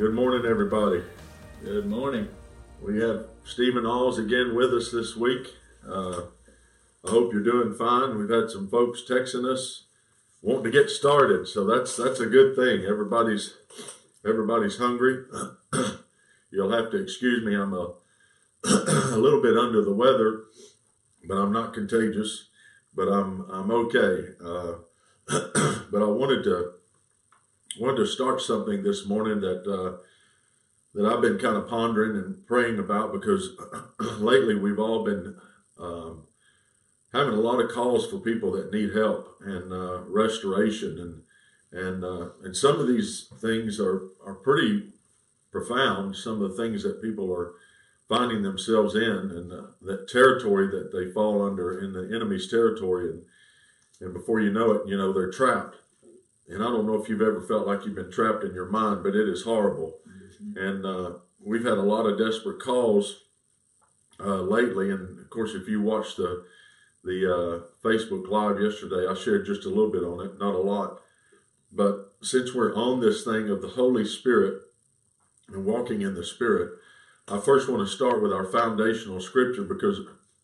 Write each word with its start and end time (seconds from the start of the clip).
Good 0.00 0.14
morning, 0.14 0.46
everybody. 0.50 1.02
Good 1.62 1.84
morning. 1.84 2.28
We 2.80 3.02
have 3.02 3.26
Stephen 3.44 3.84
Alls 3.84 4.18
again 4.18 4.54
with 4.54 4.72
us 4.72 4.90
this 4.90 5.14
week. 5.14 5.48
Uh, 5.86 6.22
I 7.06 7.10
hope 7.10 7.34
you're 7.34 7.42
doing 7.42 7.74
fine. 7.74 8.16
We've 8.16 8.30
had 8.30 8.48
some 8.48 8.66
folks 8.70 9.02
texting 9.06 9.44
us 9.44 9.84
wanting 10.40 10.64
to 10.64 10.70
get 10.70 10.88
started, 10.88 11.48
so 11.48 11.66
that's 11.66 11.94
that's 11.98 12.18
a 12.18 12.24
good 12.24 12.56
thing. 12.56 12.86
Everybody's 12.86 13.58
everybody's 14.26 14.78
hungry. 14.78 15.26
You'll 16.50 16.72
have 16.72 16.90
to 16.92 16.96
excuse 16.96 17.44
me. 17.44 17.54
I'm 17.54 17.74
a 17.74 17.92
a 18.64 19.18
little 19.18 19.42
bit 19.42 19.58
under 19.58 19.84
the 19.84 19.92
weather, 19.92 20.44
but 21.28 21.34
I'm 21.34 21.52
not 21.52 21.74
contagious. 21.74 22.48
But 22.94 23.08
I'm 23.08 23.42
I'm 23.50 23.70
okay. 23.70 24.30
Uh, 24.42 24.76
but 25.92 26.02
I 26.02 26.06
wanted 26.06 26.42
to 26.44 26.79
wanted 27.78 27.98
to 27.98 28.06
start 28.06 28.40
something 28.40 28.82
this 28.82 29.06
morning 29.06 29.40
that 29.40 29.66
uh, 29.66 29.98
that 30.94 31.06
I've 31.06 31.22
been 31.22 31.38
kind 31.38 31.56
of 31.56 31.68
pondering 31.68 32.16
and 32.16 32.46
praying 32.46 32.78
about 32.78 33.12
because 33.12 33.50
lately 34.18 34.56
we've 34.56 34.78
all 34.78 35.04
been 35.04 35.36
um, 35.78 36.24
having 37.12 37.34
a 37.34 37.40
lot 37.40 37.60
of 37.60 37.70
calls 37.70 38.06
for 38.06 38.18
people 38.18 38.50
that 38.52 38.72
need 38.72 38.94
help 38.94 39.36
and 39.40 39.72
uh, 39.72 40.00
restoration 40.00 40.98
and 40.98 41.22
and 41.72 42.04
uh, 42.04 42.30
and 42.42 42.56
some 42.56 42.80
of 42.80 42.88
these 42.88 43.28
things 43.40 43.78
are 43.78 44.08
are 44.24 44.34
pretty 44.34 44.92
profound. 45.52 46.16
Some 46.16 46.42
of 46.42 46.50
the 46.50 46.56
things 46.62 46.82
that 46.82 47.02
people 47.02 47.32
are 47.32 47.52
finding 48.08 48.42
themselves 48.42 48.96
in 48.96 49.02
and 49.02 49.52
uh, 49.52 49.66
that 49.82 50.08
territory 50.08 50.66
that 50.68 50.90
they 50.92 51.12
fall 51.12 51.46
under 51.46 51.78
in 51.78 51.92
the 51.92 52.14
enemy's 52.14 52.50
territory 52.50 53.10
and 53.10 53.22
and 54.00 54.12
before 54.14 54.40
you 54.40 54.50
know 54.50 54.72
it, 54.72 54.88
you 54.88 54.96
know 54.96 55.12
they're 55.12 55.30
trapped 55.30 55.76
and 56.50 56.62
I 56.62 56.66
don't 56.66 56.86
know 56.86 57.00
if 57.00 57.08
you've 57.08 57.22
ever 57.22 57.40
felt 57.40 57.66
like 57.66 57.84
you've 57.84 57.94
been 57.94 58.10
trapped 58.10 58.44
in 58.44 58.54
your 58.54 58.68
mind, 58.68 59.02
but 59.02 59.14
it 59.14 59.28
is 59.28 59.44
horrible. 59.44 59.98
Mm-hmm. 60.08 60.58
And 60.58 60.86
uh, 60.86 61.12
we've 61.44 61.64
had 61.64 61.78
a 61.78 61.82
lot 61.82 62.06
of 62.06 62.18
desperate 62.18 62.60
calls 62.60 63.22
uh, 64.18 64.42
lately. 64.42 64.90
And 64.90 65.20
of 65.20 65.30
course, 65.30 65.54
if 65.54 65.68
you 65.68 65.80
watched 65.80 66.16
the 66.16 66.44
the 67.02 67.24
uh, 67.24 67.60
Facebook 67.82 68.28
Live 68.28 68.60
yesterday, 68.60 69.06
I 69.08 69.14
shared 69.14 69.46
just 69.46 69.64
a 69.64 69.70
little 69.70 69.90
bit 69.90 70.04
on 70.04 70.26
it, 70.26 70.38
not 70.38 70.54
a 70.54 70.58
lot. 70.58 71.00
But 71.72 72.12
since 72.20 72.54
we're 72.54 72.74
on 72.74 73.00
this 73.00 73.24
thing 73.24 73.48
of 73.48 73.62
the 73.62 73.68
Holy 73.68 74.04
Spirit 74.04 74.60
and 75.48 75.64
walking 75.64 76.02
in 76.02 76.14
the 76.14 76.24
Spirit, 76.24 76.72
I 77.26 77.38
first 77.38 77.70
want 77.70 77.86
to 77.88 77.94
start 77.94 78.22
with 78.22 78.32
our 78.32 78.44
foundational 78.44 79.20
scripture 79.20 79.62
because 79.62 80.00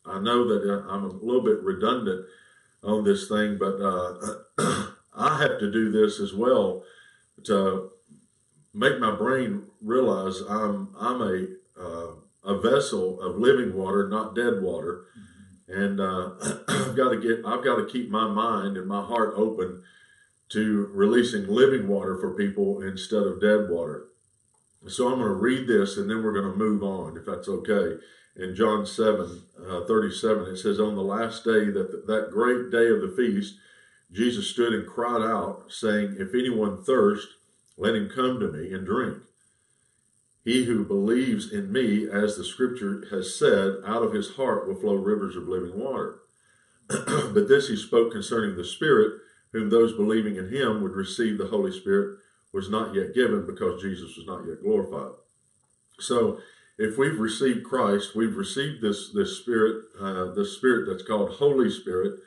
I 0.06 0.18
know 0.18 0.48
that 0.48 0.72
uh, 0.72 0.88
I'm 0.88 1.04
a 1.04 1.08
little 1.12 1.42
bit 1.42 1.60
redundant 1.62 2.24
on 2.82 3.04
this 3.04 3.28
thing, 3.28 3.58
but 3.58 3.74
uh, 3.82 4.86
I 5.16 5.38
have 5.38 5.58
to 5.60 5.70
do 5.70 5.90
this 5.90 6.20
as 6.20 6.32
well 6.32 6.82
to 7.44 7.90
make 8.74 8.98
my 8.98 9.14
brain 9.14 9.64
realize 9.80 10.40
I'm 10.48 10.94
I'm 10.98 11.22
a 11.22 11.46
uh, 11.78 12.12
a 12.44 12.60
vessel 12.60 13.20
of 13.20 13.36
living 13.36 13.74
water, 13.74 14.08
not 14.08 14.34
dead 14.34 14.62
water, 14.62 15.06
mm-hmm. 15.18 15.82
and 15.82 16.00
uh, 16.00 16.64
I've 16.68 16.96
got 16.96 17.10
to 17.10 17.20
get 17.20 17.44
I've 17.44 17.64
got 17.64 17.76
to 17.76 17.86
keep 17.86 18.10
my 18.10 18.28
mind 18.28 18.76
and 18.76 18.86
my 18.86 19.02
heart 19.02 19.34
open 19.36 19.82
to 20.50 20.90
releasing 20.92 21.48
living 21.48 21.88
water 21.88 22.16
for 22.16 22.34
people 22.34 22.80
instead 22.80 23.22
of 23.22 23.40
dead 23.40 23.68
water. 23.68 24.06
So 24.88 25.08
I'm 25.08 25.18
going 25.18 25.28
to 25.28 25.34
read 25.34 25.66
this 25.66 25.96
and 25.96 26.08
then 26.08 26.22
we're 26.22 26.32
going 26.32 26.50
to 26.50 26.56
move 26.56 26.82
on, 26.82 27.16
if 27.16 27.26
that's 27.26 27.48
okay. 27.48 27.96
In 28.36 28.54
John 28.54 28.86
7 28.86 29.42
uh, 29.68 29.84
37, 29.86 30.46
it 30.46 30.56
says, 30.56 30.78
On 30.78 30.94
the 30.94 31.02
last 31.02 31.44
day, 31.44 31.70
that, 31.70 32.04
that 32.06 32.30
great 32.30 32.70
day 32.70 32.88
of 32.88 33.00
the 33.00 33.12
feast, 33.16 33.56
Jesus 34.10 34.48
stood 34.48 34.72
and 34.72 34.86
cried 34.86 35.22
out, 35.22 35.66
saying, 35.68 36.16
If 36.18 36.34
anyone 36.34 36.82
thirst, 36.82 37.28
let 37.76 37.94
him 37.94 38.08
come 38.08 38.40
to 38.40 38.50
me 38.50 38.72
and 38.72 38.86
drink. 38.86 39.18
He 40.44 40.64
who 40.64 40.84
believes 40.84 41.52
in 41.52 41.72
me, 41.72 42.08
as 42.08 42.36
the 42.36 42.44
scripture 42.44 43.04
has 43.10 43.36
said, 43.36 43.78
out 43.84 44.04
of 44.04 44.12
his 44.12 44.36
heart 44.36 44.68
will 44.68 44.76
flow 44.76 44.94
rivers 44.94 45.34
of 45.34 45.48
living 45.48 45.76
water. 45.78 46.20
but 46.88 47.48
this 47.48 47.68
he 47.68 47.76
spoke 47.76 48.12
concerning 48.12 48.56
the 48.56 48.64
Spirit, 48.64 49.20
whom 49.52 49.70
those 49.70 49.96
believing 49.96 50.36
in 50.36 50.50
him 50.50 50.82
would 50.82 50.92
receive 50.92 51.36
the 51.36 51.48
Holy 51.48 51.72
Spirit 51.72 52.18
was 52.52 52.70
not 52.70 52.94
yet 52.94 53.12
given 53.12 53.44
because 53.44 53.82
Jesus 53.82 54.16
was 54.16 54.26
not 54.26 54.46
yet 54.46 54.62
glorified. 54.62 55.16
So, 55.98 56.38
if 56.78 56.96
we've 56.96 57.18
received 57.18 57.64
Christ, 57.64 58.14
we've 58.14 58.36
received 58.36 58.82
this 58.82 59.10
this 59.12 59.38
Spirit, 59.38 59.86
uh, 60.00 60.32
the 60.32 60.44
Spirit 60.44 60.88
that's 60.88 61.06
called 61.06 61.32
Holy 61.32 61.70
Spirit, 61.70 62.20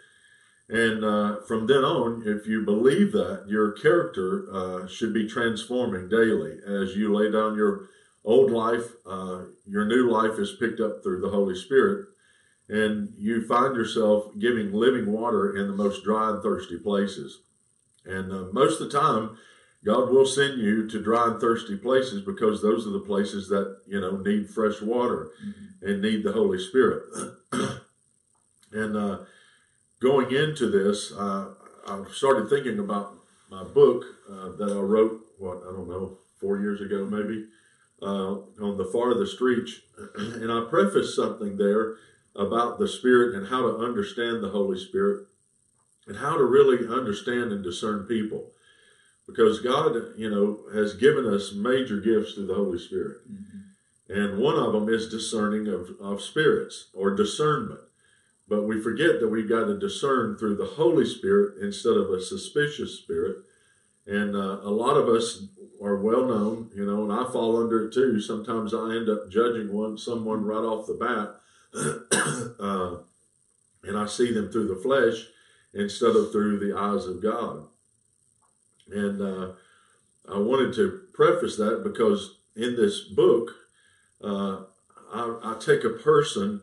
and 0.70 1.04
uh, 1.04 1.42
from 1.48 1.66
then 1.66 1.84
on, 1.84 2.22
if 2.28 2.46
you 2.46 2.64
believe 2.64 3.12
that, 3.14 3.46
your 3.48 3.72
character 3.72 4.46
uh, 4.54 4.88
should 4.88 5.14
be 5.14 5.28
transforming 5.28 6.08
daily 6.10 6.60
as 6.66 6.96
you 6.96 7.14
lay 7.14 7.32
down 7.32 7.58
your 7.58 7.90
old 8.24 8.52
life. 8.52 8.94
Uh, 9.04 9.46
your 9.66 9.86
new 9.86 10.12
life 10.12 10.38
is 10.38 10.58
picked 10.60 10.80
up 10.80 11.02
through 11.02 11.22
the 11.22 11.30
Holy 11.30 11.56
Spirit, 11.56 12.10
and 12.68 13.12
you 13.18 13.48
find 13.48 13.76
yourself 13.76 14.32
giving 14.38 14.72
living 14.72 15.12
water 15.12 15.58
in 15.58 15.68
the 15.68 15.74
most 15.74 16.04
dry 16.04 16.30
and 16.30 16.44
thirsty 16.44 16.78
places. 16.78 17.40
And 18.06 18.32
uh, 18.32 18.46
most 18.54 18.80
of 18.80 18.92
the 18.92 19.00
time, 19.00 19.38
God 19.84 20.12
will 20.12 20.26
send 20.28 20.60
you 20.60 20.88
to 20.88 21.02
dry 21.02 21.30
and 21.30 21.42
thirsty 21.42 21.78
places 21.78 22.22
because 22.22 22.62
those 22.62 22.86
are 22.86 22.92
the 22.92 23.00
places 23.00 23.48
that 23.50 23.80
you 23.88 24.00
know 24.00 24.18
need 24.18 24.52
fresh 24.52 24.82
water 24.82 25.32
mm-hmm. 25.44 25.88
and 25.88 26.02
need 26.04 26.24
the 26.24 26.34
Holy 26.34 26.60
Spirit. 26.60 27.04
and 28.72 28.96
uh, 28.96 29.20
going 30.02 30.32
into 30.34 30.70
this, 30.70 31.12
uh, 31.12 31.50
I 31.88 32.04
started 32.12 32.50
thinking 32.50 32.80
about 32.80 33.16
my 33.50 33.64
book 33.64 34.04
uh, 34.30 34.50
that 34.58 34.72
I 34.72 34.80
wrote, 34.80 35.22
what, 35.38 35.62
I 35.68 35.72
don't 35.72 35.90
know, 35.90 36.18
four 36.40 36.60
years 36.60 36.82
ago 36.82 37.06
maybe, 37.06 37.46
uh, 38.02 38.36
on 38.64 38.78
the 38.78 38.90
farthest 38.92 39.42
reach. 39.42 39.84
And 40.16 40.52
I 40.52 40.66
prefaced 40.70 41.16
something 41.16 41.58
there 41.58 41.96
about 42.36 42.80
the 42.80 42.88
Spirit 42.88 43.36
and 43.36 43.48
how 43.48 43.62
to 43.62 43.78
understand 43.78 44.44
the 44.44 44.50
Holy 44.50 44.80
Spirit 44.80 45.28
and 46.08 46.18
how 46.18 46.38
to 46.38 46.44
really 46.44 46.88
understand 46.88 47.52
and 47.52 47.64
discern 47.64 48.06
people. 48.06 48.52
Because 49.28 49.60
God, 49.60 49.96
you 50.18 50.30
know, 50.30 50.60
has 50.74 50.96
given 50.96 51.26
us 51.28 51.54
major 51.54 52.00
gifts 52.00 52.34
through 52.34 52.48
the 52.48 52.56
Holy 52.56 52.80
Spirit. 52.80 53.18
Mm-hmm. 53.32 54.12
And 54.12 54.40
one 54.40 54.56
of 54.56 54.74
them 54.74 54.90
is 54.90 55.10
discerning 55.10 55.68
of, 55.68 55.90
of 56.02 56.22
spirits 56.22 56.90
or 56.94 57.16
discernment. 57.16 57.82
But 58.50 58.64
we 58.64 58.82
forget 58.82 59.20
that 59.20 59.30
we've 59.30 59.48
got 59.48 59.66
to 59.66 59.80
discern 59.80 60.36
through 60.36 60.56
the 60.56 60.66
Holy 60.66 61.06
Spirit 61.06 61.62
instead 61.62 61.96
of 61.96 62.10
a 62.10 62.20
suspicious 62.20 62.98
spirit. 62.98 63.38
And 64.08 64.36
uh, 64.36 64.62
a 64.64 64.72
lot 64.72 64.98
of 64.98 65.08
us 65.08 65.44
are 65.82 65.98
well 65.98 66.26
known, 66.26 66.72
you 66.76 66.84
know, 66.84 67.04
and 67.04 67.14
I 67.14 67.32
fall 67.32 67.62
under 67.62 67.86
it 67.88 67.94
too. 67.94 68.20
Sometimes 68.20 68.74
I 68.74 68.96
end 68.96 69.08
up 69.08 69.30
judging 69.30 69.72
one 69.72 70.00
someone 70.00 70.44
right 70.44 70.58
off 70.58 70.88
the 70.88 70.96
bat, 70.96 71.36
uh, 72.60 72.98
and 73.84 73.98
I 73.98 74.08
see 74.08 74.34
them 74.34 74.52
through 74.52 74.68
the 74.68 74.82
flesh 74.82 75.28
instead 75.76 76.16
of 76.16 76.32
through 76.32 76.58
the 76.58 76.76
eyes 76.76 77.06
of 77.06 77.22
God. 77.22 77.68
And 78.92 79.22
uh, 79.22 79.52
I 80.28 80.40
wanted 80.40 80.74
to 80.76 81.02
preface 81.14 81.56
that 81.58 81.84
because 81.84 82.38
in 82.56 82.76
this 82.76 83.02
book, 83.02 83.52
uh, 84.24 84.64
I, 85.14 85.38
I 85.44 85.58
take 85.60 85.84
a 85.84 85.92
person 85.92 86.62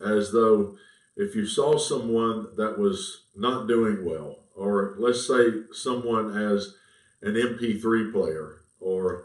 as 0.00 0.32
though 0.32 0.76
if 1.16 1.34
you 1.34 1.46
saw 1.46 1.76
someone 1.76 2.48
that 2.56 2.78
was 2.78 3.24
not 3.36 3.66
doing 3.66 4.04
well, 4.04 4.38
or 4.54 4.94
let's 4.98 5.26
say 5.26 5.62
someone 5.72 6.36
as 6.36 6.74
an 7.22 7.34
MP3 7.34 8.12
player 8.12 8.62
or 8.80 9.24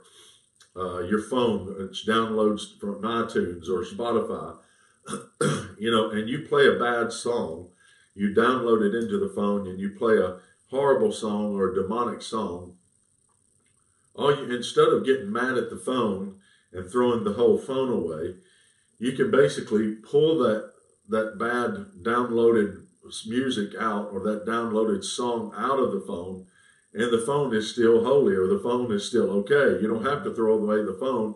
uh, 0.75 0.99
your 0.99 1.21
phone 1.21 1.67
which 1.77 2.05
downloads 2.05 2.79
from 2.79 3.01
iTunes 3.01 3.69
or 3.69 3.85
Spotify, 3.85 4.57
you 5.79 5.91
know, 5.91 6.09
and 6.09 6.27
you 6.27 6.39
play 6.39 6.67
a 6.67 6.79
bad 6.79 7.11
song, 7.11 7.69
you 8.13 8.33
download 8.33 8.81
it 8.81 8.95
into 8.95 9.19
the 9.19 9.33
phone 9.33 9.67
and 9.67 9.79
you 9.79 9.91
play 9.91 10.17
a 10.17 10.37
horrible 10.69 11.11
song 11.11 11.55
or 11.55 11.71
a 11.71 11.75
demonic 11.75 12.21
song, 12.21 12.75
all 14.15 14.35
you, 14.35 14.55
instead 14.55 14.87
of 14.87 15.05
getting 15.05 15.31
mad 15.31 15.57
at 15.57 15.69
the 15.69 15.77
phone 15.77 16.39
and 16.71 16.89
throwing 16.89 17.23
the 17.23 17.33
whole 17.33 17.57
phone 17.57 17.91
away, 17.91 18.35
you 18.97 19.11
can 19.11 19.29
basically 19.29 19.93
pull 19.95 20.39
that 20.39 20.71
that 21.09 21.37
bad 21.37 22.03
downloaded 22.03 22.83
music 23.27 23.73
out 23.79 24.09
or 24.11 24.19
that 24.21 24.45
downloaded 24.45 25.03
song 25.03 25.53
out 25.55 25.79
of 25.79 25.91
the 25.91 25.99
phone 25.99 26.45
and 26.95 27.11
the 27.11 27.23
phone 27.25 27.53
is 27.53 27.71
still 27.71 28.05
holy 28.05 28.33
or 28.35 28.47
the 28.47 28.59
phone 28.59 28.91
is 28.91 29.05
still 29.05 29.29
okay. 29.29 29.81
You 29.81 29.87
don't 29.87 30.05
have 30.05 30.23
to 30.23 30.33
throw 30.33 30.53
away 30.53 30.77
the 30.77 30.97
phone. 30.97 31.35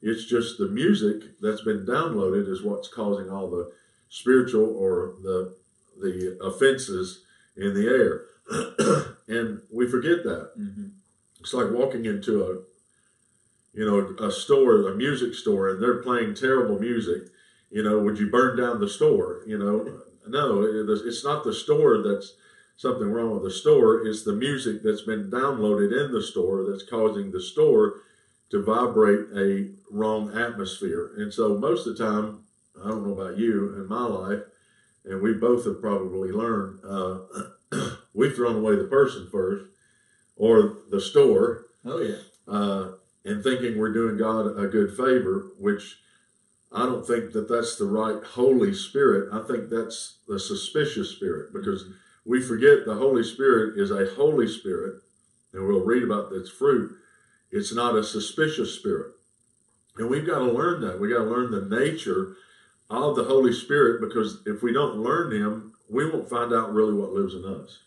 It's 0.00 0.24
just 0.24 0.56
the 0.56 0.68
music 0.68 1.40
that's 1.40 1.62
been 1.62 1.84
downloaded 1.84 2.48
is 2.48 2.62
what's 2.62 2.88
causing 2.88 3.28
all 3.28 3.50
the 3.50 3.72
spiritual 4.08 4.74
or 4.76 5.16
the 5.22 5.56
the 6.00 6.38
offenses 6.40 7.24
in 7.56 7.74
the 7.74 7.88
air. 7.88 8.26
and 9.28 9.60
we 9.70 9.86
forget 9.86 10.22
that. 10.22 10.52
Mm-hmm. 10.58 10.86
It's 11.40 11.52
like 11.52 11.72
walking 11.72 12.06
into 12.06 12.44
a 12.44 13.76
you 13.76 13.84
know 13.84 14.24
a 14.24 14.30
store, 14.30 14.88
a 14.88 14.94
music 14.94 15.34
store, 15.34 15.68
and 15.70 15.82
they're 15.82 16.02
playing 16.02 16.34
terrible 16.34 16.78
music 16.78 17.24
you 17.70 17.82
know, 17.82 17.98
would 18.00 18.18
you 18.18 18.30
burn 18.30 18.58
down 18.58 18.80
the 18.80 18.88
store? 18.88 19.42
You 19.46 19.58
know, 19.58 20.00
no, 20.26 20.62
it's 20.62 21.24
not 21.24 21.44
the 21.44 21.54
store 21.54 22.02
that's 22.02 22.34
something 22.76 23.10
wrong 23.10 23.32
with 23.32 23.42
the 23.42 23.50
store. 23.50 24.06
It's 24.06 24.24
the 24.24 24.32
music 24.32 24.82
that's 24.82 25.02
been 25.02 25.30
downloaded 25.30 25.92
in 25.92 26.12
the 26.12 26.22
store 26.22 26.64
that's 26.68 26.88
causing 26.88 27.30
the 27.30 27.40
store 27.40 28.00
to 28.50 28.62
vibrate 28.62 29.26
a 29.36 29.70
wrong 29.90 30.36
atmosphere. 30.36 31.12
And 31.16 31.32
so 31.32 31.56
most 31.58 31.86
of 31.86 31.96
the 31.96 32.04
time, 32.04 32.40
I 32.82 32.88
don't 32.88 33.06
know 33.06 33.20
about 33.20 33.38
you 33.38 33.74
in 33.76 33.86
my 33.86 34.04
life, 34.04 34.40
and 35.04 35.20
we 35.20 35.34
both 35.34 35.64
have 35.64 35.80
probably 35.80 36.30
learned, 36.30 36.80
uh, 36.84 37.18
we've 38.14 38.34
thrown 38.34 38.56
away 38.56 38.76
the 38.76 38.84
person 38.84 39.28
first 39.30 39.66
or 40.36 40.78
the 40.90 41.00
store. 41.00 41.66
Oh 41.84 42.00
yeah. 42.00 42.16
Uh, 42.48 42.92
and 43.24 43.44
thinking 43.44 43.78
we're 43.78 43.92
doing 43.92 44.16
God 44.16 44.58
a 44.58 44.66
good 44.66 44.96
favor, 44.96 45.52
which 45.58 45.98
I 46.72 46.86
don't 46.86 47.06
think 47.06 47.32
that 47.32 47.48
that's 47.48 47.76
the 47.76 47.86
right 47.86 48.22
Holy 48.22 48.72
Spirit. 48.72 49.30
I 49.32 49.42
think 49.46 49.70
that's 49.70 50.18
the 50.28 50.38
suspicious 50.38 51.10
spirit 51.10 51.52
because 51.52 51.86
we 52.24 52.40
forget 52.40 52.84
the 52.84 52.94
Holy 52.94 53.24
Spirit 53.24 53.78
is 53.78 53.90
a 53.90 54.14
Holy 54.14 54.46
Spirit, 54.46 55.02
and 55.52 55.66
we'll 55.66 55.84
read 55.84 56.04
about 56.04 56.32
its 56.32 56.48
fruit. 56.48 56.96
It's 57.50 57.74
not 57.74 57.96
a 57.96 58.04
suspicious 58.04 58.74
spirit. 58.74 59.12
And 59.96 60.08
we've 60.08 60.26
got 60.26 60.38
to 60.38 60.52
learn 60.52 60.80
that. 60.82 61.00
We've 61.00 61.10
got 61.10 61.24
to 61.24 61.30
learn 61.30 61.50
the 61.50 61.76
nature 61.76 62.36
of 62.88 63.16
the 63.16 63.24
Holy 63.24 63.52
Spirit 63.52 64.00
because 64.00 64.42
if 64.46 64.62
we 64.62 64.72
don't 64.72 64.98
learn 64.98 65.32
Him, 65.32 65.72
we 65.88 66.08
won't 66.08 66.30
find 66.30 66.52
out 66.52 66.72
really 66.72 66.94
what 66.94 67.12
lives 67.12 67.34
in 67.34 67.44
us. 67.44 67.78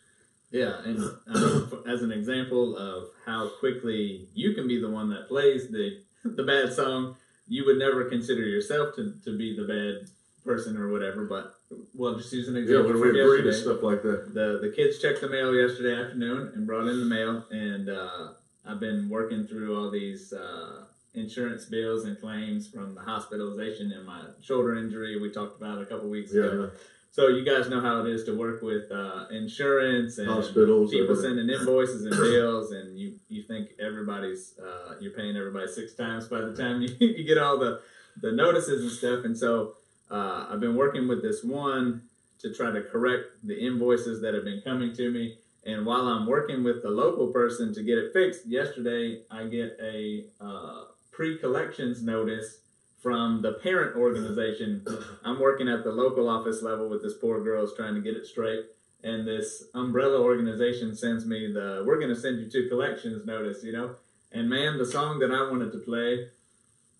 Yeah, 0.52 0.82
and 0.86 1.10
uh, 1.34 1.78
as 1.88 2.04
an 2.04 2.12
example 2.12 2.78
of 2.78 3.06
how 3.26 3.50
quickly 3.60 4.28
you 4.36 4.54
can 4.54 4.68
be 4.68 4.80
the 4.80 4.90
one 4.90 5.10
that 5.10 5.28
plays 5.28 5.70
the 5.70 6.02
the 6.24 6.44
bad 6.44 6.72
song, 6.72 7.16
you 7.48 7.66
would 7.66 7.78
never 7.78 8.06
consider 8.06 8.42
yourself 8.42 8.95
to, 8.95 9.13
to 9.24 9.38
be 9.38 9.56
the 9.56 9.63
bad 9.63 10.10
person 10.44 10.78
or 10.78 10.92
whatever. 10.92 11.25
But 11.25 11.56
well, 11.95 12.16
just 12.16 12.34
use 12.34 12.48
an 12.48 12.56
example. 12.56 12.88
Yeah, 12.88 13.01
when 13.01 13.13
we 13.13 13.22
agree 13.22 13.42
to 13.44 13.54
stuff 13.54 13.81
like 13.81 14.01
that. 14.04 14.34
The 14.34 14.60
the 14.62 14.74
kids 14.75 15.00
checked 15.00 15.22
the 15.22 15.30
mail 15.30 15.54
yesterday 15.56 16.01
afternoon 16.01 16.51
and 16.56 16.68
brought 16.68 16.88
in 16.88 17.00
the 17.00 17.06
mail, 17.06 17.45
and 17.51 17.90
uh, 17.90 18.30
I've 18.66 18.80
been 18.80 19.10
working 19.10 19.48
through 19.48 19.78
all 19.78 19.90
these 19.90 20.34
uh, 20.34 20.86
insurance 21.13 21.66
bills 21.66 22.06
and 22.06 22.19
claims 22.19 22.68
from 22.68 22.95
the 22.95 23.01
hospitalization 23.01 23.92
and 23.92 24.06
my 24.06 24.22
shoulder 24.42 24.78
injury 24.78 25.19
we 25.19 25.30
talked 25.31 25.62
about 25.62 25.81
a 25.81 25.86
couple 25.86 26.10
weeks 26.10 26.31
ago. 26.31 26.72
So 27.13 27.27
you 27.27 27.45
guys 27.45 27.69
know 27.69 27.80
how 27.80 28.04
it 28.04 28.10
is 28.10 28.24
to 28.24 28.36
work 28.36 28.63
with 28.63 28.92
uh, 28.92 29.27
insurance 29.30 30.18
and 30.18 30.27
hospitals, 30.27 30.89
people 30.89 31.15
sending 31.15 31.48
invoices 31.48 32.06
and 32.06 32.18
bills, 32.18 32.71
and 32.71 32.98
you 32.98 33.19
you 33.30 33.44
think 33.44 33.69
everybody's 33.80 34.56
uh, 34.57 34.95
you're 35.00 35.12
paying 35.12 35.38
everybody 35.38 35.68
six 35.68 35.94
times 35.94 36.27
by 36.27 36.42
the 36.42 36.56
time 36.56 36.81
you, 36.81 36.89
you 37.00 37.24
get 37.24 37.38
all 37.38 37.60
the 37.60 37.81
the 38.19 38.31
notices 38.31 38.81
and 38.81 38.92
stuff. 38.92 39.25
And 39.25 39.38
so 39.38 39.75
uh, 40.10 40.48
I've 40.50 40.60
been 40.60 40.75
working 40.75 41.07
with 41.07 41.21
this 41.21 41.44
one 41.44 42.01
to 42.39 42.51
try 42.51 42.71
to 42.71 42.81
correct 42.81 43.25
the 43.44 43.63
invoices 43.63 44.19
that 44.24 44.33
have 44.33 44.44
been 44.44 44.62
coming 44.62 44.92
to 44.94 45.12
me. 45.12 45.38
And 45.68 45.86
while 45.86 46.07
I'm 46.07 46.25
working 46.25 46.63
with 46.63 46.81
the 46.81 46.89
local 46.89 47.27
person 47.27 47.75
to 47.75 47.83
get 47.83 48.00
it 48.00 48.12
fixed, 48.12 48.48
yesterday 48.48 49.21
I 49.30 49.44
get 49.44 49.77
a 49.80 50.25
uh, 50.42 50.86
pre-collections 51.12 52.01
notice 52.01 52.57
from 53.04 53.42
the 53.42 53.52
parent 53.62 53.98
organization. 53.98 54.86
I'm 55.26 55.42
working 55.42 55.68
at 55.68 55.84
the 55.84 55.92
local 55.92 56.30
office 56.30 56.64
level 56.64 56.88
with 56.88 57.04
this 57.04 57.14
poor 57.14 57.44
girl 57.44 57.62
who's 57.62 57.76
trying 57.76 57.96
to 57.96 58.02
get 58.02 58.16
it 58.16 58.26
straight. 58.26 58.62
And 59.04 59.28
this 59.28 59.66
umbrella 59.74 60.22
organization 60.22 60.96
sends 60.96 61.26
me 61.26 61.52
the, 61.52 61.84
we're 61.86 62.00
going 62.00 62.16
to 62.16 62.20
send 62.20 62.40
you 62.40 62.50
two 62.50 62.70
collections 62.70 63.26
notice, 63.26 63.62
you 63.62 63.74
know? 63.74 63.96
And 64.32 64.50
man, 64.50 64.78
the 64.78 64.86
song 64.86 65.20
that 65.20 65.32
I 65.32 65.52
wanted 65.52 65.74
to 65.74 65.80
play 65.80 66.30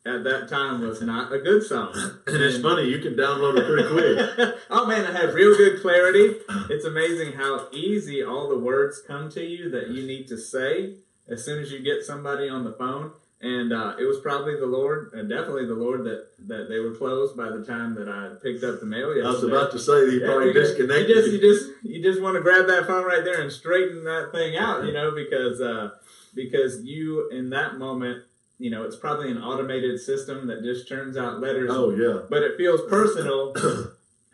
at 0.06 0.26
that 0.26 0.50
time 0.50 0.82
was 0.82 1.02
not 1.02 1.32
a 1.32 1.40
good 1.40 1.64
song. 1.64 1.94
And, 2.28 2.44
it's 2.44 2.62
funny, 2.62 2.84
you 2.90 3.00
can 3.00 3.16
download 3.16 3.58
it 3.58 3.66
pretty 3.66 3.88
quick. 3.88 4.56
oh 4.70 4.86
man, 4.86 5.06
I 5.06 5.14
had 5.14 5.34
real 5.34 5.56
good 5.56 5.82
clarity. 5.82 6.36
It's 6.70 6.84
amazing 6.84 7.34
how 7.34 7.70
easy 7.72 8.22
all 8.22 8.50
the 8.50 8.60
words 8.60 9.02
come 9.08 9.30
to 9.32 9.42
you 9.42 9.70
that 9.70 9.92
you 9.92 10.06
need 10.06 10.28
to 10.28 10.38
say 10.38 10.96
as 11.30 11.46
soon 11.46 11.64
as 11.64 11.72
you 11.72 11.82
get 11.82 12.04
somebody 12.04 12.50
on 12.50 12.66
the 12.66 12.74
phone 12.74 13.14
and 13.44 13.74
uh, 13.74 13.96
it 14.00 14.06
was 14.06 14.22
probably 14.22 14.56
the 14.56 14.66
Lord, 14.66 15.12
and 15.14 15.30
definitely 15.30 15.66
the 15.66 15.76
Lord 15.76 16.06
that 16.06 16.28
that 16.48 16.70
they 16.70 16.80
were 16.80 16.96
closed 16.96 17.36
by 17.36 17.50
the 17.50 17.64
time 17.64 17.94
that 17.96 18.08
I 18.08 18.36
picked 18.42 18.64
up 18.64 18.80
the 18.80 18.86
mail 18.86 19.14
yesterday. 19.14 19.28
I 19.28 19.32
was 19.32 19.44
about 19.44 19.72
to 19.74 19.80
say 19.80 20.06
that 20.06 20.12
you 20.14 20.22
yeah, 20.22 20.28
probably 20.28 20.54
disconnected. 20.54 21.10
You 21.10 21.16
just, 21.16 21.32
you 21.32 21.40
just 21.42 21.66
you 21.84 22.02
just 22.02 22.22
want 22.22 22.36
to 22.36 22.42
grab 22.42 22.68
that 22.68 22.88
phone 22.88 23.04
right 23.04 23.24
there 23.24 23.42
and 23.42 23.52
straighten 23.52 24.06
that 24.06 24.32
thing 24.32 24.56
out, 24.56 24.86
you 24.86 24.94
know, 24.94 25.12
because 25.12 25.60
uh, 25.60 25.90
because 26.34 26.86
you 26.86 27.30
in 27.32 27.50
that 27.50 27.78
moment, 27.78 28.24
you 28.60 28.72
know, 28.72 28.84
it's 28.84 28.96
probably 28.96 29.30
an 29.30 29.38
automated 29.38 30.00
system 30.00 30.48
that 30.48 30.64
just 30.64 30.88
turns 30.88 31.18
out 31.18 31.42
letters. 31.42 31.70
Oh 31.70 31.90
yeah, 31.92 32.26
but 32.30 32.44
it 32.44 32.56
feels 32.56 32.80
personal. 32.90 33.54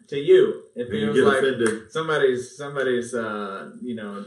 to 0.10 0.20
you, 0.20 0.64
it 0.76 0.90
feels 0.90 1.18
like 1.18 1.38
offended. 1.38 1.92
somebody's 1.92 2.56
somebody's 2.56 3.14
uh, 3.14 3.72
you 3.82 3.96
know 3.96 4.26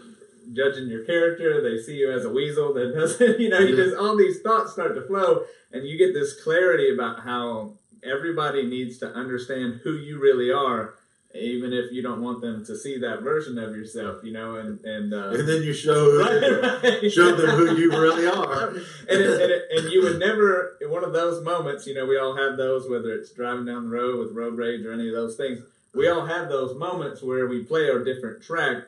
judging 0.53 0.89
your 0.89 1.05
character. 1.05 1.63
They 1.63 1.83
see 1.83 1.97
you 1.97 2.11
as 2.13 2.25
a 2.25 2.31
weasel 2.31 2.73
that 2.75 2.95
doesn't, 2.95 3.41
you 3.41 3.49
know, 3.49 3.59
you 3.59 3.77
just 3.77 3.97
all 3.97 4.17
these 4.17 4.41
thoughts 4.41 4.73
start 4.73 4.95
to 4.95 5.03
flow, 5.03 5.45
and 5.73 5.87
you 5.87 5.99
get 5.99 6.13
this 6.13 6.41
clarity 6.43 6.93
about 6.93 7.21
how 7.21 7.75
everybody 8.03 8.67
needs 8.67 8.99
to 8.99 9.07
understand 9.07 9.81
who 9.85 9.95
you 9.95 10.21
really 10.21 10.51
are, 10.51 10.95
even 11.35 11.73
if 11.73 11.91
you 11.93 12.03
don't 12.03 12.21
want 12.21 12.41
them 12.41 12.65
to 12.67 12.77
see 12.77 12.99
that 12.99 13.23
version 13.23 13.59
of 13.59 13.75
yourself, 13.75 14.23
you 14.23 14.33
know, 14.33 14.57
and 14.57 14.85
and 14.85 15.15
uh, 15.15 15.31
and 15.31 15.49
then 15.49 15.63
you 15.63 15.73
show 15.73 16.19
right, 16.19 16.83
right. 16.83 17.13
show 17.13 17.35
them 17.35 17.51
who 17.51 17.77
you 17.77 17.91
really 17.91 18.27
are, 18.27 18.69
and 19.09 19.21
it, 19.21 19.41
and, 19.41 19.51
it, 19.51 19.63
and 19.71 19.93
you 19.93 20.03
would 20.03 20.19
never 20.19 20.77
in 20.81 20.91
one 20.91 21.05
of 21.05 21.13
those 21.13 21.43
moments, 21.45 21.87
you 21.87 21.95
know, 21.95 22.07
we 22.07 22.19
all 22.19 22.37
have 22.37 22.57
those, 22.57 22.89
whether 22.89 23.13
it's 23.13 23.33
driving 23.33 23.65
down 23.65 23.85
the 23.85 23.97
road 23.97 24.19
with 24.19 24.37
road 24.37 24.57
rage 24.57 24.85
or 24.85 24.93
any 24.93 25.09
of 25.09 25.15
those 25.15 25.37
things. 25.37 25.61
We 25.95 26.09
all 26.09 26.25
have 26.25 26.49
those 26.49 26.75
moments 26.75 27.23
where 27.23 27.47
we 27.47 27.65
play 27.65 27.91
our 27.91 28.03
different 28.03 28.43
track 28.43 28.85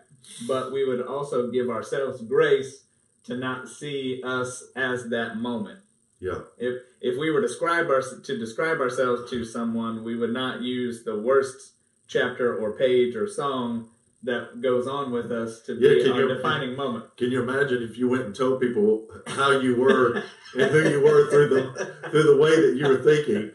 but 0.47 0.73
we 0.73 0.85
would 0.85 1.03
also 1.03 1.51
give 1.51 1.71
ourselves 1.71 2.23
grace 2.23 2.85
to 3.25 3.37
not 3.37 3.69
see 3.69 4.23
us 4.25 4.65
as 4.77 5.09
that 5.11 5.37
moment. 5.37 5.81
Yeah. 6.21 6.41
If 6.59 6.83
if 7.01 7.19
we 7.19 7.31
were 7.31 7.41
describe 7.41 7.89
our, 7.89 8.01
to 8.01 8.39
describe 8.39 8.81
ourselves 8.81 9.31
to 9.31 9.45
someone, 9.45 10.05
we 10.05 10.17
would 10.17 10.33
not 10.33 10.63
use 10.63 11.05
the 11.05 11.19
worst 11.19 11.73
chapter 12.07 12.57
or 12.57 12.73
page 12.73 13.15
or 13.15 13.27
song 13.27 13.91
that 14.25 14.61
goes 14.63 14.87
on 14.87 15.13
with 15.13 15.31
us 15.31 15.61
to 15.63 15.75
yeah, 15.75 16.05
be 16.05 16.11
our 16.11 16.21
you, 16.21 16.35
defining 16.35 16.75
moment. 16.75 17.17
Can 17.17 17.31
you 17.31 17.43
imagine 17.43 17.83
if 17.83 17.99
you 17.99 18.09
went 18.09 18.25
and 18.25 18.35
told 18.35 18.61
people 18.61 19.07
how 19.27 19.51
you 19.51 19.77
were 19.77 20.23
and 20.55 20.71
who 20.71 20.89
you 20.89 21.03
were 21.03 21.31
through 21.31 21.49
the 21.49 22.11
through 22.11 22.23
the 22.23 22.37
way 22.37 22.57
that 22.57 22.77
you 22.77 22.89
were 22.89 23.03
thinking? 23.03 23.51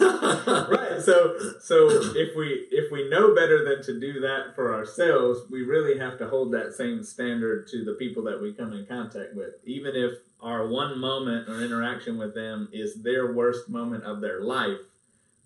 right. 0.70 1.02
So 1.02 1.36
so 1.60 1.88
if 2.16 2.34
we 2.36 2.66
if 2.70 2.90
we 2.90 3.08
know 3.08 3.34
better 3.34 3.64
than 3.64 3.84
to 3.84 4.00
do 4.00 4.20
that 4.20 4.54
for 4.54 4.74
ourselves, 4.74 5.40
we 5.50 5.62
really 5.62 5.98
have 5.98 6.18
to 6.18 6.28
hold 6.28 6.52
that 6.54 6.72
same 6.72 7.02
standard 7.02 7.68
to 7.68 7.84
the 7.84 7.92
people 7.92 8.22
that 8.24 8.40
we 8.40 8.54
come 8.54 8.72
in 8.72 8.86
contact 8.86 9.34
with. 9.34 9.54
Even 9.64 9.94
if 9.94 10.12
our 10.40 10.66
one 10.68 10.98
moment 10.98 11.48
or 11.48 11.62
interaction 11.62 12.18
with 12.18 12.34
them 12.34 12.68
is 12.72 13.02
their 13.02 13.32
worst 13.32 13.68
moment 13.68 14.04
of 14.04 14.20
their 14.20 14.42
life, 14.42 14.78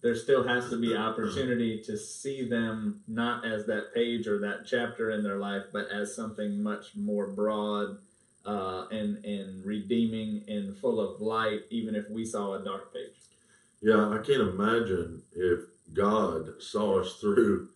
there 0.01 0.15
still 0.15 0.47
has 0.47 0.71
to 0.71 0.77
be 0.77 0.97
opportunity 0.97 1.81
to 1.83 1.97
see 1.97 2.49
them 2.49 3.01
not 3.09 3.45
as 3.45 3.67
that 3.67 3.93
page 3.95 4.29
or 4.29 4.39
that 4.39 4.65
chapter 4.67 5.11
in 5.11 5.25
their 5.25 5.39
life, 5.39 5.65
but 5.73 5.89
as 5.91 6.15
something 6.15 6.63
much 6.63 6.95
more 6.95 7.27
broad 7.27 7.99
uh, 8.47 8.87
and 8.91 9.25
and 9.25 9.65
redeeming 9.65 10.45
and 10.47 10.77
full 10.77 11.01
of 11.01 11.21
light, 11.21 11.63
even 11.71 11.95
if 11.95 12.09
we 12.11 12.25
saw 12.25 12.55
a 12.55 12.65
dark 12.65 12.93
page. 12.93 13.17
Yeah, 13.81 14.09
I 14.09 14.19
can't 14.19 14.43
imagine 14.43 15.23
if 15.35 15.61
God 15.93 16.63
saw 16.63 17.01
us 17.01 17.15
through 17.15 17.69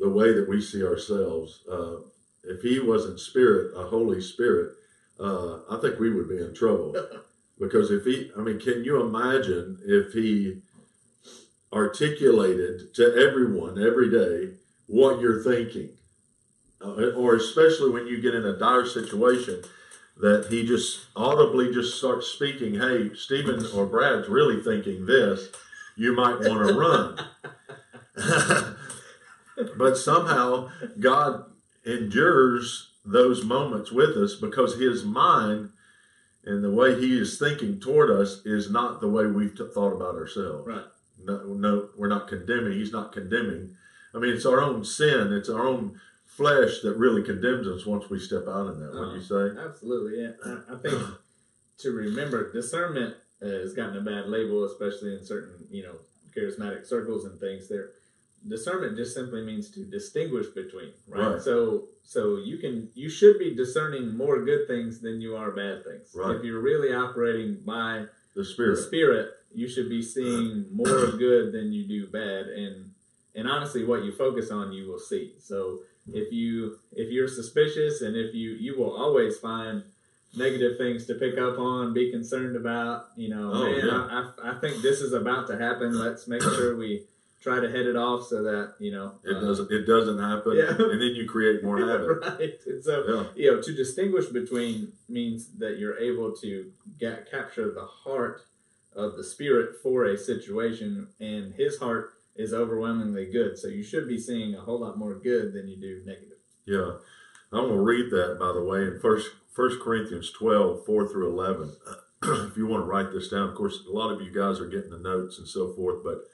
the 0.00 0.08
way 0.08 0.32
that 0.32 0.48
we 0.48 0.60
see 0.60 0.84
ourselves. 0.84 1.62
Uh, 1.70 1.96
if 2.44 2.62
He 2.62 2.78
wasn't 2.78 3.18
Spirit, 3.18 3.72
a 3.76 3.84
Holy 3.84 4.20
Spirit, 4.20 4.74
uh, 5.18 5.58
I 5.70 5.78
think 5.80 5.98
we 5.98 6.12
would 6.12 6.28
be 6.28 6.38
in 6.38 6.54
trouble. 6.54 6.94
because 7.60 7.90
if 7.90 8.04
He, 8.04 8.30
I 8.36 8.40
mean, 8.40 8.60
can 8.60 8.84
you 8.84 9.00
imagine 9.00 9.78
if 9.84 10.12
He 10.12 10.62
articulated 11.76 12.94
to 12.94 13.14
everyone 13.14 13.78
every 13.78 14.10
day 14.10 14.54
what 14.86 15.20
you're 15.20 15.42
thinking, 15.42 15.90
uh, 16.82 17.10
or 17.10 17.36
especially 17.36 17.90
when 17.90 18.06
you 18.06 18.20
get 18.20 18.34
in 18.34 18.46
a 18.46 18.58
dire 18.58 18.86
situation, 18.86 19.62
that 20.16 20.46
he 20.48 20.66
just 20.66 21.00
audibly 21.14 21.72
just 21.72 21.98
starts 21.98 22.28
speaking, 22.28 22.74
"Hey, 22.74 23.14
Stephen 23.14 23.64
or 23.74 23.84
Brad's 23.86 24.28
really 24.28 24.62
thinking 24.62 25.04
this. 25.04 25.50
You 25.96 26.14
might 26.14 26.40
want 26.40 26.66
to 26.66 26.74
run." 28.16 28.76
but 29.76 29.98
somehow 29.98 30.70
God 30.98 31.44
endures 31.84 32.92
those 33.04 33.44
moments 33.44 33.92
with 33.92 34.16
us 34.16 34.34
because 34.34 34.80
His 34.80 35.04
mind 35.04 35.70
and 36.44 36.64
the 36.64 36.70
way 36.70 36.98
He 36.98 37.18
is 37.18 37.38
thinking 37.38 37.78
toward 37.78 38.10
us 38.10 38.40
is 38.46 38.70
not 38.70 39.02
the 39.02 39.08
way 39.08 39.26
we've 39.26 39.54
t- 39.54 39.68
thought 39.74 39.92
about 39.92 40.14
ourselves. 40.14 40.66
Right 40.66 40.84
no, 41.26 41.54
no, 41.54 41.88
we're 41.96 42.08
not 42.08 42.28
condemning. 42.28 42.72
He's 42.72 42.92
not 42.92 43.12
condemning. 43.12 43.76
I 44.14 44.18
mean, 44.18 44.32
it's 44.32 44.46
our 44.46 44.62
own 44.62 44.84
sin. 44.84 45.32
It's 45.32 45.48
our 45.48 45.66
own 45.66 46.00
flesh 46.24 46.80
that 46.82 46.96
really 46.96 47.22
condemns 47.22 47.66
us 47.66 47.86
once 47.86 48.08
we 48.10 48.18
step 48.18 48.46
out 48.48 48.68
in 48.68 48.80
that. 48.80 48.92
What 48.92 49.14
you 49.14 49.36
uh-huh. 49.36 49.54
say? 49.54 49.60
Absolutely. 49.60 50.22
Yeah. 50.22 50.32
I, 50.44 50.74
I 50.74 50.76
think 50.82 51.02
to 51.78 51.90
remember 51.90 52.52
discernment 52.52 53.14
uh, 53.42 53.46
has 53.46 53.74
gotten 53.74 53.96
a 53.96 54.00
bad 54.00 54.28
label, 54.28 54.64
especially 54.64 55.14
in 55.14 55.24
certain 55.24 55.66
you 55.70 55.82
know 55.82 55.96
charismatic 56.36 56.86
circles 56.86 57.24
and 57.24 57.38
things. 57.38 57.68
There, 57.68 57.90
discernment 58.48 58.96
just 58.96 59.14
simply 59.14 59.42
means 59.42 59.70
to 59.72 59.84
distinguish 59.84 60.46
between. 60.48 60.92
Right? 61.08 61.32
right. 61.34 61.42
So 61.42 61.88
so 62.02 62.38
you 62.38 62.58
can 62.58 62.88
you 62.94 63.08
should 63.08 63.38
be 63.38 63.54
discerning 63.54 64.16
more 64.16 64.44
good 64.44 64.66
things 64.66 65.00
than 65.00 65.20
you 65.20 65.36
are 65.36 65.50
bad 65.50 65.84
things. 65.84 66.12
Right. 66.14 66.36
If 66.36 66.44
you're 66.44 66.60
really 66.60 66.94
operating 66.94 67.58
by 67.64 68.06
the 68.34 68.44
spirit. 68.44 68.76
the 68.76 68.82
spirit, 68.82 69.30
you 69.54 69.68
should 69.68 69.88
be 69.88 70.02
seeing 70.02 70.66
more 70.72 71.10
good 71.12 71.52
than 71.52 71.72
you 71.72 71.84
do 71.86 72.06
bad, 72.06 72.46
and 72.48 72.90
and 73.34 73.48
honestly, 73.48 73.84
what 73.84 74.04
you 74.04 74.12
focus 74.12 74.50
on, 74.50 74.72
you 74.72 74.88
will 74.90 74.98
see. 74.98 75.34
So 75.38 75.80
if 76.12 76.32
you 76.32 76.78
if 76.92 77.10
you're 77.10 77.28
suspicious, 77.28 78.02
and 78.02 78.16
if 78.16 78.34
you 78.34 78.50
you 78.52 78.78
will 78.78 78.94
always 78.96 79.38
find 79.38 79.82
negative 80.36 80.76
things 80.76 81.06
to 81.06 81.14
pick 81.14 81.38
up 81.38 81.58
on, 81.58 81.94
be 81.94 82.10
concerned 82.10 82.56
about. 82.56 83.06
You 83.16 83.28
know, 83.30 83.50
Oh, 83.52 83.64
man, 83.64 83.86
yeah. 83.86 83.92
I, 84.42 84.48
I, 84.50 84.56
I 84.56 84.60
think 84.60 84.82
this 84.82 85.00
is 85.00 85.12
about 85.12 85.46
to 85.48 85.56
happen. 85.58 85.98
Let's 85.98 86.28
make 86.28 86.42
sure 86.42 86.76
we 86.76 87.04
try 87.40 87.60
to 87.60 87.70
head 87.70 87.86
it 87.86 87.96
off 87.96 88.26
so 88.26 88.42
that 88.42 88.74
you 88.78 88.90
know 88.92 89.12
It 89.24 89.36
uh, 89.36 89.40
doesn't. 89.40 89.70
It 89.70 89.86
doesn't 89.86 90.18
happen, 90.18 90.56
Yeah. 90.56 90.70
and 90.70 91.00
then 91.00 91.14
you 91.14 91.26
create 91.28 91.62
more 91.64 91.78
habit. 91.86 92.18
right. 92.20 92.54
And 92.66 92.82
so 92.84 93.04
Yeah. 93.08 93.24
you 93.44 93.50
know 93.54 93.62
to 93.62 93.72
distinguish 93.74 94.26
between 94.26 94.92
means 95.08 95.48
that 95.58 95.78
you're 95.78 95.98
able 95.98 96.32
to 96.36 96.70
get 96.98 97.30
capture 97.30 97.70
the 97.72 97.84
heart 97.84 98.42
of 98.96 99.16
the 99.16 99.24
spirit 99.24 99.76
for 99.82 100.04
a 100.04 100.16
situation 100.16 101.08
and 101.20 101.54
his 101.54 101.78
heart 101.78 102.14
is 102.34 102.52
overwhelmingly 102.52 103.26
good 103.26 103.58
so 103.58 103.68
you 103.68 103.82
should 103.82 104.08
be 104.08 104.18
seeing 104.18 104.54
a 104.54 104.60
whole 104.60 104.80
lot 104.80 104.98
more 104.98 105.14
good 105.14 105.52
than 105.52 105.68
you 105.68 105.76
do 105.76 106.02
negative 106.04 106.38
Yeah, 106.66 106.96
I'm 107.52 107.68
gonna 107.68 107.80
read 107.80 108.10
that 108.10 108.38
by 108.40 108.52
the 108.52 108.64
way 108.64 108.82
in 108.82 108.98
First 109.00 109.30
First 109.52 109.80
Corinthians 109.80 110.30
12, 110.32 110.84
4 110.84 111.08
through 111.08 111.30
eleven. 111.30 111.76
if 112.22 112.56
you 112.58 112.66
want 112.66 112.82
to 112.82 112.86
write 112.86 113.10
this 113.10 113.28
down, 113.28 113.48
of 113.48 113.54
course, 113.54 113.84
a 113.88 113.92
lot 113.92 114.12
of 114.12 114.20
you 114.20 114.30
guys 114.30 114.60
are 114.60 114.68
getting 114.68 114.90
the 114.90 114.98
notes 114.98 115.38
and 115.38 115.48
so 115.48 115.72
forth, 115.72 116.04
but 116.04 116.24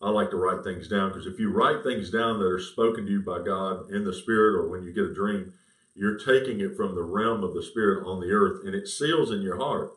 I 0.00 0.10
like 0.10 0.30
to 0.30 0.36
write 0.36 0.64
things 0.64 0.86
down 0.86 1.08
because 1.08 1.26
if 1.26 1.38
you 1.38 1.50
write 1.50 1.82
things 1.82 2.10
down 2.10 2.38
that 2.38 2.46
are 2.46 2.60
spoken 2.60 3.06
to 3.06 3.10
you 3.10 3.22
by 3.22 3.42
God 3.42 3.90
in 3.90 4.04
the 4.04 4.12
Spirit 4.12 4.54
or 4.54 4.68
when 4.68 4.82
you 4.82 4.92
get 4.92 5.04
a 5.04 5.14
dream, 5.14 5.54
you're 5.94 6.18
taking 6.18 6.60
it 6.60 6.76
from 6.76 6.94
the 6.94 7.02
realm 7.02 7.42
of 7.42 7.54
the 7.54 7.62
Spirit 7.62 8.06
on 8.06 8.20
the 8.20 8.30
earth 8.30 8.64
and 8.64 8.74
it 8.74 8.86
seals 8.86 9.32
in 9.32 9.42
your 9.42 9.58
heart. 9.58 9.92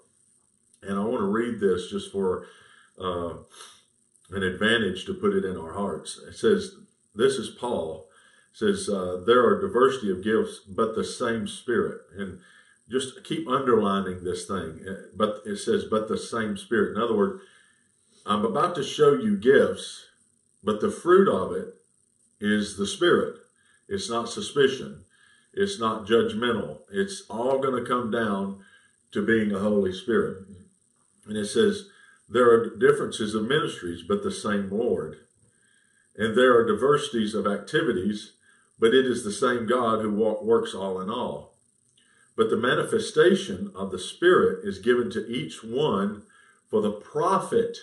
And 0.84 0.98
I 1.00 1.04
want 1.04 1.20
to 1.20 1.26
read 1.26 1.60
this 1.60 1.90
just 1.90 2.12
for 2.12 2.48
uh, 3.00 3.36
an 4.32 4.44
advantage 4.44 5.06
to 5.06 5.14
put 5.14 5.34
it 5.36 5.46
in 5.46 5.58
our 5.58 5.74
hearts. 5.74 6.20
It 6.28 6.36
says, 6.36 6.76
This 7.16 7.36
is 7.36 7.50
Paul. 7.50 8.08
It 8.54 8.58
says, 8.58 8.90
uh, 8.90 9.24
There 9.26 9.46
are 9.46 9.62
diversity 9.62 10.12
of 10.12 10.24
gifts, 10.24 10.60
but 10.68 10.96
the 10.96 11.04
same 11.04 11.48
Spirit. 11.48 12.02
And 12.18 12.40
just 12.90 13.24
keep 13.24 13.48
underlining 13.48 14.24
this 14.24 14.46
thing. 14.46 14.86
Uh, 14.88 15.08
But 15.16 15.42
it 15.46 15.58
says, 15.58 15.86
But 15.86 16.08
the 16.08 16.18
same 16.18 16.58
Spirit. 16.58 16.96
In 16.96 17.02
other 17.02 17.16
words, 17.16 17.44
I'm 18.26 18.46
about 18.46 18.76
to 18.76 18.84
show 18.84 19.14
you 19.14 19.38
gifts, 19.38 20.06
but 20.64 20.80
the 20.80 20.92
fruit 20.92 21.28
of 21.28 21.54
it 21.54 21.76
is 22.40 22.78
the 22.78 22.88
Spirit. 22.88 23.36
It's 23.88 24.10
not 24.10 24.30
suspicion. 24.30 25.04
It's 25.54 25.80
not 25.80 26.08
judgmental. 26.08 26.80
It's 26.92 27.24
all 27.30 27.60
going 27.60 27.84
to 27.84 27.88
come 27.88 28.10
down 28.10 28.64
to 29.12 29.26
being 29.26 29.52
a 29.52 29.60
Holy 29.60 29.92
Spirit. 29.92 30.46
And 31.32 31.40
it 31.40 31.48
says, 31.48 31.86
there 32.28 32.52
are 32.52 32.76
differences 32.76 33.34
of 33.34 33.48
ministries, 33.48 34.04
but 34.06 34.22
the 34.22 34.34
same 34.34 34.70
Lord. 34.70 35.20
And 36.18 36.38
there 36.38 36.58
are 36.58 36.68
diversities 36.68 37.34
of 37.34 37.48
activities, 37.48 38.34
but 38.78 38.94
it 38.94 39.06
is 39.06 39.24
the 39.24 39.32
same 39.32 39.66
God 39.66 40.02
who 40.02 40.12
works 40.12 40.74
all 40.74 41.00
in 41.00 41.10
all. 41.10 41.54
But 42.36 42.50
the 42.50 42.58
manifestation 42.58 43.72
of 43.74 43.92
the 43.92 43.98
Spirit 44.00 44.66
is 44.68 44.80
given 44.80 45.10
to 45.12 45.26
each 45.26 45.64
one 45.64 46.24
for 46.70 46.82
the 46.82 46.92
profit 46.92 47.78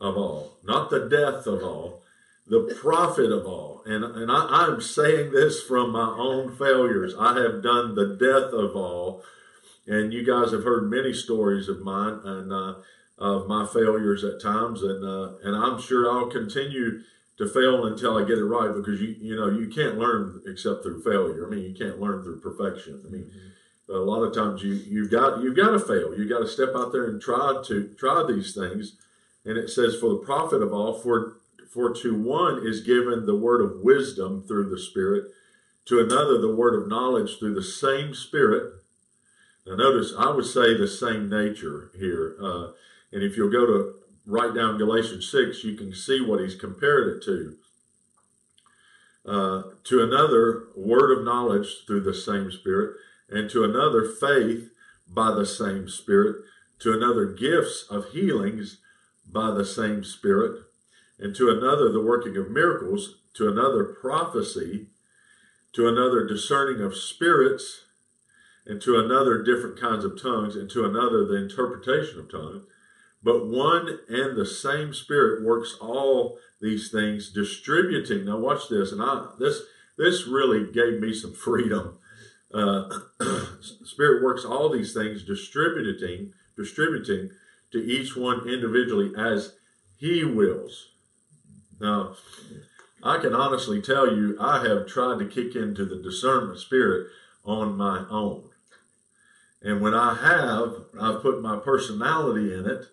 of 0.00 0.16
all, 0.16 0.58
not 0.64 0.90
the 0.90 1.08
death 1.08 1.46
of 1.46 1.62
all, 1.62 2.02
the 2.48 2.76
profit 2.80 3.30
of 3.30 3.46
all. 3.46 3.84
And, 3.86 4.02
and 4.02 4.28
I, 4.28 4.66
I'm 4.66 4.80
saying 4.80 5.30
this 5.30 5.62
from 5.62 5.92
my 5.92 6.16
own 6.18 6.56
failures. 6.56 7.14
I 7.16 7.40
have 7.40 7.62
done 7.62 7.94
the 7.94 8.16
death 8.16 8.52
of 8.52 8.74
all. 8.74 9.22
And 9.86 10.12
you 10.12 10.24
guys 10.24 10.52
have 10.52 10.64
heard 10.64 10.90
many 10.90 11.12
stories 11.12 11.68
of 11.68 11.80
mine 11.80 12.20
and 12.24 12.52
uh, 12.52 12.74
of 13.18 13.46
my 13.46 13.66
failures 13.66 14.24
at 14.24 14.40
times. 14.40 14.82
And, 14.82 15.04
uh, 15.04 15.34
and 15.42 15.54
I'm 15.56 15.80
sure 15.80 16.10
I'll 16.10 16.30
continue 16.30 17.02
to 17.36 17.48
fail 17.48 17.86
until 17.86 18.16
I 18.16 18.22
get 18.22 18.38
it 18.38 18.44
right 18.44 18.74
because 18.74 19.00
you, 19.00 19.16
you 19.20 19.36
know, 19.36 19.50
you 19.50 19.68
can't 19.68 19.98
learn 19.98 20.40
except 20.46 20.82
through 20.82 21.02
failure. 21.02 21.46
I 21.46 21.50
mean, 21.50 21.64
you 21.64 21.74
can't 21.74 22.00
learn 22.00 22.22
through 22.22 22.40
perfection. 22.40 23.02
I 23.06 23.10
mean, 23.10 23.30
a 23.88 23.98
lot 23.98 24.22
of 24.22 24.34
times 24.34 24.62
you, 24.62 24.72
you've 24.72 25.10
got, 25.10 25.42
you've 25.42 25.56
got 25.56 25.70
to 25.70 25.80
fail. 25.80 26.16
You've 26.16 26.30
got 26.30 26.40
to 26.40 26.48
step 26.48 26.70
out 26.74 26.92
there 26.92 27.06
and 27.06 27.20
try 27.20 27.62
to 27.66 27.88
try 27.98 28.24
these 28.26 28.54
things. 28.54 28.96
And 29.44 29.58
it 29.58 29.68
says, 29.68 29.96
for 29.96 30.10
the 30.10 30.24
profit 30.24 30.62
of 30.62 30.72
all, 30.72 30.94
for 30.94 31.36
for 31.74 31.92
to 31.92 32.14
one 32.14 32.64
is 32.64 32.82
given 32.82 33.26
the 33.26 33.34
word 33.34 33.60
of 33.60 33.80
wisdom 33.80 34.44
through 34.46 34.70
the 34.70 34.78
Spirit, 34.78 35.24
to 35.86 35.98
another 35.98 36.38
the 36.38 36.54
word 36.54 36.80
of 36.80 36.88
knowledge 36.88 37.36
through 37.36 37.54
the 37.54 37.64
same 37.64 38.14
Spirit. 38.14 38.74
Now, 39.66 39.76
notice 39.76 40.12
I 40.18 40.30
would 40.30 40.44
say 40.44 40.76
the 40.76 40.88
same 40.88 41.28
nature 41.28 41.90
here. 41.96 42.36
Uh, 42.40 42.72
and 43.12 43.22
if 43.22 43.36
you'll 43.36 43.50
go 43.50 43.66
to 43.66 43.94
write 44.26 44.54
down 44.54 44.78
Galatians 44.78 45.30
6, 45.30 45.64
you 45.64 45.74
can 45.74 45.94
see 45.94 46.20
what 46.20 46.40
he's 46.40 46.54
compared 46.54 47.16
it 47.16 47.22
to. 47.24 47.56
Uh, 49.26 49.62
to 49.84 50.02
another, 50.02 50.64
word 50.76 51.16
of 51.16 51.24
knowledge 51.24 51.86
through 51.86 52.00
the 52.00 52.14
same 52.14 52.50
Spirit, 52.50 52.96
and 53.30 53.48
to 53.50 53.64
another, 53.64 54.04
faith 54.04 54.70
by 55.08 55.34
the 55.34 55.46
same 55.46 55.88
Spirit, 55.88 56.44
to 56.80 56.92
another, 56.92 57.26
gifts 57.26 57.86
of 57.88 58.10
healings 58.10 58.78
by 59.26 59.50
the 59.50 59.64
same 59.64 60.04
Spirit, 60.04 60.64
and 61.18 61.34
to 61.36 61.48
another 61.48 61.90
the 61.90 62.02
working 62.02 62.36
of 62.36 62.50
miracles, 62.50 63.16
to 63.32 63.48
another 63.48 63.84
prophecy, 63.84 64.88
to 65.72 65.88
another 65.88 66.26
discerning 66.26 66.82
of 66.82 66.94
spirits, 66.94 67.83
and 68.66 68.80
to 68.82 68.98
another 68.98 69.42
different 69.42 69.80
kinds 69.80 70.04
of 70.04 70.20
tongues, 70.20 70.56
and 70.56 70.70
to 70.70 70.84
another 70.84 71.24
the 71.24 71.36
interpretation 71.36 72.18
of 72.18 72.30
tongues. 72.30 72.64
But 73.22 73.46
one 73.46 74.00
and 74.08 74.36
the 74.36 74.46
same 74.46 74.92
Spirit 74.92 75.44
works 75.44 75.76
all 75.80 76.38
these 76.60 76.90
things, 76.90 77.30
distributing. 77.30 78.26
Now 78.26 78.38
watch 78.38 78.68
this, 78.68 78.92
and 78.92 79.02
I 79.02 79.28
this 79.38 79.62
this 79.96 80.26
really 80.26 80.70
gave 80.72 81.00
me 81.00 81.14
some 81.14 81.32
freedom. 81.32 81.98
Uh, 82.52 82.88
Spirit 83.84 84.22
works 84.22 84.44
all 84.44 84.68
these 84.68 84.92
things, 84.92 85.24
distributing, 85.24 86.32
distributing 86.56 87.30
to 87.72 87.78
each 87.78 88.16
one 88.16 88.48
individually 88.48 89.12
as 89.18 89.54
He 89.96 90.24
wills. 90.24 90.88
Now, 91.80 92.16
I 93.02 93.18
can 93.18 93.34
honestly 93.34 93.82
tell 93.82 94.14
you, 94.14 94.36
I 94.40 94.66
have 94.66 94.86
tried 94.86 95.18
to 95.18 95.26
kick 95.26 95.54
into 95.54 95.84
the 95.84 96.02
discernment 96.02 96.58
spirit 96.58 97.08
on 97.44 97.76
my 97.76 98.06
own. 98.08 98.50
And 99.64 99.80
when 99.80 99.94
I 99.94 100.14
have, 100.14 100.84
I've 101.00 101.22
put 101.22 101.40
my 101.40 101.56
personality 101.56 102.52
in 102.52 102.66
it. 102.66 102.84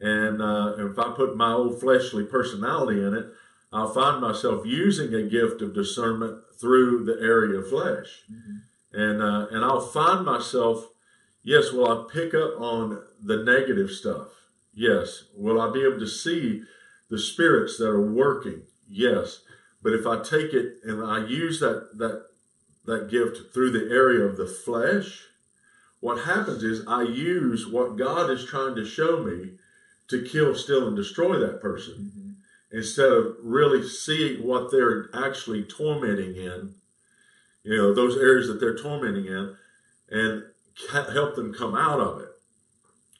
And 0.00 0.40
uh, 0.40 0.74
if 0.78 0.98
I 0.98 1.12
put 1.14 1.36
my 1.36 1.52
old 1.52 1.78
fleshly 1.78 2.24
personality 2.24 3.02
in 3.02 3.14
it, 3.14 3.26
I'll 3.72 3.92
find 3.92 4.20
myself 4.20 4.64
using 4.64 5.14
a 5.14 5.22
gift 5.22 5.60
of 5.60 5.74
discernment 5.74 6.42
through 6.58 7.04
the 7.04 7.20
area 7.20 7.58
of 7.58 7.68
flesh. 7.68 8.24
And, 8.92 9.20
uh, 9.22 9.48
and 9.50 9.62
I'll 9.62 9.86
find 9.86 10.24
myself, 10.24 10.88
yes, 11.42 11.70
will 11.70 11.90
I 11.90 12.10
pick 12.10 12.32
up 12.32 12.58
on 12.58 13.02
the 13.22 13.42
negative 13.42 13.90
stuff? 13.90 14.28
Yes. 14.72 15.24
Will 15.36 15.60
I 15.60 15.70
be 15.70 15.84
able 15.84 15.98
to 15.98 16.06
see 16.06 16.62
the 17.10 17.18
spirits 17.18 17.76
that 17.76 17.88
are 17.88 18.00
working? 18.00 18.62
Yes. 18.88 19.40
But 19.82 19.92
if 19.92 20.06
I 20.06 20.22
take 20.22 20.54
it 20.54 20.76
and 20.82 21.04
I 21.04 21.26
use 21.26 21.60
that, 21.60 21.98
that, 21.98 22.26
that 22.86 23.10
gift 23.10 23.52
through 23.52 23.72
the 23.72 23.92
area 23.92 24.24
of 24.24 24.38
the 24.38 24.46
flesh, 24.46 25.24
what 26.06 26.22
happens 26.22 26.62
is 26.62 26.86
I 26.86 27.02
use 27.02 27.66
what 27.66 27.96
God 27.96 28.30
is 28.30 28.44
trying 28.44 28.76
to 28.76 28.84
show 28.84 29.24
me 29.24 29.54
to 30.06 30.22
kill, 30.22 30.54
steal, 30.54 30.86
and 30.86 30.94
destroy 30.94 31.36
that 31.40 31.60
person 31.60 32.12
mm-hmm. 32.16 32.30
instead 32.78 33.10
of 33.10 33.34
really 33.42 33.82
seeing 33.82 34.46
what 34.46 34.70
they're 34.70 35.10
actually 35.12 35.64
tormenting 35.64 36.36
in, 36.36 36.76
you 37.64 37.76
know, 37.76 37.92
those 37.92 38.16
areas 38.18 38.46
that 38.46 38.60
they're 38.60 38.78
tormenting 38.78 39.26
in, 39.26 39.56
and 40.08 40.44
help 41.12 41.34
them 41.34 41.52
come 41.52 41.74
out 41.74 41.98
of 41.98 42.20
it. 42.20 42.28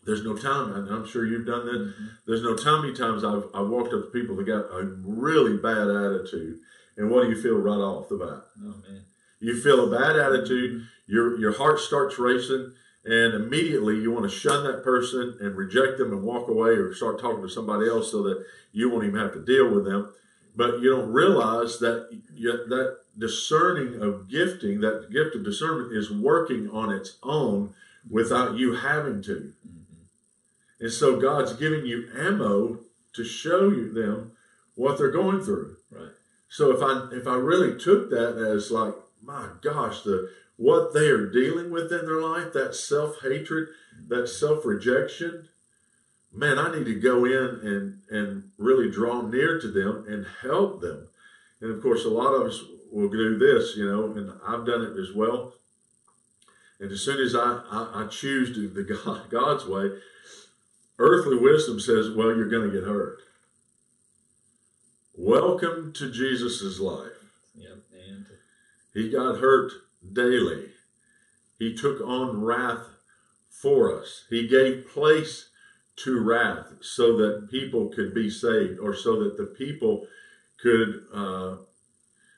There's 0.04 0.22
no 0.22 0.36
time, 0.36 0.72
and 0.72 0.88
I'm 0.88 1.08
sure 1.08 1.26
you've 1.26 1.44
done 1.44 1.66
that. 1.66 1.80
Mm-hmm. 1.80 2.06
There's 2.28 2.44
no 2.44 2.54
time 2.54 2.82
many 2.82 2.94
times 2.94 3.24
I've, 3.24 3.46
I've 3.52 3.66
walked 3.66 3.94
up 3.94 4.04
to 4.04 4.10
people 4.12 4.36
that 4.36 4.46
got 4.46 4.70
a 4.70 4.84
really 5.02 5.56
bad 5.56 5.88
attitude, 5.88 6.60
and 6.96 7.10
what 7.10 7.24
do 7.24 7.30
you 7.30 7.42
feel 7.42 7.56
right 7.56 7.74
off 7.74 8.08
the 8.08 8.16
bat? 8.16 8.44
oh 8.62 8.76
man 8.88 9.06
You 9.46 9.60
feel 9.60 9.86
a 9.86 9.96
bad 9.96 10.16
attitude, 10.16 10.88
your 11.06 11.38
your 11.38 11.56
heart 11.56 11.78
starts 11.78 12.18
racing, 12.18 12.72
and 13.04 13.32
immediately 13.32 13.94
you 13.94 14.10
want 14.10 14.28
to 14.28 14.36
shun 14.36 14.64
that 14.64 14.82
person 14.82 15.38
and 15.40 15.56
reject 15.56 15.98
them 15.98 16.10
and 16.10 16.24
walk 16.24 16.48
away 16.48 16.70
or 16.70 16.92
start 16.92 17.20
talking 17.20 17.42
to 17.42 17.48
somebody 17.48 17.88
else 17.88 18.10
so 18.10 18.24
that 18.24 18.44
you 18.72 18.90
won't 18.90 19.04
even 19.04 19.20
have 19.20 19.34
to 19.34 19.44
deal 19.44 19.72
with 19.72 19.84
them. 19.84 20.12
But 20.56 20.80
you 20.80 20.90
don't 20.90 21.12
realize 21.12 21.78
that 21.78 22.08
you, 22.34 22.66
that 22.66 22.98
discerning 23.16 24.02
of 24.02 24.28
gifting, 24.28 24.80
that 24.80 25.12
gift 25.12 25.36
of 25.36 25.44
discernment, 25.44 25.96
is 25.96 26.10
working 26.10 26.68
on 26.70 26.92
its 26.92 27.16
own 27.22 27.72
without 28.10 28.56
you 28.56 28.74
having 28.74 29.22
to. 29.22 29.52
Mm-hmm. 29.64 30.80
And 30.80 30.92
so 30.92 31.20
God's 31.20 31.52
giving 31.52 31.86
you 31.86 32.08
ammo 32.18 32.80
to 33.12 33.22
show 33.22 33.68
you 33.68 33.92
them 33.92 34.32
what 34.74 34.98
they're 34.98 35.12
going 35.12 35.40
through. 35.40 35.76
right 35.92 36.10
So 36.48 36.72
if 36.72 36.82
I 36.82 37.14
if 37.14 37.28
I 37.28 37.36
really 37.36 37.78
took 37.78 38.10
that 38.10 38.38
as 38.38 38.72
like, 38.72 38.94
my 39.22 39.48
gosh, 39.62 40.02
the 40.02 40.30
what 40.56 40.94
they 40.94 41.08
are 41.08 41.26
dealing 41.26 41.70
with 41.70 41.92
in 41.92 42.06
their 42.06 42.20
life, 42.20 42.52
that 42.54 42.74
self 42.74 43.20
hatred, 43.22 43.68
that 44.08 44.28
self 44.28 44.64
rejection, 44.64 45.48
man, 46.32 46.58
I 46.58 46.74
need 46.74 46.84
to 46.86 47.00
go 47.00 47.24
in 47.24 47.60
and 47.62 48.00
and 48.10 48.50
really 48.58 48.90
draw 48.90 49.22
near 49.22 49.60
to 49.60 49.68
them 49.68 50.04
and 50.08 50.26
help 50.42 50.80
them. 50.80 51.08
And 51.60 51.70
of 51.70 51.82
course, 51.82 52.04
a 52.04 52.10
lot 52.10 52.34
of 52.34 52.46
us 52.46 52.60
will 52.90 53.08
do 53.08 53.38
this, 53.38 53.76
you 53.76 53.86
know, 53.86 54.12
and 54.12 54.32
I've 54.46 54.66
done 54.66 54.82
it 54.82 54.98
as 54.98 55.12
well. 55.12 55.54
And 56.78 56.92
as 56.92 57.00
soon 57.00 57.20
as 57.20 57.34
I, 57.34 57.60
I, 57.70 58.04
I 58.04 58.06
choose 58.08 58.54
to 58.54 58.68
the 58.68 58.82
God, 59.04 59.30
God's 59.30 59.66
way, 59.66 59.90
earthly 60.98 61.36
wisdom 61.36 61.80
says, 61.80 62.10
well, 62.10 62.34
you're 62.34 62.48
going 62.48 62.70
to 62.70 62.74
get 62.74 62.86
hurt. 62.86 63.18
Welcome 65.16 65.92
to 65.94 66.10
Jesus' 66.10 66.78
life. 66.78 67.15
He 68.96 69.10
got 69.10 69.40
hurt 69.40 69.72
daily. 70.10 70.70
He 71.58 71.74
took 71.74 72.00
on 72.00 72.42
wrath 72.42 72.86
for 73.50 73.94
us. 73.94 74.24
He 74.30 74.48
gave 74.48 74.88
place 74.88 75.50
to 75.96 76.18
wrath 76.18 76.66
so 76.80 77.14
that 77.18 77.50
people 77.50 77.88
could 77.88 78.14
be 78.14 78.30
saved 78.30 78.78
or 78.78 78.94
so 78.94 79.22
that 79.22 79.36
the 79.36 79.44
people 79.44 80.06
could 80.58 81.04
uh, 81.14 81.56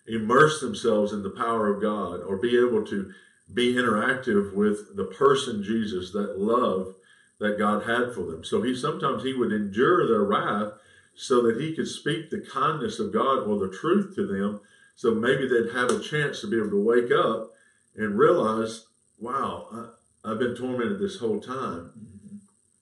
immerse 0.08 0.60
themselves 0.60 1.12
in 1.12 1.22
the 1.22 1.30
power 1.30 1.72
of 1.72 1.80
God 1.80 2.22
or 2.22 2.36
be 2.38 2.58
able 2.58 2.84
to 2.86 3.12
be 3.54 3.74
interactive 3.74 4.52
with 4.52 4.96
the 4.96 5.04
person 5.04 5.62
Jesus, 5.62 6.10
that 6.10 6.40
love 6.40 6.96
that 7.38 7.56
God 7.56 7.84
had 7.84 8.12
for 8.12 8.22
them. 8.22 8.42
So 8.42 8.62
he 8.62 8.74
sometimes 8.74 9.22
he 9.22 9.32
would 9.32 9.52
endure 9.52 10.08
their 10.08 10.24
wrath 10.24 10.72
so 11.14 11.40
that 11.42 11.60
he 11.60 11.76
could 11.76 11.86
speak 11.86 12.30
the 12.30 12.40
kindness 12.40 12.98
of 12.98 13.12
God 13.12 13.46
or 13.46 13.60
the 13.60 13.74
truth 13.76 14.16
to 14.16 14.26
them. 14.26 14.60
So 14.98 15.14
maybe 15.14 15.46
they'd 15.46 15.72
have 15.72 15.90
a 15.90 16.00
chance 16.00 16.40
to 16.40 16.48
be 16.48 16.56
able 16.56 16.70
to 16.70 16.82
wake 16.82 17.12
up 17.12 17.52
and 17.94 18.18
realize, 18.18 18.86
wow, 19.20 19.68
I, 19.72 20.32
I've 20.32 20.40
been 20.40 20.56
tormented 20.56 20.98
this 20.98 21.20
whole 21.20 21.38
time. 21.38 21.92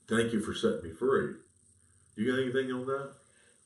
Thank 0.09 0.33
you 0.33 0.41
for 0.41 0.55
setting 0.55 0.83
me 0.83 0.93
free. 0.95 1.35
You 2.17 2.33
got 2.33 2.41
anything 2.41 2.73
on 2.73 2.87
that? 2.87 3.11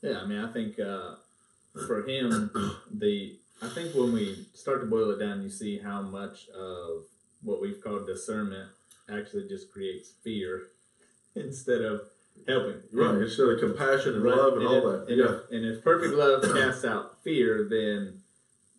yeah, 0.02 0.18
I 0.18 0.26
mean, 0.26 0.40
I 0.40 0.52
think 0.52 0.80
uh, 0.80 1.14
for 1.86 2.04
him, 2.04 2.50
the 2.92 3.36
I 3.62 3.68
think 3.68 3.94
when 3.94 4.12
we 4.12 4.46
start 4.52 4.80
to 4.80 4.86
boil 4.88 5.12
it 5.12 5.20
down, 5.20 5.42
you 5.44 5.50
see 5.50 5.78
how 5.78 6.02
much 6.02 6.48
of 6.48 7.04
what 7.42 7.60
we've 7.60 7.80
called 7.80 8.08
discernment 8.08 8.68
actually 9.08 9.46
just 9.46 9.70
creates 9.70 10.10
fear 10.24 10.70
instead 11.36 11.82
of 11.82 12.00
helping. 12.48 12.80
Right. 12.92 13.14
Instead 13.14 13.48
of 13.48 13.60
compassion 13.60 14.14
and 14.14 14.24
Right. 14.24 14.36
love 14.36 14.54
and, 14.54 14.66
all 14.66 14.74
if, 14.74 14.82
that. 14.82 15.12
And, 15.12 15.18
yeah. 15.20 15.24
if, 15.36 15.50
and 15.52 15.64
if 15.66 15.84
perfect 15.84 16.14
love 16.14 16.42
casts 16.52 16.84
out 16.84 17.22
fear, 17.22 17.68
then 17.70 18.22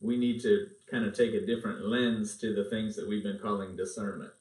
we 0.01 0.17
need 0.17 0.41
to 0.41 0.67
kind 0.89 1.05
of 1.05 1.15
take 1.15 1.34
a 1.34 1.46
different 1.46 1.86
lens 1.86 2.38
to 2.38 2.53
the 2.53 2.65
things 2.65 2.96
that 2.96 3.08
we've 3.08 3.24
been 3.24 3.39
calling 3.39 3.75
discernment. 3.75 4.31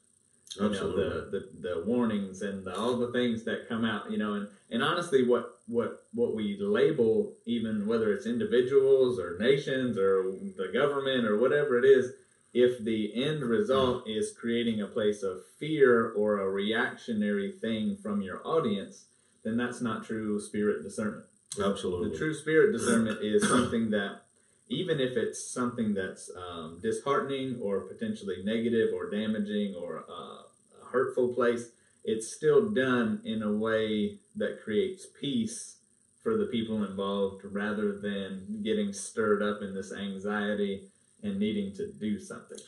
You 0.59 0.69
know, 0.69 0.91
the, 0.91 1.29
the 1.31 1.69
the 1.69 1.83
warnings 1.85 2.41
and 2.41 2.65
the, 2.65 2.77
all 2.77 2.97
the 2.97 3.13
things 3.13 3.43
that 3.45 3.69
come 3.69 3.85
out. 3.85 4.11
You 4.11 4.17
know, 4.17 4.33
and 4.33 4.47
and 4.69 4.83
honestly, 4.83 5.25
what 5.25 5.61
what 5.67 6.07
what 6.13 6.35
we 6.35 6.57
label, 6.59 7.33
even 7.45 7.87
whether 7.87 8.11
it's 8.11 8.25
individuals 8.25 9.17
or 9.17 9.37
nations 9.39 9.97
or 9.97 10.23
the 10.57 10.69
government 10.73 11.25
or 11.25 11.37
whatever 11.37 11.79
it 11.79 11.85
is, 11.85 12.11
if 12.53 12.83
the 12.83 13.23
end 13.23 13.43
result 13.43 14.07
is 14.07 14.33
creating 14.37 14.81
a 14.81 14.87
place 14.87 15.23
of 15.23 15.39
fear 15.57 16.11
or 16.11 16.39
a 16.39 16.49
reactionary 16.49 17.53
thing 17.53 17.95
from 17.95 18.21
your 18.21 18.45
audience, 18.45 19.05
then 19.43 19.55
that's 19.55 19.81
not 19.81 20.05
true 20.05 20.39
spirit 20.39 20.83
discernment. 20.83 21.25
Absolutely. 21.63 22.09
The 22.09 22.17
true 22.17 22.33
spirit 22.33 22.71
discernment 22.71 23.19
is 23.21 23.47
something 23.47 23.89
that, 23.91 24.21
even 24.71 24.99
if 24.99 25.17
it's 25.17 25.51
something 25.51 25.93
that's 25.93 26.31
um, 26.35 26.79
disheartening 26.81 27.59
or 27.61 27.81
potentially 27.81 28.37
negative 28.43 28.89
or 28.93 29.09
damaging 29.09 29.75
or 29.75 30.05
uh, 30.09 30.43
a 30.81 30.85
hurtful 30.91 31.33
place, 31.33 31.69
it's 32.03 32.33
still 32.33 32.69
done 32.69 33.21
in 33.25 33.43
a 33.43 33.51
way 33.51 34.17
that 34.35 34.61
creates 34.63 35.05
peace 35.19 35.77
for 36.23 36.37
the 36.37 36.45
people 36.45 36.83
involved 36.83 37.43
rather 37.43 37.97
than 37.99 38.61
getting 38.63 38.93
stirred 38.93 39.43
up 39.43 39.61
in 39.61 39.73
this 39.75 39.91
anxiety 39.91 40.87
and 41.23 41.37
needing 41.37 41.73
to 41.75 41.91
do 41.99 42.19
something. 42.19 42.59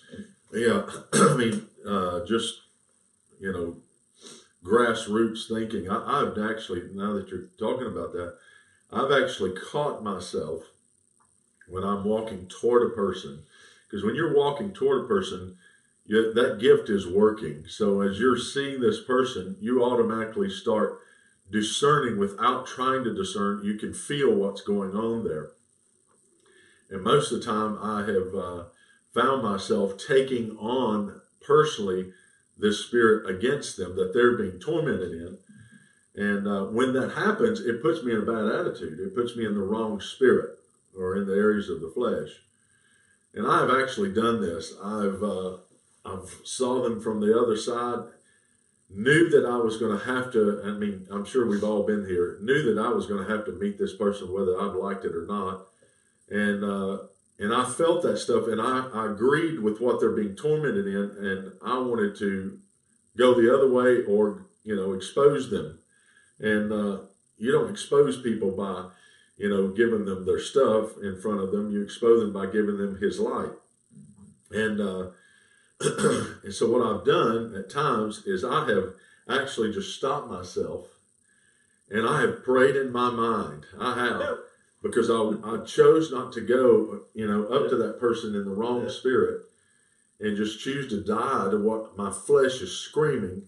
Yeah, 0.51 0.85
I 1.13 1.35
mean, 1.35 1.67
uh, 1.87 2.25
just 2.25 2.63
you 3.39 3.51
know, 3.51 3.77
grassroots 4.63 5.47
thinking. 5.47 5.89
I, 5.89 6.21
I've 6.21 6.37
actually, 6.37 6.83
now 6.93 7.13
that 7.13 7.29
you're 7.29 7.49
talking 7.59 7.87
about 7.87 8.13
that, 8.13 8.35
I've 8.91 9.11
actually 9.11 9.53
caught 9.53 10.03
myself 10.03 10.63
when 11.67 11.83
I'm 11.83 12.03
walking 12.03 12.47
toward 12.47 12.91
a 12.91 12.95
person, 12.95 13.43
because 13.87 14.03
when 14.03 14.15
you're 14.15 14.35
walking 14.35 14.71
toward 14.71 15.05
a 15.05 15.07
person, 15.07 15.57
you, 16.05 16.33
that 16.33 16.59
gift 16.59 16.89
is 16.89 17.07
working. 17.07 17.65
So 17.67 18.01
as 18.01 18.19
you're 18.19 18.37
seeing 18.37 18.81
this 18.81 19.01
person, 19.01 19.55
you 19.59 19.83
automatically 19.83 20.49
start 20.49 20.99
discerning 21.49 22.17
without 22.17 22.65
trying 22.65 23.03
to 23.03 23.13
discern. 23.13 23.63
You 23.63 23.75
can 23.75 23.93
feel 23.93 24.33
what's 24.33 24.61
going 24.61 24.95
on 24.95 25.23
there. 25.23 25.51
And 26.89 27.03
most 27.03 27.31
of 27.31 27.39
the 27.39 27.45
time, 27.45 27.77
I 27.81 28.01
have 28.01 28.35
uh, 28.35 28.63
found 29.13 29.43
myself 29.43 29.93
taking 29.97 30.57
on 30.57 31.21
personally 31.41 32.11
this 32.57 32.85
spirit 32.85 33.29
against 33.29 33.77
them 33.77 33.95
that 33.95 34.13
they're 34.13 34.37
being 34.37 34.59
tormented 34.59 35.11
in. 35.11 35.37
And 36.15 36.47
uh, 36.47 36.65
when 36.65 36.93
that 36.93 37.13
happens, 37.13 37.61
it 37.61 37.81
puts 37.81 38.03
me 38.03 38.13
in 38.13 38.19
a 38.19 38.25
bad 38.25 38.45
attitude. 38.45 38.99
It 38.99 39.15
puts 39.15 39.35
me 39.35 39.45
in 39.45 39.55
the 39.55 39.61
wrong 39.61 39.99
spirit 39.99 40.59
or 40.97 41.15
in 41.15 41.27
the 41.27 41.33
areas 41.33 41.69
of 41.69 41.81
the 41.81 41.91
flesh. 41.93 42.29
And 43.33 43.47
I 43.47 43.59
have 43.61 43.71
actually 43.71 44.13
done 44.13 44.41
this. 44.41 44.73
I've 44.83 45.23
uh, 45.23 45.57
I've 46.05 46.41
saw 46.43 46.83
them 46.83 47.01
from 47.01 47.19
the 47.19 47.37
other 47.37 47.57
side, 47.57 48.09
knew 48.89 49.29
that 49.29 49.45
I 49.45 49.57
was 49.57 49.77
going 49.77 49.97
to 49.97 50.05
have 50.05 50.31
to. 50.33 50.61
I 50.65 50.71
mean, 50.71 51.07
I'm 51.11 51.25
sure 51.25 51.47
we've 51.47 51.63
all 51.63 51.83
been 51.83 52.05
here. 52.05 52.37
Knew 52.41 52.73
that 52.73 52.81
I 52.81 52.89
was 52.89 53.07
going 53.07 53.25
to 53.25 53.31
have 53.31 53.45
to 53.45 53.51
meet 53.53 53.77
this 53.77 53.95
person 53.95 54.31
whether 54.31 54.59
I've 54.59 54.75
liked 54.75 55.05
it 55.05 55.15
or 55.15 55.25
not. 55.25 55.67
And 56.29 56.63
uh, 56.63 57.07
and 57.39 57.53
I 57.53 57.65
felt 57.65 58.03
that 58.03 58.17
stuff, 58.17 58.47
and 58.47 58.61
I, 58.61 58.87
I 58.93 59.11
agreed 59.11 59.59
with 59.59 59.81
what 59.81 59.99
they're 59.99 60.11
being 60.11 60.35
tormented 60.35 60.87
in, 60.87 61.25
and 61.25 61.53
I 61.65 61.79
wanted 61.79 62.17
to 62.19 62.59
go 63.17 63.33
the 63.33 63.53
other 63.53 63.69
way 63.69 64.03
or 64.03 64.45
you 64.63 64.75
know 64.75 64.93
expose 64.93 65.49
them. 65.49 65.79
And 66.39 66.71
uh, 66.71 66.97
you 67.37 67.51
don't 67.51 67.69
expose 67.69 68.21
people 68.21 68.51
by 68.51 68.89
you 69.37 69.49
know 69.49 69.69
giving 69.69 70.05
them 70.05 70.25
their 70.25 70.39
stuff 70.39 70.97
in 71.01 71.19
front 71.21 71.41
of 71.41 71.51
them. 71.51 71.71
You 71.71 71.83
expose 71.83 72.21
them 72.21 72.33
by 72.33 72.45
giving 72.47 72.77
them 72.77 72.99
His 73.01 73.19
light. 73.19 73.51
And 74.51 74.79
uh, 74.79 75.07
and 76.43 76.53
so 76.53 76.69
what 76.71 76.85
I've 76.85 77.05
done 77.05 77.55
at 77.55 77.69
times 77.69 78.23
is 78.25 78.43
I 78.43 78.69
have 78.69 78.93
actually 79.29 79.73
just 79.73 79.95
stopped 79.95 80.29
myself, 80.29 80.87
and 81.89 82.07
I 82.07 82.21
have 82.21 82.43
prayed 82.43 82.75
in 82.75 82.91
my 82.91 83.09
mind. 83.09 83.65
I 83.79 83.95
have 83.95 84.37
because 84.81 85.09
I, 85.09 85.33
I 85.45 85.63
chose 85.65 86.11
not 86.11 86.33
to 86.33 86.41
go, 86.41 87.03
you 87.13 87.25
know, 87.27 87.45
up 87.45 87.69
to 87.69 87.77
that 87.77 87.99
person 87.99 88.35
in 88.35 88.43
the 88.45 88.51
wrong 88.51 88.83
Yeah. 88.83 88.89
spirit 88.89 89.43
and 90.19 90.37
just 90.37 90.59
choose 90.59 90.89
to 90.89 91.01
die 91.01 91.49
to 91.49 91.57
what 91.57 91.97
my 91.97 92.11
flesh 92.11 92.61
is 92.61 92.77
screaming 92.77 93.43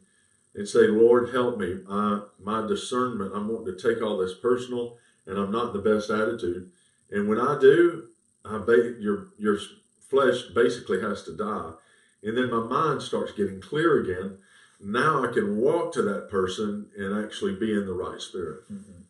and 0.56 0.68
say, 0.68 0.88
Lord, 0.88 1.30
help 1.34 1.58
me. 1.58 1.80
I, 1.90 2.22
my 2.40 2.66
discernment, 2.66 3.34
I'm 3.36 3.50
wanting 3.50 3.76
to 3.76 3.94
take 3.94 4.02
all 4.02 4.18
this 4.18 4.34
personal 4.34 4.98
and 5.28 5.38
I'm 5.38 5.52
not 5.52 5.68
in 5.68 5.82
the 5.82 5.90
best 5.90 6.10
attitude. 6.10 6.72
And 7.12 7.28
when 7.28 7.40
I 7.40 7.58
do, 7.60 8.08
I 8.44 8.58
ba- 8.58 8.96
your, 9.00 9.30
your 9.38 9.58
flesh 10.10 10.44
basically 10.54 11.02
has 11.02 11.24
to 11.24 11.36
die. 11.36 11.72
And 12.24 12.38
then 12.38 12.50
my 12.50 12.62
mind 12.62 13.02
starts 13.02 13.32
getting 13.32 13.62
clear 13.62 14.02
again. 14.02 14.38
Now 14.82 15.24
I 15.24 15.32
can 15.32 15.58
walk 15.58 15.94
to 15.94 16.02
that 16.04 16.30
person 16.30 16.88
and 16.98 17.24
actually 17.24 17.56
be 17.56 17.72
in 17.72 17.86
the 17.86 17.94
right 17.94 18.20
spirit. 18.22 18.72
Mm-hmm. 18.72 19.02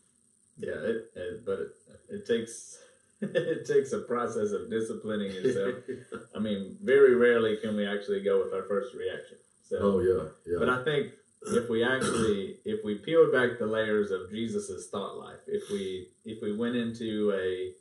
yeah, 0.57 0.73
it, 0.73 1.11
it 1.15 1.45
but 1.45 1.59
it, 1.59 1.69
it 2.09 2.27
takes 2.27 2.77
it 3.21 3.65
takes 3.65 3.93
a 3.93 3.99
process 3.99 4.51
of 4.51 4.69
disciplining 4.69 5.31
yourself. 5.31 5.75
I 6.35 6.39
mean, 6.39 6.77
very 6.83 7.15
rarely 7.15 7.57
can 7.57 7.75
we 7.75 7.87
actually 7.87 8.21
go 8.21 8.43
with 8.43 8.53
our 8.53 8.63
first 8.63 8.93
reaction. 8.93 9.37
So, 9.63 9.77
oh, 9.79 9.99
yeah, 9.99 10.29
yeah. 10.45 10.59
but 10.59 10.69
I 10.69 10.83
think 10.83 11.13
if 11.47 11.69
we 11.69 11.83
actually, 11.83 12.57
if 12.65 12.83
we 12.83 12.95
peeled 12.95 13.31
back 13.31 13.59
the 13.59 13.67
layers 13.67 14.11
of 14.11 14.29
Jesus's 14.31 14.87
thought 14.89 15.17
life, 15.17 15.39
if 15.47 15.69
we 15.69 16.09
if 16.25 16.41
we 16.41 16.55
went 16.55 16.75
into 16.75 17.31
a 17.35 17.71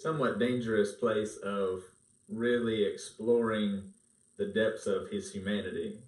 somewhat 0.00 0.38
dangerous 0.38 0.92
place 0.92 1.36
of 1.42 1.82
really 2.28 2.84
exploring 2.84 3.82
the 4.38 4.46
depths 4.46 4.86
of 4.86 5.08
his 5.10 5.32
humanity, 5.32 5.98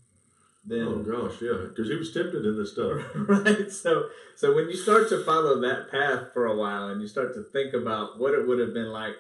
then 0.65 0.87
Oh 0.87 0.99
gosh, 1.03 1.43
yeah, 1.43 1.67
because 1.69 1.89
he 1.89 1.97
was 1.97 2.13
tempted 2.15 2.45
in 2.47 2.57
this 2.57 2.73
stuff. 2.73 3.03
right 3.15 3.71
so 3.71 4.07
so 4.37 4.55
when 4.55 4.69
you 4.69 4.77
start 4.77 5.09
to 5.11 5.25
follow 5.25 5.61
that 5.61 5.91
path 5.91 6.33
for 6.33 6.47
a 6.47 6.57
while 6.57 6.89
and 6.89 7.01
you 7.01 7.07
start 7.09 7.35
to 7.35 7.43
think 7.53 7.75
about 7.75 8.19
what 8.19 8.33
it 8.35 8.47
would 8.47 8.59
have 8.59 8.73
been 8.73 8.91
like 8.93 9.15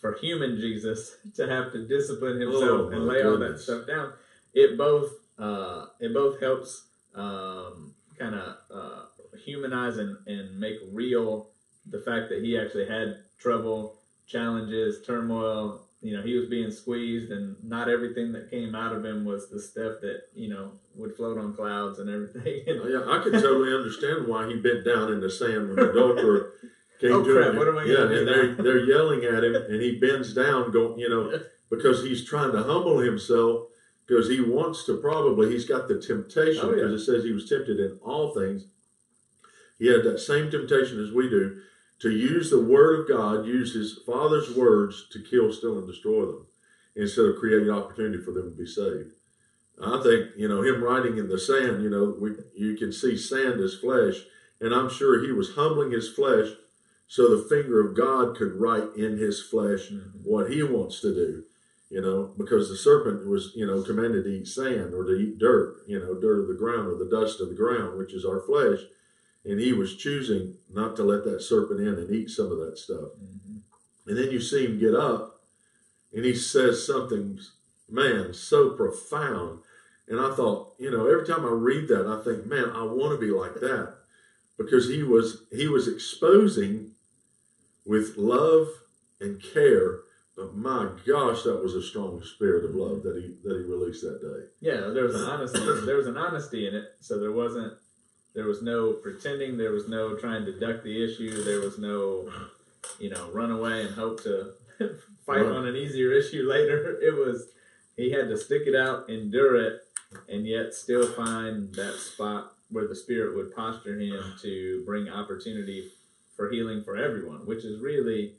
for 0.00 0.14
human 0.14 0.56
jesus 0.58 1.16
to 1.34 1.46
have 1.48 1.72
to 1.72 1.86
discipline 1.86 2.40
himself 2.40 2.62
Oh, 2.86 2.88
and 2.90 3.06
lay 3.06 3.22
all 3.22 3.38
that 3.38 3.58
stuff 3.58 3.86
down 3.86 4.12
it 4.54 4.76
both 4.78 5.10
uh 5.38 5.86
it 6.00 6.12
both 6.14 6.40
helps 6.40 6.84
um 7.14 7.94
kind 8.18 8.34
of 8.34 8.56
uh 8.70 9.02
humanize 9.44 9.98
and, 9.98 10.16
and 10.26 10.58
make 10.58 10.76
real 10.92 11.48
the 11.90 11.98
fact 11.98 12.28
that 12.30 12.42
he 12.42 12.56
actually 12.56 12.86
had 12.86 13.16
trouble 13.38 13.98
challenges, 14.26 15.02
turmoil. 15.02 15.80
You 16.00 16.14
know, 16.16 16.22
he 16.22 16.34
was 16.36 16.46
being 16.48 16.70
squeezed, 16.70 17.30
and 17.30 17.56
not 17.64 17.88
everything 17.88 18.32
that 18.32 18.50
came 18.50 18.74
out 18.74 18.92
of 18.94 19.04
him 19.04 19.24
was 19.24 19.48
the 19.48 19.58
stuff 19.58 20.00
that 20.02 20.24
you 20.34 20.48
know 20.48 20.72
would 20.94 21.16
float 21.16 21.38
on 21.38 21.54
clouds 21.54 21.98
and 21.98 22.10
everything. 22.10 22.62
Oh, 22.68 22.88
yeah, 22.88 23.04
I 23.10 23.22
could 23.22 23.32
totally 23.32 23.72
understand 23.74 24.26
why 24.28 24.46
he 24.46 24.56
bent 24.60 24.84
down 24.84 25.12
in 25.12 25.20
the 25.20 25.30
sand 25.30 25.68
when 25.68 25.76
the 25.76 25.92
doctor 25.92 26.52
came 27.00 27.12
Oh, 27.12 27.24
to 27.24 27.32
crap, 27.32 27.50
him. 27.50 27.56
what 27.56 27.68
am 27.68 27.78
I 27.78 27.84
yeah, 27.84 27.94
gonna 27.94 28.14
and 28.16 28.28
they're, 28.28 28.54
they're 28.54 28.84
yelling 28.84 29.24
at 29.24 29.42
him, 29.44 29.54
and 29.54 29.80
he 29.80 29.98
bends 29.98 30.34
down, 30.34 30.70
going, 30.70 30.98
you 30.98 31.08
know, 31.08 31.40
because 31.70 32.02
he's 32.04 32.24
trying 32.24 32.52
to 32.52 32.62
humble 32.62 32.98
himself 32.98 33.68
because 34.06 34.28
he 34.28 34.40
wants 34.40 34.84
to 34.84 34.96
probably 34.98 35.50
he's 35.50 35.64
got 35.64 35.88
the 35.88 35.98
temptation 36.00 36.62
Oh, 36.64 36.70
yeah. 36.70 36.74
because 36.84 37.02
it 37.02 37.04
says 37.04 37.24
he 37.24 37.32
was 37.32 37.48
tempted 37.48 37.80
in 37.80 37.98
all 38.02 38.34
things. 38.34 38.66
He 39.78 39.86
had 39.88 40.04
that 40.04 40.20
same 40.20 40.50
temptation 40.50 41.02
as 41.02 41.10
we 41.12 41.28
do 41.28 41.60
to 42.00 42.10
use 42.10 42.50
the 42.50 42.60
word 42.62 43.00
of 43.00 43.08
God, 43.08 43.46
use 43.46 43.74
his 43.74 43.98
father's 44.06 44.54
words 44.54 45.06
to 45.12 45.22
kill, 45.22 45.52
steal, 45.52 45.78
and 45.78 45.86
destroy 45.86 46.26
them 46.26 46.46
instead 46.96 47.24
of 47.26 47.36
creating 47.36 47.70
opportunity 47.70 48.22
for 48.22 48.32
them 48.32 48.50
to 48.50 48.56
be 48.56 48.66
saved. 48.66 49.12
I 49.82 50.00
think 50.02 50.30
you 50.36 50.46
know 50.48 50.62
him 50.62 50.82
writing 50.84 51.18
in 51.18 51.28
the 51.28 51.38
sand. 51.38 51.82
You 51.82 51.90
know, 51.90 52.16
we 52.20 52.30
you 52.54 52.76
can 52.76 52.92
see 52.92 53.16
sand 53.16 53.60
as 53.60 53.74
flesh, 53.74 54.22
and 54.60 54.72
I'm 54.72 54.88
sure 54.88 55.20
he 55.24 55.32
was 55.32 55.54
humbling 55.54 55.90
his 55.90 56.08
flesh 56.08 56.48
so 57.08 57.28
the 57.36 57.48
finger 57.48 57.80
of 57.86 57.96
God 57.96 58.36
could 58.36 58.54
write 58.54 58.94
in 58.96 59.18
his 59.18 59.42
flesh 59.42 59.90
Mhm. 59.90 60.12
what 60.22 60.50
he 60.50 60.62
wants 60.62 61.00
to 61.00 61.12
do. 61.14 61.44
You 61.94 62.00
know, 62.00 62.34
because 62.36 62.68
the 62.68 62.76
serpent 62.76 63.24
was 63.24 63.52
you 63.54 63.64
know 63.64 63.80
commanded 63.80 64.24
to 64.24 64.30
eat 64.30 64.48
sand 64.48 64.94
or 64.94 65.04
to 65.04 65.14
eat 65.14 65.38
dirt. 65.38 65.84
You 65.86 66.00
know, 66.00 66.14
dirt 66.14 66.40
of 66.40 66.48
the 66.48 66.60
ground 66.62 66.88
or 66.88 66.96
the 66.96 67.08
dust 67.08 67.40
of 67.40 67.50
the 67.50 67.54
ground, 67.54 67.96
which 67.96 68.12
is 68.12 68.24
our 68.24 68.40
flesh, 68.40 68.80
and 69.44 69.60
he 69.60 69.72
was 69.72 69.94
choosing 69.94 70.56
not 70.68 70.96
to 70.96 71.04
let 71.04 71.22
that 71.22 71.40
serpent 71.40 71.78
in 71.78 71.94
and 71.94 72.10
eat 72.10 72.30
some 72.30 72.50
of 72.50 72.58
that 72.58 72.78
stuff. 72.78 73.10
Mhm. 73.22 73.60
And 74.06 74.16
then 74.18 74.32
you 74.32 74.40
see 74.40 74.64
him 74.64 74.80
get 74.80 74.96
up 74.96 75.44
and 76.12 76.24
he 76.24 76.34
says 76.34 76.84
something, 76.84 77.38
man, 77.88 78.34
so 78.34 78.70
profound. 78.70 79.60
And 80.08 80.18
I 80.18 80.34
thought, 80.34 80.74
you 80.80 80.90
know, 80.90 81.06
every 81.06 81.24
time 81.24 81.46
I 81.46 81.52
read 81.52 81.86
that, 81.88 82.08
I 82.08 82.20
think, 82.24 82.44
man, 82.44 82.70
I 82.70 82.82
want 82.82 83.12
to 83.12 83.24
be 83.24 83.32
like 83.32 83.60
that. 83.60 83.94
Because 84.58 84.88
he 84.88 85.04
was 85.04 85.44
he 85.52 85.68
was 85.68 85.86
exposing 85.86 86.96
with 87.84 88.16
love 88.16 88.66
and 89.20 89.40
care, 89.40 90.00
but 90.36 90.54
my 90.56 90.88
gosh, 91.06 91.42
that 91.44 91.62
was 91.62 91.74
a 91.74 91.82
strong 91.82 92.22
spirit 92.22 92.64
of 92.64 92.74
love 92.74 93.02
that 93.04 93.16
he 93.16 93.34
that 93.48 93.56
he 93.58 93.64
released 93.64 94.02
that 94.02 94.20
day. 94.20 94.46
Yeah, 94.60 94.88
there 94.92 95.04
was 95.04 95.14
an 95.14 95.22
honesty. 95.28 95.60
there 95.86 95.96
was 95.96 96.06
an 96.06 96.16
honesty 96.16 96.66
in 96.66 96.74
it, 96.74 96.86
so 97.00 97.18
there 97.18 97.32
wasn't. 97.32 97.74
There 98.34 98.46
was 98.46 98.62
no 98.62 98.94
pretending. 98.94 99.56
There 99.56 99.70
was 99.70 99.88
no 99.88 100.16
trying 100.16 100.44
to 100.46 100.58
duck 100.58 100.82
the 100.82 101.04
issue. 101.04 101.44
There 101.44 101.60
was 101.60 101.78
no, 101.78 102.28
you 102.98 103.10
know, 103.10 103.30
run 103.30 103.52
away 103.52 103.82
and 103.82 103.94
hope 103.94 104.22
to 104.24 104.54
fight 105.24 105.42
Right. 105.42 105.46
on 105.46 105.66
an 105.68 105.76
easier 105.76 106.12
issue 106.12 106.42
later. 106.48 106.98
It 107.00 107.14
was 107.14 107.46
he 107.96 108.10
had 108.10 108.28
to 108.28 108.36
stick 108.36 108.62
it 108.66 108.74
out, 108.74 109.08
endure 109.08 109.54
it, 109.54 109.82
and 110.28 110.46
yet 110.48 110.74
still 110.74 111.06
find 111.12 111.72
that 111.76 111.94
spot 111.94 112.54
where 112.70 112.88
the 112.88 112.96
spirit 112.96 113.36
would 113.36 113.54
posture 113.54 113.96
him 114.00 114.20
to 114.42 114.82
bring 114.84 115.08
opportunity 115.08 115.92
for 116.34 116.50
healing 116.50 116.82
for 116.82 116.96
everyone, 116.96 117.46
which 117.46 117.64
is 117.64 117.80
really 117.80 118.34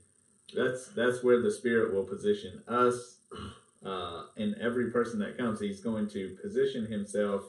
that's 0.54 0.90
that's 0.90 1.24
where 1.24 1.42
the 1.42 1.52
spirit 1.52 1.94
will 1.94 2.04
position 2.04 2.62
us 2.68 3.20
uh, 3.86 4.24
and 4.38 4.56
every 4.60 4.92
person 4.92 5.20
that 5.20 5.38
comes, 5.38 5.60
he's 5.60 5.80
going 5.80 6.10
to 6.10 6.38
position 6.42 6.86
himself 6.86 7.44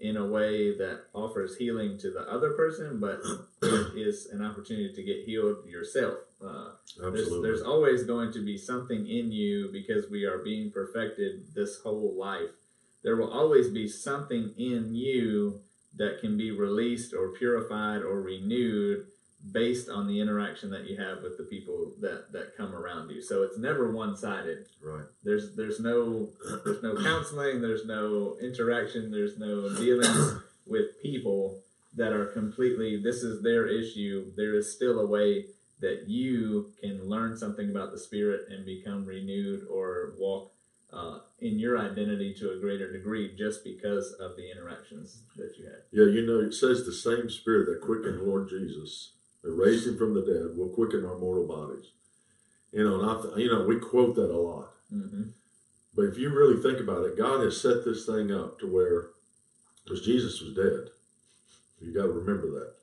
in 0.00 0.16
a 0.16 0.26
way 0.26 0.76
that 0.76 1.04
offers 1.14 1.56
healing 1.56 1.96
to 1.96 2.10
the 2.10 2.20
other 2.30 2.50
person, 2.52 3.00
but 3.00 3.20
it 3.62 3.96
is 3.96 4.26
an 4.26 4.44
opportunity 4.44 4.92
to 4.92 5.02
get 5.02 5.24
healed 5.24 5.64
yourself. 5.66 6.14
Uh, 6.44 6.72
there's, 7.00 7.30
there's 7.40 7.62
always 7.62 8.04
going 8.04 8.30
to 8.32 8.44
be 8.44 8.58
something 8.58 9.06
in 9.06 9.32
you 9.32 9.70
because 9.72 10.10
we 10.10 10.24
are 10.24 10.38
being 10.38 10.70
perfected 10.70 11.46
this 11.54 11.80
whole 11.80 12.14
life. 12.18 12.50
There 13.02 13.16
will 13.16 13.32
always 13.32 13.70
be 13.70 13.88
something 13.88 14.52
in 14.58 14.94
you 14.94 15.60
that 15.96 16.20
can 16.20 16.36
be 16.36 16.50
released 16.50 17.14
or 17.14 17.30
purified 17.30 18.02
or 18.02 18.20
renewed 18.20 19.06
based 19.52 19.88
on 19.88 20.06
the 20.06 20.20
interaction 20.20 20.70
that 20.70 20.86
you 20.86 20.96
have 20.96 21.22
with 21.22 21.36
the 21.36 21.44
people 21.44 21.92
that, 22.00 22.32
that 22.32 22.56
come 22.56 22.74
around 22.74 23.10
you. 23.10 23.22
So 23.22 23.42
it's 23.42 23.58
never 23.58 23.92
one 23.92 24.16
sided 24.16 24.66
right. 24.82 25.04
there's 25.22 25.54
there's 25.54 25.80
no 25.80 26.30
there's 26.64 26.82
no 26.82 26.96
counseling 27.02 27.60
there's 27.60 27.84
no 27.84 28.36
interaction 28.40 29.10
there's 29.10 29.38
no 29.38 29.74
dealing 29.76 30.40
with 30.66 31.00
people 31.02 31.60
that 31.96 32.12
are 32.12 32.26
completely 32.26 33.00
this 33.02 33.16
is 33.16 33.42
their 33.42 33.66
issue 33.66 34.32
there 34.36 34.54
is 34.54 34.74
still 34.74 35.00
a 35.00 35.06
way 35.06 35.46
that 35.80 36.08
you 36.08 36.72
can 36.80 37.08
learn 37.08 37.36
something 37.36 37.70
about 37.70 37.92
the 37.92 37.98
spirit 37.98 38.46
and 38.50 38.64
become 38.64 39.04
renewed 39.04 39.66
or 39.70 40.14
walk 40.18 40.52
uh, 40.92 41.18
in 41.40 41.58
your 41.58 41.78
identity 41.78 42.32
to 42.32 42.52
a 42.52 42.58
greater 42.58 42.90
degree 42.90 43.34
just 43.36 43.62
because 43.64 44.12
of 44.20 44.36
the 44.36 44.50
interactions 44.50 45.22
that 45.36 45.52
you 45.58 45.64
had 45.64 45.82
Yeah, 45.90 46.06
you 46.06 46.26
know, 46.26 46.40
it 46.40 46.54
says 46.54 46.84
the 46.84 46.92
same 46.92 47.28
spirit 47.28 47.66
that 47.66 47.80
quickened 47.84 48.22
Lord 48.22 48.48
Jesus, 48.48 49.12
raised 49.52 49.86
him 49.86 49.96
from 49.96 50.14
the 50.14 50.22
dead, 50.22 50.56
will 50.56 50.68
quicken 50.68 51.04
our 51.04 51.18
mortal 51.18 51.46
bodies. 51.46 51.86
You 52.72 52.84
know, 52.84 53.00
and 53.00 53.22
th- 53.22 53.36
you 53.36 53.52
know, 53.52 53.64
we 53.64 53.78
quote 53.78 54.14
that 54.16 54.30
a 54.30 54.36
lot. 54.36 54.72
mm-hmm. 54.92 55.30
But 55.94 56.04
if 56.06 56.18
you 56.18 56.28
really 56.28 56.60
think 56.60 56.78
about 56.78 57.06
it, 57.06 57.16
God 57.16 57.42
has 57.42 57.60
set 57.60 57.84
this 57.84 58.04
thing 58.04 58.30
up 58.30 58.58
to 58.60 58.66
where, 58.66 59.08
because 59.82 60.04
Jesus 60.04 60.42
was 60.42 60.54
dead, 60.54 60.90
you 61.80 61.94
got 61.94 62.02
to 62.02 62.12
remember 62.12 62.50
that. 62.50 62.74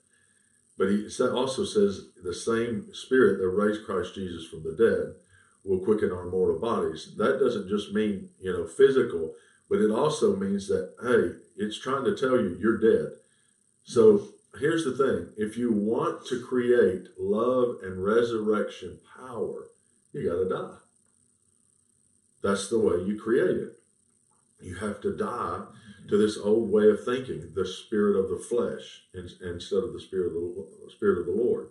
But 0.78 0.90
he 0.90 1.08
also 1.24 1.64
says 1.64 2.08
the 2.24 2.34
same 2.34 2.92
spirit 2.94 3.38
that 3.38 3.50
raised 3.50 3.86
Christ 3.86 4.16
Jesus 4.16 4.48
from 4.48 4.64
the 4.64 4.76
dead 4.76 5.16
will 5.64 5.86
quicken 5.86 6.12
our 6.12 6.26
mortal 6.26 6.60
bodies. 6.60 7.14
That 7.18 7.40
doesn't 7.40 7.70
just 7.70 7.94
mean, 7.94 8.30
you 8.40 8.52
know, 8.52 8.66
physical, 8.66 9.36
but 9.70 9.80
it 9.80 9.92
also 9.92 10.36
means 10.36 10.68
that, 10.68 10.94
hey, 11.02 11.40
it's 11.56 11.80
trying 11.80 12.06
to 12.06 12.18
tell 12.18 12.38
you 12.38 12.58
you're 12.60 12.80
dead. 12.80 13.12
So 13.84 14.30
here's 14.60 14.86
the 14.86 14.96
thing 14.96 15.34
if 15.38 15.58
you 15.58 15.72
want 15.72 16.26
to 16.28 16.46
create 16.46 17.08
love 17.20 17.78
and 17.84 18.04
resurrection 18.04 19.00
power, 19.18 19.70
you 20.12 20.30
got 20.30 20.38
to 20.38 20.50
die. 20.50 20.78
That's 22.44 22.70
the 22.70 22.80
way 22.80 23.04
you 23.06 23.20
create 23.20 23.58
it. 23.58 23.80
You 24.62 24.76
have 24.76 25.02
to 25.02 25.16
die 25.16 25.62
to 26.10 26.18
this 26.18 26.38
old 26.38 26.72
way 26.72 26.90
of 26.90 27.04
thinking, 27.04 27.52
the 27.56 27.66
spirit 27.66 28.18
of 28.18 28.30
the 28.30 28.38
flesh, 28.38 29.04
instead 29.14 29.84
of 29.84 29.94
the 29.94 30.02
spirit 30.02 30.28
of 30.28 30.34
the 30.34 30.92
spirit 30.92 31.20
of 31.20 31.26
the 31.26 31.32
Lord. 31.32 31.70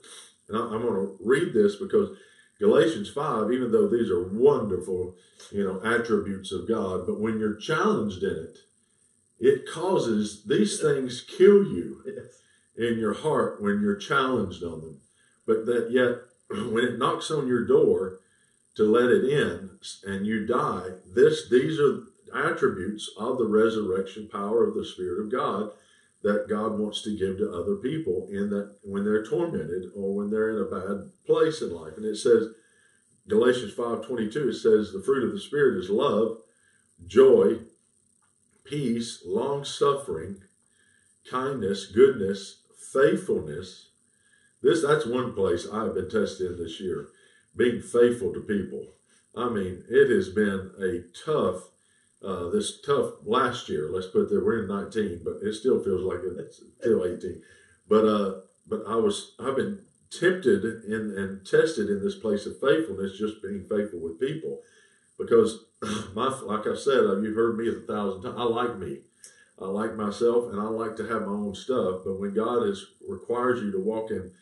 And 0.48 0.56
I, 0.56 0.60
I'm 0.60 0.82
going 0.82 0.94
to 0.94 1.16
read 1.20 1.52
this 1.52 1.76
because 1.76 2.16
Galatians 2.58 3.10
five, 3.10 3.52
even 3.52 3.72
though 3.72 3.88
these 3.88 4.10
are 4.10 4.28
wonderful, 4.28 5.16
you 5.50 5.64
know, 5.64 5.80
attributes 5.84 6.52
of 6.52 6.68
God, 6.68 7.06
but 7.06 7.20
when 7.20 7.38
you're 7.38 7.56
challenged 7.56 8.22
in 8.22 8.30
it, 8.30 8.58
it 9.40 9.68
causes 9.68 10.44
these 10.44 10.80
things 10.80 11.20
kill 11.22 11.64
you 11.64 12.02
yes. 12.06 12.41
In 12.76 12.98
your 12.98 13.14
heart 13.14 13.62
when 13.62 13.80
you're 13.80 13.96
challenged 13.96 14.62
on 14.62 14.80
them. 14.80 15.00
But 15.46 15.66
that 15.66 15.90
yet, 15.90 16.18
when 16.72 16.84
it 16.84 16.98
knocks 16.98 17.30
on 17.30 17.46
your 17.46 17.66
door 17.66 18.20
to 18.74 18.84
let 18.84 19.10
it 19.10 19.24
in 19.24 19.70
and 20.04 20.26
you 20.26 20.46
die, 20.46 20.90
this 21.14 21.48
these 21.48 21.78
are 21.78 22.04
attributes 22.34 23.10
of 23.18 23.38
the 23.38 23.46
resurrection 23.46 24.28
power 24.28 24.66
of 24.66 24.74
the 24.74 24.84
Spirit 24.84 25.20
of 25.20 25.30
God 25.30 25.70
that 26.22 26.48
God 26.48 26.78
wants 26.78 27.02
to 27.02 27.16
give 27.16 27.38
to 27.38 27.52
other 27.52 27.76
people 27.76 28.28
in 28.30 28.48
that 28.50 28.76
when 28.82 29.04
they're 29.04 29.24
tormented 29.24 29.90
or 29.94 30.14
when 30.14 30.30
they're 30.30 30.50
in 30.50 30.62
a 30.62 30.70
bad 30.70 31.10
place 31.26 31.60
in 31.60 31.74
life. 31.74 31.94
And 31.96 32.06
it 32.06 32.16
says 32.16 32.48
Galatians 33.28 33.74
5:22 33.74 34.48
it 34.48 34.54
says 34.54 34.92
the 34.92 35.02
fruit 35.02 35.24
of 35.24 35.32
the 35.32 35.40
spirit 35.40 35.78
is 35.78 35.90
love, 35.90 36.38
joy, 37.06 37.58
peace, 38.64 39.22
long 39.24 39.64
suffering, 39.64 40.42
kindness, 41.28 41.86
goodness, 41.86 42.61
faithfulness. 42.92 43.88
This 44.62 44.82
that's 44.82 45.06
one 45.06 45.34
place 45.34 45.66
I've 45.72 45.94
been 45.94 46.08
tested 46.08 46.58
this 46.58 46.80
year, 46.80 47.08
being 47.56 47.80
faithful 47.80 48.32
to 48.32 48.40
people. 48.40 48.94
I 49.36 49.48
mean, 49.48 49.84
it 49.88 50.10
has 50.10 50.28
been 50.28 50.70
a 50.80 51.02
tough, 51.24 51.70
uh, 52.22 52.50
this 52.50 52.80
tough 52.80 53.14
last 53.24 53.68
year. 53.68 53.90
Let's 53.90 54.06
put 54.06 54.28
that 54.28 54.44
we're 54.44 54.62
in 54.62 54.68
19, 54.68 55.22
but 55.24 55.38
it 55.42 55.54
still 55.54 55.82
feels 55.82 56.02
like 56.02 56.20
it's 56.38 56.62
still 56.78 57.04
18. 57.04 57.42
But 57.88 58.06
uh, 58.06 58.40
but 58.66 58.84
I 58.86 58.96
was 58.96 59.34
I've 59.40 59.56
been 59.56 59.82
tempted 60.10 60.84
in, 60.84 61.14
and 61.16 61.44
tested 61.44 61.88
in 61.88 62.02
this 62.02 62.16
place 62.16 62.46
of 62.46 62.60
faithfulness, 62.60 63.18
just 63.18 63.42
being 63.42 63.64
faithful 63.68 64.00
with 64.00 64.20
people, 64.20 64.60
because 65.18 65.64
my 66.14 66.28
like 66.44 66.66
I 66.66 66.76
said, 66.76 67.04
uh, 67.04 67.20
you've 67.20 67.36
heard 67.36 67.58
me 67.58 67.68
a 67.68 67.86
thousand 67.86 68.22
times. 68.22 68.36
I 68.38 68.44
like 68.44 68.78
me. 68.78 69.00
I 69.60 69.66
like 69.66 69.94
myself 69.94 70.50
and 70.50 70.60
I 70.60 70.64
like 70.64 70.96
to 70.96 71.06
have 71.06 71.22
my 71.22 71.32
own 71.32 71.54
stuff. 71.54 72.00
But 72.04 72.18
when 72.18 72.34
God 72.34 72.66
is 72.66 72.86
requires 73.06 73.62
you 73.62 73.70
to 73.72 73.78
walk 73.78 74.10
in 74.10 74.32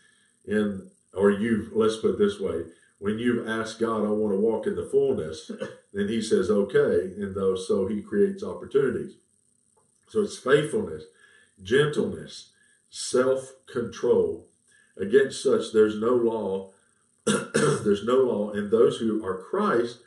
in 0.46 0.90
or 1.14 1.31
you 1.31 1.70
let's 1.75 1.96
put 1.96 2.14
it 2.14 2.18
this 2.18 2.40
way, 2.40 2.64
when 2.99 3.18
you've 3.18 3.49
asked 3.49 3.81
God, 3.81 4.05
I 4.05 4.11
want 4.11 4.35
to 4.35 4.40
walk 4.40 4.66
in 4.66 4.77
the 4.77 4.85
fullness, 4.85 5.51
then 5.92 6.09
he 6.09 6.20
says, 6.20 6.51
okay, 6.51 7.12
and 7.16 7.35
though 7.35 7.57
so 7.57 7.87
he 7.87 8.03
creates 8.03 8.42
opportunities. 8.42 9.14
So 10.09 10.23
it's 10.23 10.38
faithfulness, 10.38 11.05
gentleness, 11.62 12.51
self-control. 12.88 14.46
Against 14.96 15.42
such 15.42 15.73
there's 15.73 15.99
no 15.99 16.14
law. 16.14 16.73
there's 17.27 18.05
no 18.05 18.16
law, 18.16 18.51
and 18.51 18.70
those 18.70 18.99
who 18.99 19.25
are 19.25 19.42
Christ 19.42 19.99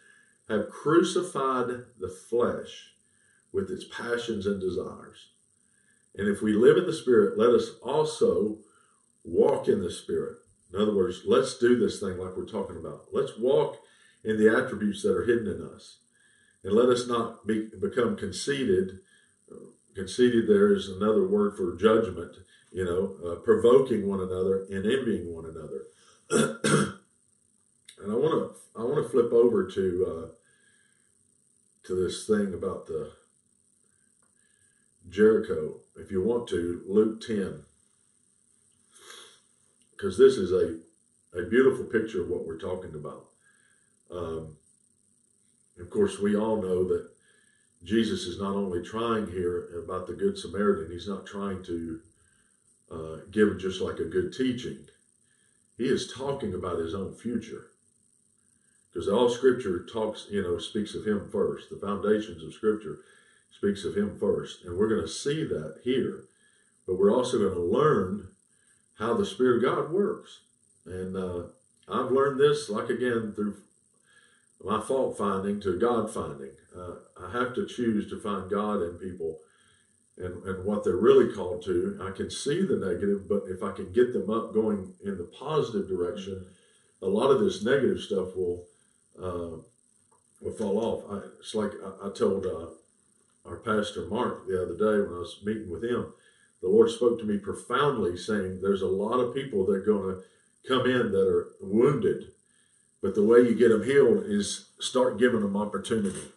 have 0.50 0.70
crucified 0.70 1.68
the 2.00 2.10
flesh 2.10 2.93
with 3.54 3.70
its 3.70 3.86
passions 3.86 4.46
and 4.46 4.60
desires. 4.60 5.30
And 6.16 6.28
if 6.28 6.42
we 6.42 6.54
live 6.54 6.78
in 6.78 6.86
the 6.86 6.94
Spirit, 6.94 7.38
let 7.38 7.50
us 7.50 7.72
also 7.82 8.58
walk 9.24 9.68
in 9.68 9.82
the 9.82 9.92
Spirit. 9.92 10.38
In 10.74 10.82
other 10.82 10.96
words, 10.96 11.22
let's 11.26 11.58
do 11.58 11.78
this 11.78 12.00
thing 12.00 12.18
like 12.18 12.36
we're 12.36 12.46
talking 12.46 12.78
about. 12.78 13.06
Let's 13.12 13.38
walk 13.38 13.78
in 14.24 14.38
the 14.38 14.50
attributes 14.56 15.04
that 15.04 15.16
are 15.16 15.26
hidden 15.26 15.48
in 15.48 15.62
us. 15.76 16.00
And 16.64 16.74
let 16.74 16.90
us 16.90 17.08
not 17.08 17.46
be, 17.46 17.70
become 17.80 18.16
conceited. 18.16 19.00
Conceited, 19.96 20.48
there 20.48 20.74
is 20.74 20.90
another 20.90 21.28
word 21.28 21.56
for 21.56 21.76
judgment, 21.76 22.38
you 22.72 22.84
know, 22.84 23.16
uh, 23.24 23.36
provoking 23.36 24.08
one 24.08 24.22
another 24.22 24.66
and 24.72 24.86
envying 24.86 25.32
one 25.32 25.46
another. 25.46 25.84
and 28.02 28.12
I 28.12 28.16
want 28.16 28.34
to 28.34 28.56
I 28.76 28.84
want 28.84 29.04
to 29.04 29.10
flip 29.10 29.32
over 29.32 29.68
to 29.68 30.06
uh, 30.08 30.28
to 31.84 31.96
this 31.96 32.26
thing 32.26 32.56
about 32.56 32.88
the 32.88 33.12
Jericho. 35.10 35.80
If 35.96 36.12
you 36.12 36.24
want 36.24 36.48
to, 36.50 36.82
Luke 36.88 37.22
ten, 37.22 37.64
because 39.92 40.18
this 40.18 40.38
is 40.38 40.52
a 40.52 40.80
a 41.38 41.44
beautiful 41.50 41.86
picture 41.86 42.22
of 42.22 42.30
what 42.30 42.46
we're 42.46 42.60
talking 42.60 42.94
about. 42.94 43.26
Um, 44.12 44.56
of 45.80 45.90
course, 45.90 46.20
we 46.20 46.36
all 46.36 46.62
know 46.62 46.84
that 46.88 47.10
Jesus 47.84 48.22
is 48.22 48.40
not 48.40 48.56
only 48.56 48.84
trying 48.84 49.28
here 49.28 49.82
about 49.84 50.06
the 50.06 50.14
Good 50.14 50.38
Samaritan, 50.38 50.92
he's 50.92 51.08
not 51.08 51.26
trying 51.26 51.64
to 51.64 52.00
uh, 52.92 53.18
give 53.32 53.60
just 53.60 53.82
like 53.82 54.00
a 54.00 54.06
good 54.06 54.32
teaching. 54.32 54.86
He 55.78 55.86
is 55.86 56.14
talking 56.14 56.54
about 56.54 56.78
his 56.78 56.94
own 56.94 57.16
future. 57.16 57.72
Because 58.92 59.10
all 59.10 59.28
scripture 59.28 59.86
talks, 59.92 60.28
you 60.30 60.44
know, 60.44 60.60
speaks 60.60 60.94
of 60.94 61.06
him 61.06 61.28
first. 61.32 61.72
The 61.72 61.78
foundations 61.78 62.44
of 62.44 62.54
scripture 62.54 63.00
speaks 63.56 63.86
of 63.86 63.96
him 63.96 64.18
first. 64.20 64.64
And 64.66 64.78
we're 64.78 64.90
going 64.90 65.02
to 65.02 65.08
see 65.08 65.44
that 65.46 65.78
here. 65.84 66.26
But 66.88 67.00
we're 67.00 67.16
also 67.16 67.38
going 67.38 67.54
to 67.54 67.62
learn 67.62 68.30
how 69.00 69.14
the 69.14 69.26
Spirit 69.26 69.58
of 69.58 69.64
God 69.64 69.92
works. 69.92 70.40
And 70.86 71.16
uh, 71.16 71.44
I've 71.88 72.12
learned 72.12 72.40
this, 72.40 72.70
like 72.70 72.90
again, 72.90 73.34
through 73.36 73.58
my 74.64 74.80
fault 74.82 75.18
finding 75.18 75.60
to 75.62 75.78
God 75.80 76.14
finding. 76.14 76.52
Uh, 76.76 76.96
I 77.22 77.32
have 77.32 77.54
to 77.56 77.66
choose 77.66 78.10
to 78.10 78.20
find 78.20 78.50
God 78.50 78.82
in 78.82 78.98
people 78.98 79.40
and, 80.18 80.44
and 80.44 80.66
what 80.66 80.84
they're 80.84 80.96
really 80.96 81.34
called 81.34 81.64
to. 81.64 82.00
I 82.02 82.12
can 82.12 82.30
see 82.30 82.66
the 82.66 82.78
negative, 82.78 83.28
but 83.28 83.44
if 83.48 83.64
I 83.64 83.72
can 83.72 83.92
get 83.92 84.14
them 84.14 84.30
up 84.30 84.54
going 84.54 84.94
in 85.04 85.18
the 85.18 85.26
positive 85.26 85.88
direction, 85.88 86.46
a 87.02 87.08
lot 87.08 87.32
of 87.32 87.42
this 87.42 87.64
negative 87.64 88.00
stuff 88.00 88.36
will 88.36 88.66
uh, 89.22 89.58
will 90.42 90.54
fall 90.58 90.78
off. 90.80 91.04
I, 91.12 91.28
it's 91.40 91.54
like 91.54 91.72
I, 91.84 92.08
I 92.08 92.12
told 92.12 92.46
uh, 92.46 92.68
our 93.46 93.58
pastor 93.58 94.06
Mark 94.08 94.48
the 94.48 94.62
other 94.62 94.74
day 94.74 95.02
when 95.02 95.16
I 95.16 95.20
was 95.20 95.40
meeting 95.44 95.70
with 95.70 95.84
him. 95.84 96.14
The 96.62 96.70
Lord 96.70 96.90
spoke 96.90 97.20
to 97.20 97.26
me 97.26 97.38
profoundly, 97.38 98.16
saying, 98.16 98.62
"There's 98.62 98.82
a 98.82 98.88
lot 98.88 99.20
of 99.20 99.34
people 99.34 99.66
that 99.66 99.74
are 99.74 99.86
going 99.86 100.16
to 100.16 100.24
come 100.68 100.90
in 100.90 101.12
that 101.12 101.28
are 101.28 101.50
wounded." 101.60 102.32
But 103.02 103.16
the 103.16 103.24
way 103.24 103.40
you 103.42 103.54
get 103.54 103.70
them 103.70 103.84
healed 103.84 104.24
is 104.26 104.70
start 104.80 105.18
giving 105.18 105.42
them 105.42 105.58
opportunity. 105.58 106.32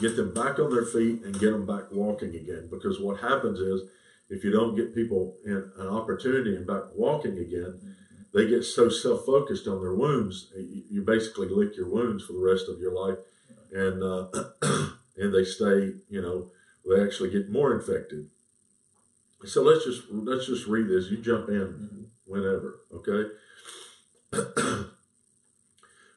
Get 0.00 0.16
them 0.16 0.34
back 0.34 0.58
on 0.58 0.70
their 0.70 0.84
feet 0.84 1.22
and 1.22 1.38
get 1.38 1.52
them 1.52 1.66
back 1.66 1.92
walking 1.92 2.34
again. 2.34 2.68
Because 2.68 3.00
what 3.00 3.20
happens 3.20 3.60
is, 3.60 3.88
if 4.28 4.42
you 4.42 4.50
don't 4.50 4.74
get 4.74 4.94
people 4.94 5.36
an 5.44 5.86
opportunity 5.88 6.56
and 6.56 6.66
back 6.66 6.82
walking 6.94 7.38
again, 7.38 7.96
they 8.32 8.48
get 8.48 8.64
so 8.64 8.88
self 8.88 9.24
focused 9.24 9.68
on 9.68 9.80
their 9.80 9.94
wounds, 9.94 10.52
you 10.56 11.02
basically 11.02 11.48
lick 11.48 11.76
your 11.76 11.88
wounds 11.88 12.24
for 12.24 12.32
the 12.32 12.40
rest 12.40 12.68
of 12.68 12.80
your 12.80 12.92
life, 12.92 13.18
and 13.72 14.02
uh, 14.02 14.26
and 15.20 15.34
they 15.34 15.44
stay, 15.44 15.92
you 16.08 16.20
know, 16.20 16.50
they 16.88 17.02
actually 17.02 17.30
get 17.30 17.50
more 17.50 17.74
infected. 17.74 18.28
So 19.44 19.62
let's 19.62 19.84
just 19.84 20.02
let's 20.10 20.46
just 20.46 20.66
read 20.66 20.88
this. 20.88 21.10
You 21.10 21.18
jump 21.18 21.48
in 21.48 21.54
mm-hmm. 21.54 22.02
whenever, 22.26 22.80
okay? 22.92 23.30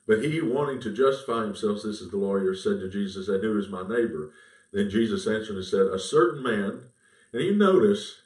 But 0.06 0.24
he, 0.24 0.42
wanting 0.42 0.82
to 0.82 0.94
justify 0.94 1.44
himself, 1.44 1.78
this 1.78 2.02
is 2.02 2.12
the 2.12 2.18
lawyer, 2.18 2.54
said 2.54 2.80
to 2.80 2.90
Jesus, 2.90 3.30
"I 3.30 3.36
And 3.36 3.44
who 3.44 3.58
is 3.58 3.70
my 3.70 3.84
neighbor? 3.84 4.34
Then 4.72 4.90
Jesus 4.90 5.28
answered 5.28 5.56
and 5.56 5.66
said, 5.66 5.88
A 5.88 6.00
certain 6.00 6.44
man. 6.44 6.90
And 7.32 7.42
you 7.42 7.56
notice 7.56 8.22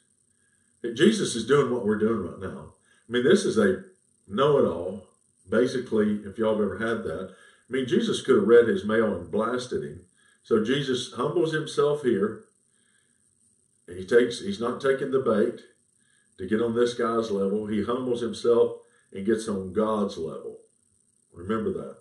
Jesus 0.96 1.36
is 1.36 1.46
doing 1.46 1.72
what 1.72 1.86
we're 1.86 2.00
doing 2.00 2.26
right 2.26 2.40
now. 2.40 2.74
I 3.08 3.12
mean, 3.12 3.24
this 3.24 3.46
is 3.46 3.58
a 3.58 3.84
know 4.28 4.58
it 4.58 4.68
all. 4.68 5.08
Basically, 5.50 6.22
if 6.26 6.38
y'all 6.38 6.56
have 6.56 6.64
ever 6.64 6.78
had 6.78 7.04
that, 7.04 7.30
I 7.70 7.72
mean, 7.72 7.88
Jesus 7.88 8.22
could 8.22 8.36
have 8.36 8.48
read 8.48 8.68
his 8.68 8.84
mail 8.84 9.16
and 9.16 9.32
blasted 9.32 9.84
him. 9.84 10.02
So 10.48 10.64
Jesus 10.64 11.12
humbles 11.12 11.52
himself 11.52 12.04
here. 12.04 12.46
He 13.86 14.06
takes, 14.06 14.40
he's 14.40 14.62
not 14.62 14.80
taking 14.80 15.12
the 15.12 15.20
bait 15.20 15.60
to 16.38 16.48
get 16.48 16.62
on 16.62 16.74
this 16.74 16.94
guy's 16.94 17.32
level. 17.32 17.68
He 17.68 17.84
humbles 17.84 18.22
himself 18.22 18.78
and 19.12 19.26
gets 19.26 19.50
on 19.50 19.74
God's 19.74 20.18
level. 20.18 20.60
Remember 21.34 21.74
that. 21.74 21.98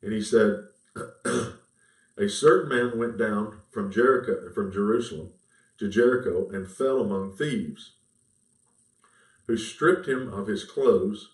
And 0.00 0.12
he 0.12 0.22
said, 0.22 0.68
A 2.16 2.28
certain 2.28 2.68
man 2.68 3.00
went 3.00 3.18
down 3.18 3.62
from 3.72 3.90
Jericho 3.90 4.52
from 4.54 4.70
Jerusalem 4.70 5.30
to 5.78 5.88
Jericho 5.88 6.48
and 6.50 6.70
fell 6.70 7.00
among 7.00 7.32
thieves, 7.32 7.94
who 9.48 9.56
stripped 9.56 10.06
him 10.06 10.32
of 10.32 10.46
his 10.46 10.62
clothes, 10.62 11.30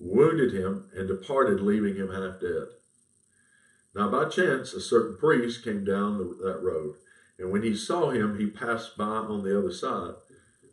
wounded 0.00 0.52
him, 0.52 0.90
and 0.96 1.06
departed, 1.06 1.60
leaving 1.60 1.94
him 1.94 2.08
half 2.08 2.40
dead. 2.40 2.70
Now 3.94 4.08
by 4.08 4.28
chance 4.28 4.72
a 4.72 4.80
certain 4.80 5.16
priest 5.16 5.64
came 5.64 5.84
down 5.84 6.18
the, 6.18 6.24
that 6.44 6.62
road, 6.62 6.96
and 7.38 7.50
when 7.50 7.62
he 7.62 7.74
saw 7.74 8.10
him, 8.10 8.38
he 8.38 8.46
passed 8.46 8.96
by 8.96 9.04
on 9.04 9.42
the 9.42 9.58
other 9.58 9.72
side. 9.72 10.14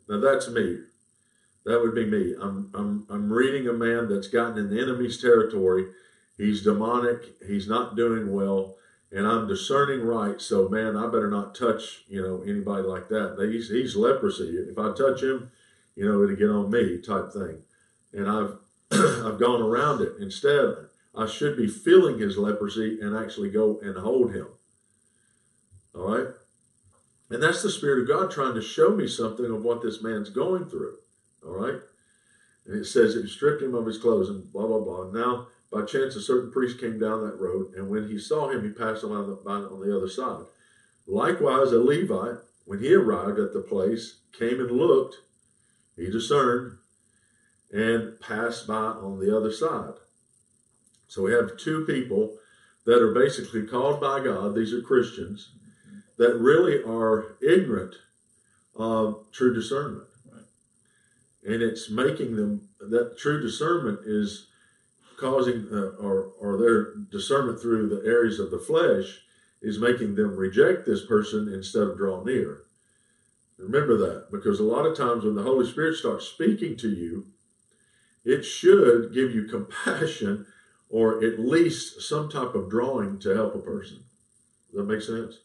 Now 0.08 0.20
that's 0.20 0.48
me. 0.48 0.78
That 1.66 1.80
would 1.80 1.94
be 1.94 2.06
me. 2.06 2.34
I'm 2.40 2.70
I'm 2.74 3.06
I'm 3.10 3.32
reading 3.32 3.68
a 3.68 3.72
man 3.72 4.08
that's 4.08 4.28
gotten 4.28 4.58
in 4.58 4.70
the 4.70 4.80
enemy's 4.80 5.20
territory 5.20 5.86
He's 6.40 6.62
demonic. 6.62 7.34
He's 7.46 7.68
not 7.68 7.96
doing 7.96 8.32
well. 8.32 8.76
And 9.12 9.26
I'm 9.26 9.46
discerning 9.46 10.00
right. 10.00 10.40
So, 10.40 10.70
man, 10.70 10.96
I 10.96 11.04
better 11.06 11.28
not 11.28 11.54
touch, 11.54 12.04
you 12.08 12.22
know, 12.22 12.42
anybody 12.42 12.82
like 12.82 13.08
that. 13.08 13.36
He's, 13.52 13.68
he's 13.68 13.94
leprosy. 13.94 14.56
If 14.56 14.78
I 14.78 14.94
touch 14.94 15.22
him, 15.22 15.50
you 15.96 16.06
know, 16.06 16.22
it'll 16.22 16.36
get 16.36 16.48
on 16.48 16.70
me 16.70 16.98
type 16.98 17.30
thing. 17.30 17.58
And 18.14 18.26
I've, 18.26 18.56
I've 18.90 19.38
gone 19.38 19.60
around 19.60 20.00
it. 20.00 20.14
Instead, 20.18 20.76
I 21.14 21.26
should 21.26 21.56
be 21.56 21.66
feeling 21.66 22.18
his 22.18 22.38
leprosy 22.38 23.00
and 23.00 23.16
actually 23.16 23.50
go 23.50 23.78
and 23.82 23.96
hold 23.96 24.32
him. 24.32 24.46
All 25.94 26.16
right? 26.16 26.28
And 27.30 27.42
that's 27.42 27.62
the 27.62 27.70
Spirit 27.70 28.02
of 28.02 28.08
God 28.08 28.30
trying 28.30 28.54
to 28.54 28.62
show 28.62 28.90
me 28.90 29.06
something 29.06 29.46
of 29.46 29.62
what 29.62 29.82
this 29.82 30.02
man's 30.02 30.30
going 30.30 30.66
through. 30.66 30.96
All 31.44 31.52
right? 31.52 31.80
And 32.66 32.76
it 32.76 32.84
says 32.84 33.14
it 33.14 33.28
stripped 33.28 33.62
him 33.62 33.74
of 33.74 33.86
his 33.86 33.98
clothes 33.98 34.28
and 34.28 34.52
blah, 34.52 34.66
blah, 34.66 34.80
blah. 34.80 35.10
Now, 35.10 35.48
by 35.72 35.82
chance, 35.82 36.16
a 36.16 36.20
certain 36.20 36.50
priest 36.50 36.80
came 36.80 36.98
down 36.98 37.24
that 37.24 37.38
road, 37.38 37.74
and 37.74 37.88
when 37.88 38.08
he 38.08 38.18
saw 38.18 38.48
him, 38.48 38.64
he 38.64 38.70
passed 38.70 39.04
on 39.04 39.10
the, 39.10 39.50
on 39.50 39.80
the 39.80 39.96
other 39.96 40.08
side. 40.08 40.44
Likewise, 41.06 41.72
a 41.72 41.78
Levite, 41.78 42.38
when 42.64 42.80
he 42.80 42.92
arrived 42.94 43.38
at 43.38 43.52
the 43.52 43.60
place, 43.60 44.20
came 44.32 44.60
and 44.60 44.70
looked, 44.70 45.18
he 45.96 46.10
discerned, 46.10 46.78
and 47.72 48.18
passed 48.20 48.66
by 48.66 48.74
on 48.74 49.20
the 49.20 49.36
other 49.36 49.52
side. 49.52 49.94
So 51.10 51.22
we 51.22 51.32
have 51.32 51.56
two 51.56 51.84
people 51.86 52.36
that 52.86 53.02
are 53.02 53.12
basically 53.12 53.66
called 53.66 54.00
by 54.00 54.20
God, 54.20 54.54
these 54.54 54.72
are 54.72 54.80
Christians, 54.80 55.50
that 56.18 56.38
really 56.38 56.84
are 56.84 57.36
ignorant 57.42 57.96
of 58.76 59.24
true 59.32 59.52
discernment. 59.52 60.06
And 61.44 61.62
it's 61.62 61.90
making 61.90 62.36
them, 62.36 62.68
that 62.78 63.18
true 63.18 63.42
discernment 63.42 64.02
is 64.06 64.46
causing 65.18 65.66
uh, 65.72 65.96
or 66.00 66.32
or 66.38 66.56
their 66.56 66.94
discernment 67.10 67.60
through 67.60 67.88
the 67.88 68.08
areas 68.08 68.38
of 68.38 68.52
the 68.52 68.58
flesh 68.58 69.20
is 69.60 69.80
making 69.80 70.14
them 70.14 70.36
reject 70.36 70.86
this 70.86 71.04
person 71.04 71.52
instead 71.52 71.82
of 71.82 71.96
draw 71.96 72.22
near. 72.22 72.62
Remember 73.58 73.96
that 73.96 74.30
because 74.30 74.60
a 74.60 74.64
lot 74.64 74.86
of 74.86 74.96
times 74.96 75.24
when 75.24 75.34
the 75.34 75.42
Holy 75.42 75.68
Spirit 75.68 75.96
starts 75.96 76.26
speaking 76.26 76.76
to 76.76 76.88
you, 76.88 77.26
it 78.24 78.42
should 78.44 79.12
give 79.12 79.34
you 79.34 79.44
compassion 79.44 80.46
or 80.90 81.24
at 81.24 81.38
least 81.38 82.02
some 82.02 82.28
type 82.28 82.54
of 82.54 82.68
drawing 82.68 83.18
to 83.20 83.34
help 83.34 83.54
a 83.54 83.58
person. 83.58 84.02
Does 84.70 84.78
that 84.78 84.92
make 84.92 85.02
sense? 85.02 85.38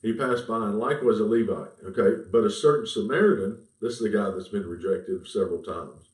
He 0.00 0.12
passed 0.12 0.46
by, 0.46 0.56
and 0.56 0.78
likewise 0.78 1.18
a 1.18 1.24
Levite. 1.24 1.72
Okay, 1.86 2.22
but 2.30 2.44
a 2.44 2.50
certain 2.50 2.86
Samaritan, 2.86 3.58
this 3.80 3.94
is 3.94 4.00
the 4.00 4.10
guy 4.10 4.30
that's 4.30 4.48
been 4.48 4.66
rejected 4.66 5.26
several 5.26 5.62
times. 5.62 6.08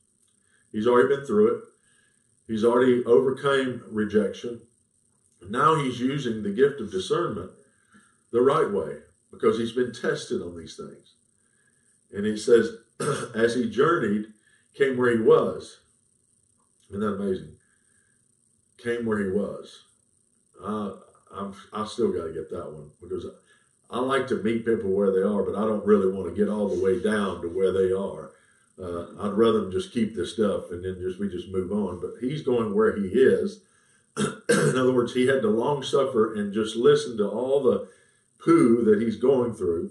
He's 0.72 0.86
already 0.86 1.14
been 1.14 1.26
through 1.26 1.56
it. 1.56 1.64
He's 2.46 2.64
already 2.64 3.04
overcame 3.04 3.82
rejection. 3.90 4.62
Now 5.48 5.74
he's 5.76 6.00
using 6.00 6.42
the 6.42 6.50
gift 6.50 6.80
of 6.80 6.90
discernment 6.90 7.50
the 8.32 8.40
right 8.40 8.70
way 8.70 8.98
because 9.30 9.58
he's 9.58 9.72
been 9.72 9.92
tested 9.92 10.42
on 10.42 10.56
these 10.56 10.76
things. 10.76 11.14
And 12.12 12.26
he 12.26 12.36
says, 12.36 12.70
as 13.34 13.54
he 13.54 13.70
journeyed, 13.70 14.26
came 14.76 14.96
where 14.96 15.16
he 15.16 15.22
was. 15.22 15.80
Isn't 16.88 17.00
that 17.00 17.14
amazing? 17.14 17.56
Came 18.82 19.06
where 19.06 19.18
he 19.18 19.30
was. 19.30 19.84
Uh, 20.62 20.92
I'm, 21.34 21.54
I 21.72 21.86
still 21.86 22.12
got 22.12 22.24
to 22.24 22.32
get 22.32 22.50
that 22.50 22.72
one 22.72 22.90
because 23.00 23.26
I 23.90 23.98
like 24.00 24.26
to 24.28 24.42
meet 24.42 24.64
people 24.64 24.90
where 24.90 25.12
they 25.12 25.22
are, 25.22 25.42
but 25.42 25.56
I 25.56 25.64
don't 25.64 25.86
really 25.86 26.12
want 26.12 26.28
to 26.28 26.38
get 26.38 26.50
all 26.50 26.68
the 26.68 26.82
way 26.82 27.02
down 27.02 27.42
to 27.42 27.48
where 27.48 27.72
they 27.72 27.92
are. 27.92 28.32
Uh, 28.80 29.26
I'd 29.26 29.36
rather 29.36 29.70
just 29.70 29.92
keep 29.92 30.14
this 30.14 30.34
stuff 30.34 30.70
and 30.70 30.84
then 30.84 30.98
just 31.00 31.18
we 31.18 31.28
just 31.28 31.48
move 31.48 31.70
on. 31.72 32.00
But 32.00 32.14
he's 32.20 32.42
going 32.42 32.74
where 32.74 32.96
he 32.96 33.08
is. 33.08 33.62
In 34.16 34.76
other 34.76 34.92
words, 34.92 35.14
he 35.14 35.26
had 35.26 35.42
to 35.42 35.48
long 35.48 35.82
suffer 35.82 36.34
and 36.34 36.52
just 36.52 36.76
listen 36.76 37.16
to 37.18 37.28
all 37.28 37.62
the 37.62 37.88
poo 38.42 38.82
that 38.84 39.00
he's 39.02 39.16
going 39.16 39.54
through, 39.54 39.90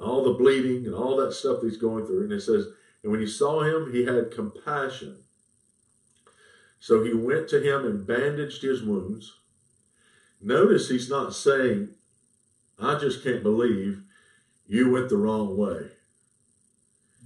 all 0.00 0.22
the 0.22 0.34
bleeding 0.34 0.86
and 0.86 0.94
all 0.94 1.16
that 1.16 1.32
stuff 1.32 1.62
he's 1.62 1.78
going 1.78 2.06
through. 2.06 2.24
And 2.24 2.32
it 2.32 2.42
says, 2.42 2.66
and 3.02 3.10
when 3.10 3.20
he 3.20 3.26
saw 3.26 3.62
him, 3.62 3.92
he 3.92 4.04
had 4.04 4.30
compassion. 4.30 5.23
So 6.84 7.02
he 7.02 7.14
went 7.14 7.48
to 7.48 7.62
him 7.62 7.86
and 7.86 8.06
bandaged 8.06 8.60
his 8.60 8.82
wounds. 8.82 9.38
Notice 10.42 10.90
he's 10.90 11.08
not 11.08 11.34
saying, 11.34 11.94
I 12.78 12.98
just 12.98 13.24
can't 13.24 13.42
believe 13.42 14.02
you 14.66 14.90
went 14.90 15.08
the 15.08 15.16
wrong 15.16 15.56
way. 15.56 15.92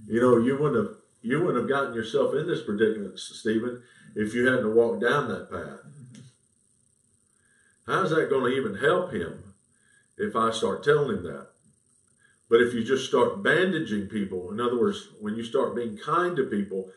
You 0.07 0.21
know, 0.21 0.37
you 0.37 0.57
wouldn't 0.57 0.87
have 0.87 0.97
you 1.21 1.41
wouldn't 1.41 1.57
have 1.57 1.67
gotten 1.67 1.93
yourself 1.93 2.33
in 2.35 2.47
this 2.47 2.63
predicament, 2.63 3.19
Stephen, 3.19 3.83
if 4.15 4.33
you 4.33 4.47
hadn't 4.47 4.73
walked 4.73 5.01
down 5.01 5.27
that 5.27 5.51
path. 5.51 5.81
How's 7.85 8.11
that 8.11 8.29
going 8.29 8.49
to 8.49 8.57
even 8.57 8.75
help 8.75 9.11
him 9.11 9.55
if 10.17 10.37
I 10.37 10.51
start 10.51 10.85
telling 10.85 11.17
him 11.17 11.23
that? 11.23 11.47
But 12.49 12.61
if 12.61 12.73
you 12.73 12.85
just 12.85 13.09
start 13.09 13.43
bandaging 13.43 14.07
people, 14.07 14.53
in 14.53 14.61
other 14.61 14.79
words, 14.79 15.09
when 15.19 15.35
you 15.35 15.43
start 15.43 15.75
being 15.75 15.97
kind 15.97 16.37
to 16.37 16.45
people, 16.45 16.91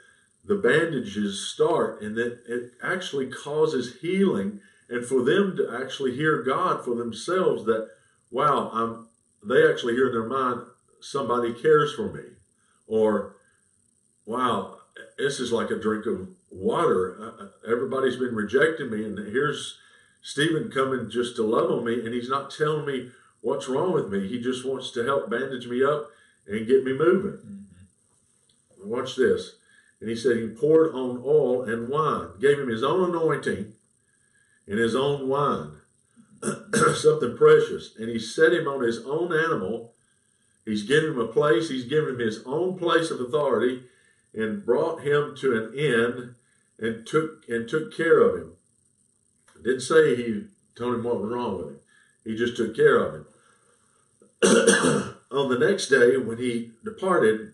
the 0.44 0.56
bandages 0.56 1.48
start 1.48 2.02
and 2.02 2.16
that 2.16 2.40
it 2.48 2.72
actually 2.82 3.26
causes 3.26 4.00
healing 4.00 4.60
and 4.88 5.06
for 5.06 5.22
them 5.22 5.56
to 5.56 5.80
actually 5.80 6.14
hear 6.14 6.42
God 6.42 6.84
for 6.84 6.94
themselves 6.94 7.64
that, 7.64 7.88
wow, 8.30 8.70
I'm, 8.72 9.08
they 9.42 9.68
actually 9.68 9.94
hear 9.94 10.08
in 10.08 10.12
their 10.12 10.28
mind, 10.28 10.62
somebody 11.00 11.54
cares 11.54 11.94
for 11.94 12.12
me. 12.12 12.22
Or, 12.86 13.36
wow, 14.26 14.78
this 15.16 15.40
is 15.40 15.52
like 15.52 15.70
a 15.70 15.80
drink 15.80 16.06
of 16.06 16.28
water. 16.50 17.16
Uh, 17.18 17.44
uh, 17.44 17.48
everybody's 17.72 18.16
been 18.16 18.34
rejecting 18.34 18.90
me, 18.90 19.04
and 19.04 19.18
here's 19.18 19.78
Stephen 20.20 20.70
coming 20.70 21.08
just 21.08 21.36
to 21.36 21.42
love 21.42 21.70
on 21.70 21.84
me, 21.84 21.94
and 21.94 22.12
he's 22.12 22.28
not 22.28 22.50
telling 22.50 22.84
me 22.84 23.10
what's 23.40 23.68
wrong 23.68 23.92
with 23.92 24.08
me. 24.08 24.28
He 24.28 24.40
just 24.40 24.66
wants 24.66 24.90
to 24.92 25.04
help 25.04 25.30
bandage 25.30 25.66
me 25.66 25.82
up 25.82 26.10
and 26.46 26.66
get 26.66 26.84
me 26.84 26.92
moving. 26.92 27.38
Mm-hmm. 27.38 28.90
Watch 28.90 29.16
this. 29.16 29.56
And 30.02 30.10
he 30.10 30.16
said 30.16 30.36
he 30.36 30.48
poured 30.48 30.92
on 30.96 31.22
oil 31.24 31.62
and 31.62 31.88
wine, 31.88 32.30
gave 32.40 32.58
him 32.58 32.66
his 32.66 32.82
own 32.82 33.10
anointing 33.10 33.72
and 34.66 34.78
his 34.80 34.96
own 34.96 35.28
wine, 35.28 35.76
something 36.96 37.36
precious. 37.36 37.94
And 37.96 38.08
he 38.08 38.18
set 38.18 38.52
him 38.52 38.66
on 38.66 38.82
his 38.82 38.98
own 39.06 39.32
animal. 39.32 39.94
He's 40.64 40.82
given 40.82 41.10
him 41.10 41.20
a 41.20 41.28
place, 41.28 41.68
he's 41.68 41.84
given 41.84 42.16
him 42.16 42.18
his 42.18 42.42
own 42.44 42.76
place 42.76 43.12
of 43.12 43.20
authority, 43.20 43.84
and 44.34 44.66
brought 44.66 45.02
him 45.02 45.36
to 45.36 45.56
an 45.56 45.72
inn 45.78 46.34
and 46.80 47.06
took 47.06 47.48
and 47.48 47.68
took 47.68 47.96
care 47.96 48.18
of 48.18 48.40
him. 48.40 48.52
Didn't 49.62 49.82
say 49.82 50.16
he 50.16 50.46
told 50.74 50.96
him 50.96 51.04
what 51.04 51.22
was 51.22 51.30
wrong 51.30 51.58
with 51.58 51.66
him. 51.68 51.78
He 52.24 52.34
just 52.34 52.56
took 52.56 52.74
care 52.74 52.96
of 52.96 53.14
him. 53.14 53.26
On 55.30 55.48
the 55.48 55.58
next 55.60 55.86
day, 55.86 56.16
when 56.16 56.38
he 56.38 56.72
departed, 56.84 57.52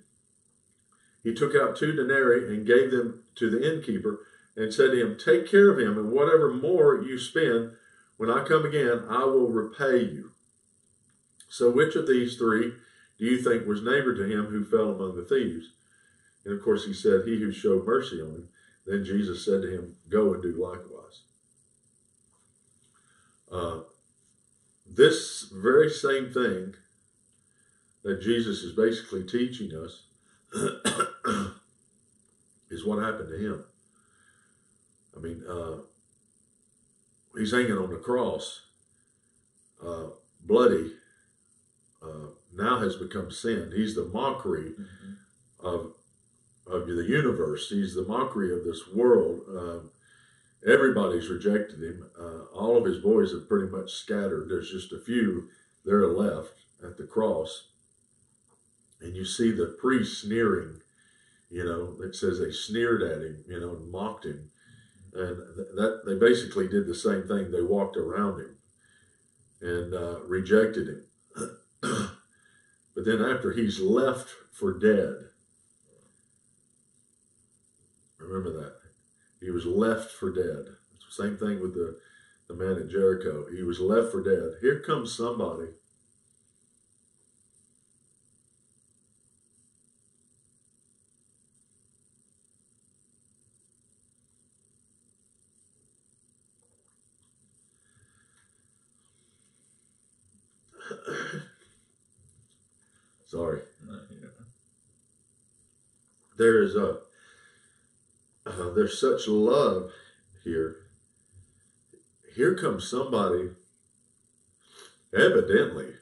he 1.23 1.35
took 1.35 1.55
out 1.55 1.77
two 1.77 1.93
denarii 1.93 2.55
and 2.55 2.67
gave 2.67 2.91
them 2.91 3.23
to 3.37 3.51
the 3.51 3.75
innkeeper 3.75 4.21
and 4.57 4.73
said 4.73 4.91
to 4.91 5.01
him, 5.01 5.17
Take 5.17 5.51
care 5.51 5.71
of 5.71 5.79
him, 5.79 5.99
and 5.99 6.11
whatever 6.11 6.53
more 6.53 7.01
you 7.01 7.19
spend, 7.19 7.73
when 8.17 8.31
I 8.31 8.45
come 8.45 8.65
again, 8.65 9.05
I 9.09 9.25
will 9.25 9.49
repay 9.49 9.99
you. 9.99 10.33
So, 11.49 11.71
which 11.71 11.97
of 11.97 12.07
these 12.07 12.37
three 12.37 12.73
do 13.19 13.25
you 13.25 13.43
think 13.43 13.67
was 13.67 13.83
neighbor 13.83 14.15
to 14.15 14.25
him 14.25 14.47
who 14.47 14.65
fell 14.65 14.91
among 14.93 15.17
the 15.17 15.25
thieves? 15.25 15.71
And 16.45 16.55
of 16.55 16.63
course, 16.63 16.85
he 16.85 16.93
said, 16.93 17.23
He 17.25 17.39
who 17.39 17.53
showed 17.53 17.87
mercy 17.87 18.21
on 18.21 18.29
him. 18.29 18.49
Then 18.87 19.05
Jesus 19.05 19.45
said 19.45 19.63
to 19.63 19.71
him, 19.71 19.97
Go 20.09 20.35
and 20.35 20.43
do 20.43 20.53
likewise. 20.53 21.23
Uh, 23.51 23.81
this 24.87 25.51
very 25.53 25.91
same 25.91 26.33
thing 26.33 26.75
that 28.03 28.23
Jesus 28.23 28.63
is 28.63 28.73
basically 28.73 29.25
teaching 29.25 29.73
us 29.75 30.05
is 32.71 32.85
what 32.85 33.03
happened 33.03 33.31
to 33.31 33.39
him. 33.39 33.65
I 35.17 35.21
mean, 35.21 35.45
uh, 35.49 35.79
he's 37.37 37.53
hanging 37.53 37.73
on 37.73 37.91
the 37.91 37.97
cross, 37.97 38.63
uh, 39.85 40.07
bloody, 40.45 40.93
uh, 42.03 42.29
now 42.55 42.79
has 42.79 42.97
become 42.97 43.31
sin. 43.31 43.73
He's 43.75 43.95
the 43.95 44.05
mockery 44.07 44.73
mm-hmm. 44.73 45.67
of 45.67 45.93
of 46.67 46.87
the 46.87 47.05
universe. 47.05 47.71
He's 47.71 47.95
the 47.95 48.05
mockery 48.05 48.53
of 48.55 48.65
this 48.65 48.87
world. 48.95 49.41
Um, 49.49 49.91
everybody's 50.67 51.29
rejected 51.29 51.83
him. 51.83 52.11
Uh, 52.19 52.45
all 52.55 52.77
of 52.77 52.85
his 52.85 52.99
boys 52.99 53.33
have 53.33 53.49
pretty 53.49 53.69
much 53.69 53.93
scattered. 53.93 54.49
There's 54.49 54.71
just 54.71 54.93
a 54.93 55.01
few 55.01 55.49
there 55.85 56.07
left 56.09 56.55
at 56.85 56.99
the 56.99 57.05
cross. 57.05 57.69
And 59.01 59.15
you 59.15 59.25
see 59.25 59.53
the 59.53 59.77
priests 59.81 60.23
sneering, 60.23 60.81
you 61.51 61.65
know, 61.65 61.97
it 62.05 62.15
says 62.15 62.39
they 62.39 62.51
sneered 62.51 63.03
at 63.03 63.23
him, 63.23 63.45
you 63.49 63.61
know, 63.61 63.77
and 63.77 63.91
mocked 63.91 64.25
him 64.25 64.51
and 65.19 65.39
that 65.75 66.03
they 66.07 66.15
basically 66.15 66.69
did 66.69 66.87
the 66.87 66.95
same 66.95 67.27
thing. 67.27 67.51
They 67.51 67.63
walked 67.63 67.97
around 67.97 68.41
him 68.41 68.57
and 69.61 69.95
uh, 69.95 70.21
rejected 70.27 70.89
him. 70.89 71.05
but 72.95 73.05
then 73.05 73.23
after 73.23 73.53
he's 73.53 73.81
left 73.81 74.29
for 74.53 74.79
dead, 74.79 75.31
remember 78.19 78.53
that 78.53 78.75
he 79.41 79.51
was 79.51 79.67
left 79.67 80.11
for 80.11 80.31
dead. 80.31 80.75
Same 81.11 81.37
thing 81.37 81.61
with 81.61 81.75
the 81.75 81.99
the 82.49 82.55
man 82.55 82.81
at 82.83 82.89
Jericho. 82.89 83.47
He 83.55 83.63
was 83.63 83.81
left 83.81 84.11
for 84.11 84.23
dead. 84.23 84.59
Here 84.63 84.81
comes 84.81 85.15
somebody 85.15 85.69
Sorry. 103.29 103.61
There 106.39 106.63
is 106.63 106.77
a 106.77 107.01
uh, 108.47 108.71
there's 108.75 108.99
such 108.99 109.29
love 109.29 109.91
here. 110.45 110.77
Here 112.35 112.55
comes 112.55 112.89
somebody. 112.89 113.51
Evidently, 115.13 115.95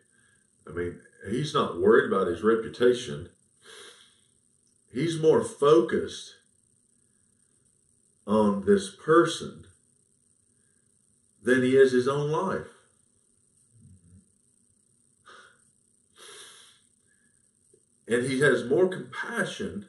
I 0.68 0.72
mean, 0.72 1.00
he's 1.28 1.54
not 1.54 1.80
worried 1.80 2.12
about 2.12 2.26
his 2.26 2.42
reputation. 2.42 3.30
He's 4.92 5.20
more 5.20 5.42
focused 5.42 6.34
on 8.26 8.66
this 8.66 8.90
person 8.90 9.64
than 11.42 11.62
he 11.62 11.76
is 11.76 11.92
his 11.92 12.08
own 12.08 12.30
life. 12.30 12.66
and 18.08 18.24
he 18.24 18.40
has 18.40 18.64
more 18.64 18.88
compassion 18.88 19.86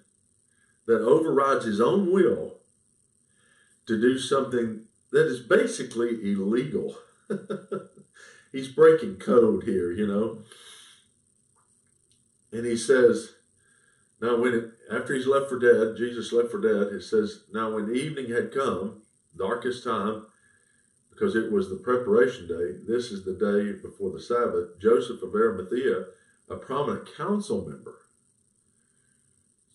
that 0.87 1.01
overrides 1.01 1.65
his 1.65 1.79
own 1.79 2.11
will 2.11 2.55
to 3.85 3.99
do 3.99 4.17
something 4.17 4.85
that 5.11 5.27
is 5.27 5.39
basically 5.39 6.09
illegal. 6.23 6.95
He's 8.51 8.69
breaking 8.69 9.17
code 9.17 9.63
here, 9.63 9.91
you 9.91 10.07
know. 10.07 10.43
And 12.51 12.65
he 12.65 12.77
says, 12.77 13.33
now 14.21 14.37
when 14.37 14.53
it, 14.53 14.71
after 14.91 15.13
he's 15.13 15.27
left 15.27 15.49
for 15.49 15.59
dead, 15.59 15.97
Jesus 15.97 16.31
left 16.31 16.49
for 16.49 16.61
dead, 16.61 16.93
it 16.93 17.03
says, 17.03 17.43
now 17.53 17.75
when 17.75 17.93
evening 17.93 18.31
had 18.31 18.53
come, 18.53 19.01
darkest 19.37 19.83
time, 19.83 20.25
because 21.09 21.35
it 21.35 21.51
was 21.51 21.69
the 21.69 21.75
preparation 21.75 22.47
day, 22.47 22.79
this 22.87 23.11
is 23.11 23.25
the 23.25 23.33
day 23.33 23.79
before 23.81 24.11
the 24.11 24.21
Sabbath, 24.21 24.79
Joseph 24.79 25.21
of 25.21 25.35
Arimathea, 25.35 26.05
a 26.49 26.55
prominent 26.55 27.15
council 27.15 27.67
member, 27.67 27.97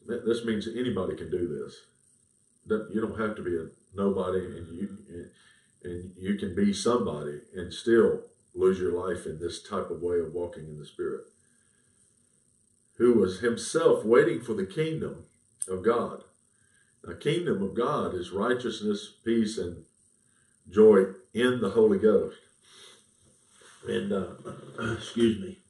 this 0.06 0.44
means 0.44 0.68
anybody 0.68 1.16
can 1.16 1.30
do 1.30 1.48
this. 1.48 1.76
You 2.92 3.00
don't 3.00 3.18
have 3.18 3.36
to 3.36 3.42
be 3.42 3.56
a 3.56 3.66
nobody, 3.94 4.44
and 4.44 4.68
you 4.68 4.98
and 5.84 6.12
you 6.16 6.36
can 6.36 6.54
be 6.54 6.72
somebody 6.72 7.40
and 7.54 7.72
still 7.72 8.20
lose 8.54 8.78
your 8.78 8.92
life 8.92 9.26
in 9.26 9.38
this 9.38 9.62
type 9.62 9.90
of 9.90 10.00
way 10.00 10.18
of 10.20 10.32
walking 10.32 10.64
in 10.64 10.78
the 10.78 10.86
Spirit. 10.86 11.24
Who 12.98 13.14
was 13.14 13.40
himself 13.40 14.04
waiting 14.04 14.40
for 14.40 14.54
the 14.54 14.66
kingdom 14.66 15.24
of 15.68 15.84
God. 15.84 16.24
The 17.02 17.14
kingdom 17.14 17.62
of 17.62 17.74
God 17.74 18.14
is 18.14 18.30
righteousness, 18.30 19.14
peace, 19.24 19.58
and 19.58 19.84
joy 20.70 21.04
in 21.34 21.60
the 21.60 21.70
Holy 21.70 21.98
Ghost. 21.98 22.38
And 23.88 24.12
uh, 24.12 24.26
excuse 24.96 25.40
me. 25.40 25.61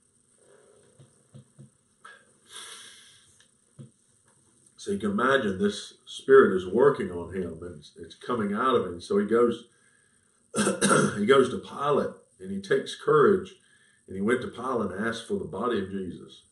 So 4.83 4.91
you 4.91 4.99
can 4.99 5.12
imagine 5.12 5.59
this 5.59 5.95
spirit 6.07 6.57
is 6.57 6.66
working 6.66 7.12
on 7.12 7.33
him 7.33 7.61
and 7.62 7.78
it's, 7.78 7.93
it's 7.97 8.16
coming 8.16 8.53
out 8.53 8.74
of 8.74 8.85
him. 8.85 9.01
So 9.01 9.16
he 9.16 9.26
goes, 9.26 9.66
he 10.57 11.24
goes 11.24 11.51
to 11.51 11.62
Pilate 11.64 12.11
and 12.41 12.51
he 12.51 12.61
takes 12.61 12.97
courage 12.97 13.55
and 14.09 14.16
he 14.16 14.20
went 14.20 14.41
to 14.41 14.49
Pilate 14.49 14.91
and 14.91 15.07
asked 15.07 15.28
for 15.28 15.35
the 15.35 15.45
body 15.45 15.78
of 15.78 15.93
Jesus. 15.93 16.43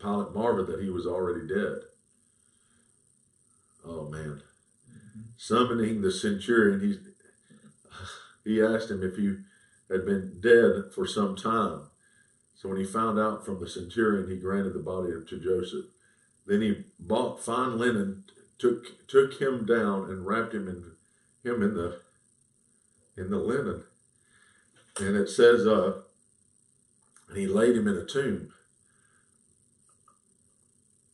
Pilate 0.00 0.32
marveled 0.32 0.68
that 0.68 0.82
he 0.82 0.88
was 0.88 1.06
already 1.06 1.46
dead. 1.46 1.80
Oh 3.84 4.08
man. 4.08 4.40
Summoning 5.36 6.00
the 6.00 6.10
centurion, 6.10 6.80
he 6.80 8.50
he 8.50 8.62
asked 8.62 8.90
him 8.90 9.02
if 9.02 9.16
he 9.16 9.36
had 9.92 10.06
been 10.06 10.40
dead 10.40 10.90
for 10.94 11.06
some 11.06 11.36
time. 11.36 11.82
So 12.54 12.70
when 12.70 12.78
he 12.78 12.84
found 12.86 13.18
out 13.18 13.44
from 13.44 13.60
the 13.60 13.68
centurion, 13.68 14.30
he 14.30 14.38
granted 14.38 14.72
the 14.72 14.78
body 14.78 15.10
to 15.12 15.38
Joseph. 15.38 15.84
Then 16.46 16.60
he 16.60 16.84
bought 16.98 17.42
fine 17.42 17.78
linen, 17.78 18.24
took 18.58 19.06
took 19.08 19.40
him 19.40 19.64
down, 19.64 20.10
and 20.10 20.26
wrapped 20.26 20.54
him 20.54 20.68
in 20.68 20.92
him 21.42 21.62
in 21.62 21.74
the 21.74 22.00
in 23.16 23.30
the 23.30 23.38
linen. 23.38 23.84
And 24.98 25.16
it 25.16 25.28
says, 25.28 25.66
uh, 25.66 26.02
and 27.28 27.38
he 27.38 27.46
laid 27.46 27.76
him 27.76 27.88
in 27.88 27.96
a 27.96 28.04
tomb. 28.04 28.52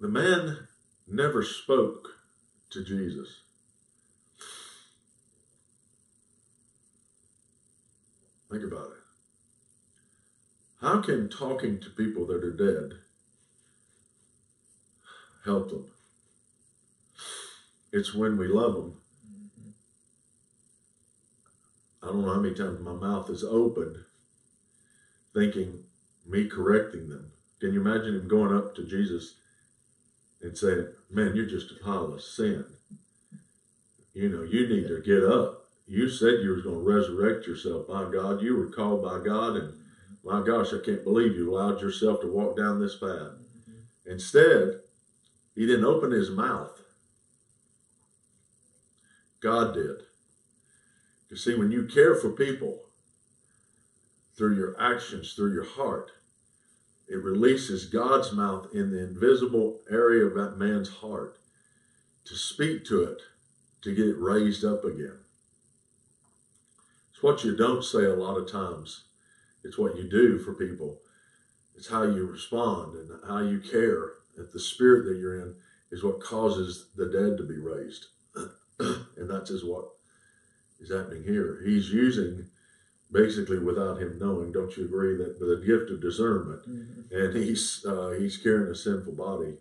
The 0.01 0.09
man 0.09 0.69
never 1.07 1.43
spoke 1.43 2.09
to 2.71 2.85
Jesus. 2.85 3.41
Think 8.51 8.65
about 8.65 8.87
it. 8.87 9.03
How 10.81 11.01
can 11.01 11.29
talking 11.29 11.79
to 11.81 11.91
people 11.91 12.27
that 12.27 12.43
are 12.43 12.53
dead 12.53 12.99
help 15.45 15.71
them. 15.71 15.87
It's 17.93 18.15
when 18.15 18.37
we 18.37 18.49
love 18.49 18.75
them. 18.75 18.97
I 22.03 22.07
don't 22.07 22.23
know 22.25 22.33
how 22.33 22.41
many 22.41 22.55
times 22.55 22.81
my 22.81 22.93
mouth 22.93 23.29
is 23.29 23.45
opened 23.45 23.97
thinking 25.35 25.85
me 26.27 26.49
correcting 26.49 27.09
them. 27.09 27.33
Can 27.61 27.75
you 27.75 27.81
imagine 27.81 28.15
him 28.15 28.29
going 28.29 28.57
up 28.57 28.75
to 28.77 28.85
Jesus 28.85 29.35
and 30.41 30.57
saying, 30.57 30.89
Man, 31.11 31.35
you're 31.35 31.47
just 31.47 31.73
a 31.73 31.85
pile 31.85 32.13
of 32.13 32.23
sin. 32.23 32.65
You 34.15 34.29
know, 34.29 34.43
you 34.43 34.69
need 34.69 34.89
to 34.89 35.03
get 35.03 35.25
up. 35.25 35.69
You 35.87 36.09
said 36.09 36.43
you 36.43 36.51
were 36.51 36.63
going 36.63 36.85
to 36.85 36.91
resurrect 36.93 37.47
yourself. 37.47 37.89
My 37.89 38.11
God, 38.11 38.43
you 38.43 38.57
were 38.57 38.71
called 38.71 39.03
by 39.03 39.19
God, 39.25 39.57
and 39.57 39.75
my 40.25 40.45
gosh, 40.45 40.73
I 40.73 40.85
can't 40.85 41.05
believe 41.05 41.37
you 41.37 41.53
allowed 41.53 41.81
yourself 41.81 42.21
to 42.21 42.33
walk 42.33 42.57
down 42.57 42.81
this 42.81 42.97
path. 42.97 43.33
Instead, 44.07 44.81
he 45.61 45.67
didn't 45.67 45.85
open 45.85 46.11
his 46.11 46.31
mouth. 46.31 46.81
God 49.43 49.75
did. 49.75 49.97
You 51.29 51.37
see, 51.37 51.55
when 51.55 51.71
you 51.71 51.85
care 51.85 52.15
for 52.15 52.31
people 52.31 52.81
through 54.35 54.57
your 54.57 54.75
actions, 54.81 55.35
through 55.35 55.53
your 55.53 55.67
heart, 55.67 56.13
it 57.09 57.23
releases 57.23 57.85
God's 57.85 58.33
mouth 58.33 58.69
in 58.73 58.91
the 58.91 59.05
invisible 59.05 59.81
area 59.91 60.25
of 60.25 60.35
that 60.35 60.57
man's 60.57 60.89
heart 60.89 61.37
to 62.25 62.37
speak 62.37 62.87
to 62.87 63.03
it, 63.03 63.21
to 63.83 63.95
get 63.95 64.07
it 64.07 64.19
raised 64.19 64.65
up 64.65 64.83
again. 64.83 65.19
It's 67.13 67.23
what 67.23 67.45
you 67.45 67.55
don't 67.55 67.85
say 67.85 68.07
a 68.07 68.15
lot 68.15 68.39
of 68.39 68.51
times. 68.51 69.05
It's 69.63 69.77
what 69.77 69.99
you 69.99 70.09
do 70.09 70.39
for 70.39 70.55
people. 70.55 71.01
It's 71.77 71.91
how 71.91 72.05
you 72.05 72.25
respond 72.25 72.95
and 72.95 73.11
how 73.29 73.41
you 73.41 73.61
care 73.61 74.20
that 74.41 74.53
the 74.53 74.59
spirit 74.59 75.05
that 75.05 75.19
you're 75.19 75.43
in 75.43 75.55
is 75.93 76.03
what 76.03 76.21
causes 76.21 76.87
the 76.97 77.07
dead 77.07 77.37
to 77.37 77.45
be 77.45 77.59
raised. 77.59 78.07
and 78.79 79.29
that's 79.29 79.51
is 79.51 79.65
what 79.65 79.85
is 80.81 80.91
happening 80.91 81.23
here. 81.23 81.63
He's 81.65 81.91
using 81.91 82.47
basically 83.13 83.59
without 83.59 84.01
him 84.01 84.19
knowing, 84.19 84.51
don't 84.51 84.75
you 84.77 84.87
agree, 84.87 85.17
that 85.19 85.39
the 85.39 85.63
gift 85.65 85.91
of 85.91 86.01
discernment. 86.01 86.63
Mm-hmm. 86.63 87.15
And 87.15 87.37
he's 87.37 87.85
uh, 87.87 88.15
he's 88.19 88.39
carrying 88.39 88.71
a 88.71 88.75
sinful 88.75 89.13
body. 89.13 89.55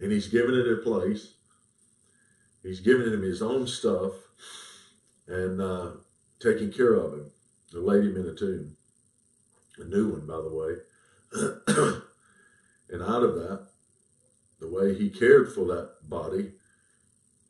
And 0.00 0.12
he's 0.12 0.28
giving 0.28 0.54
it 0.54 0.70
a 0.70 0.76
place. 0.76 1.34
He's 2.62 2.80
giving 2.80 3.12
him 3.12 3.22
his 3.22 3.42
own 3.42 3.66
stuff 3.66 4.12
and 5.26 5.60
uh, 5.60 5.90
taking 6.40 6.72
care 6.72 6.94
of 6.94 7.14
him. 7.14 7.30
They 7.72 7.80
laid 7.80 8.04
him 8.04 8.16
in 8.16 8.26
a 8.26 8.34
tomb. 8.34 8.76
A 9.78 9.84
new 9.84 10.12
one, 10.12 10.26
by 10.26 10.36
the 10.36 10.54
way. 10.54 12.00
And 12.94 13.02
out 13.02 13.24
of 13.24 13.34
that, 13.34 13.66
the 14.60 14.70
way 14.70 14.94
he 14.94 15.10
cared 15.10 15.52
for 15.52 15.64
that 15.64 16.08
body 16.08 16.52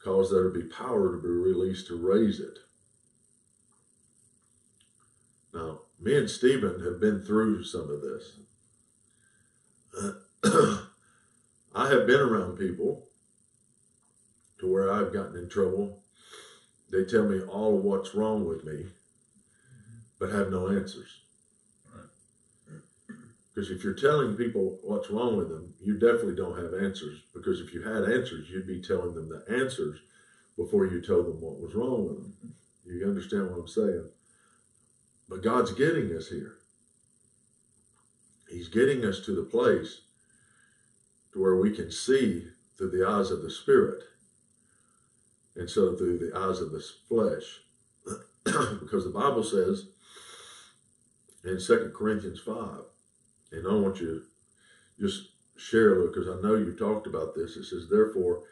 caused 0.03 0.33
there 0.33 0.45
to 0.45 0.59
be 0.59 0.63
power 0.63 1.15
to 1.15 1.23
be 1.23 1.29
released 1.29 1.87
to 1.89 1.99
raise 1.99 2.41
it. 2.41 2.61
Now, 5.53 5.81
me 6.01 6.17
and 6.17 6.31
Stephen 6.31 6.83
have 6.83 6.99
been 6.99 7.21
through 7.21 7.63
some 7.65 7.91
of 7.91 8.01
this. 8.01 8.39
I 11.75 11.91
have 11.91 12.07
been 12.07 12.21
around 12.21 12.57
people 12.57 13.11
to 14.61 14.73
where 14.73 14.91
I've 14.91 15.13
gotten 15.13 15.37
in 15.37 15.51
trouble. 15.51 16.05
They 16.91 17.05
tell 17.05 17.25
me 17.25 17.43
all 17.43 17.77
of 17.77 17.85
what's 17.85 18.15
wrong 18.15 18.47
with 18.47 18.65
me, 18.65 18.87
but 20.19 20.31
have 20.31 20.51
no 20.51 20.71
answers. 20.71 21.24
Because 23.55 23.71
if 23.71 23.85
you're 23.85 23.95
telling 23.95 24.37
people 24.37 24.79
what's 24.83 25.11
wrong 25.11 25.37
with 25.37 25.49
them, 25.49 25.75
you 25.81 25.95
definitely 25.95 26.35
don't 26.35 26.59
have 26.59 26.75
answers. 26.75 27.21
Because 27.33 27.61
if 27.61 27.73
you 27.73 27.83
had 27.83 28.03
answers, 28.03 28.51
you'd 28.51 28.67
be 28.67 28.83
telling 28.83 29.15
them 29.15 29.29
the 29.29 29.45
answers 29.49 30.01
before 30.57 30.87
you 30.87 31.01
told 31.01 31.27
them 31.27 31.41
what 31.41 31.61
was 31.61 31.75
wrong 31.75 32.09
with 32.09 32.17
them. 32.17 32.55
You 32.85 33.07
understand 33.07 33.51
what 33.51 33.61
I'm 33.61 33.69
saying? 33.69 34.09
But 35.29 35.43
God's 35.43 35.73
getting 35.73 36.15
us 36.17 36.29
here. 36.29 36.57
He's 38.51 38.69
getting 38.69 39.05
us 39.05 39.21
to 39.21 39.35
the 39.35 39.43
place 39.43 40.03
to 41.33 41.41
where 41.41 41.57
we 41.57 41.71
can 41.71 41.91
see 41.91 42.47
through 42.77 42.91
the 42.91 43.09
eyes 43.09 43.31
of 43.31 43.43
the 43.43 43.51
Spirit 43.51 44.03
instead 45.57 45.85
of 45.85 45.99
through 45.99 46.19
the 46.19 46.37
eyes 46.37 46.61
of 46.61 46.73
the 46.73 46.85
flesh. 47.09 47.61
because 48.81 49.05
the 49.05 49.11
Bible 49.15 49.43
says 49.43 49.87
in 51.45 51.59
2 51.59 51.93
Corinthians 51.97 52.41
5 52.41 52.81
and 53.55 53.67
I 53.67 53.75
want 53.75 54.01
you 54.01 54.23
to 54.99 55.07
just 55.07 55.31
share 55.57 55.95
a 55.95 55.97
little 55.99 56.13
because 56.13 56.29
I 56.29 56.41
know 56.41 56.57
you 56.57 56.73
talked 56.73 57.07
about 57.07 57.35
this. 57.35 57.57
It 57.57 57.65
says, 57.65 57.89
therefore, 57.89 58.43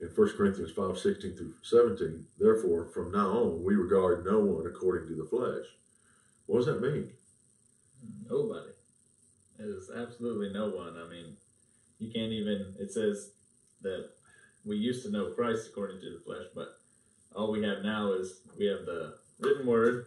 in 0.00 0.08
1 0.08 0.36
Corinthians 0.36 0.72
5 0.72 0.98
16 0.98 1.36
through 1.36 1.54
17, 1.62 2.26
therefore, 2.38 2.86
from 2.86 3.12
now 3.12 3.28
on, 3.28 3.64
we 3.64 3.74
regard 3.74 4.24
no 4.24 4.40
one 4.40 4.66
according 4.66 5.08
to 5.08 5.14
the 5.14 5.28
flesh. 5.28 5.66
What 6.46 6.58
does 6.58 6.66
that 6.66 6.80
mean? 6.80 7.10
Nobody. 8.28 8.70
It 9.58 9.64
is 9.64 9.90
absolutely 9.94 10.52
no 10.52 10.70
one. 10.70 10.96
I 10.96 11.08
mean, 11.08 11.36
you 11.98 12.10
can't 12.12 12.32
even, 12.32 12.74
it 12.78 12.90
says 12.90 13.32
that 13.82 14.10
we 14.64 14.76
used 14.76 15.04
to 15.04 15.10
know 15.10 15.32
Christ 15.32 15.68
according 15.68 16.00
to 16.00 16.10
the 16.10 16.24
flesh, 16.24 16.46
but 16.54 16.78
all 17.34 17.52
we 17.52 17.62
have 17.62 17.82
now 17.82 18.12
is 18.12 18.40
we 18.58 18.66
have 18.66 18.86
the 18.86 19.14
written 19.38 19.66
word 19.66 20.06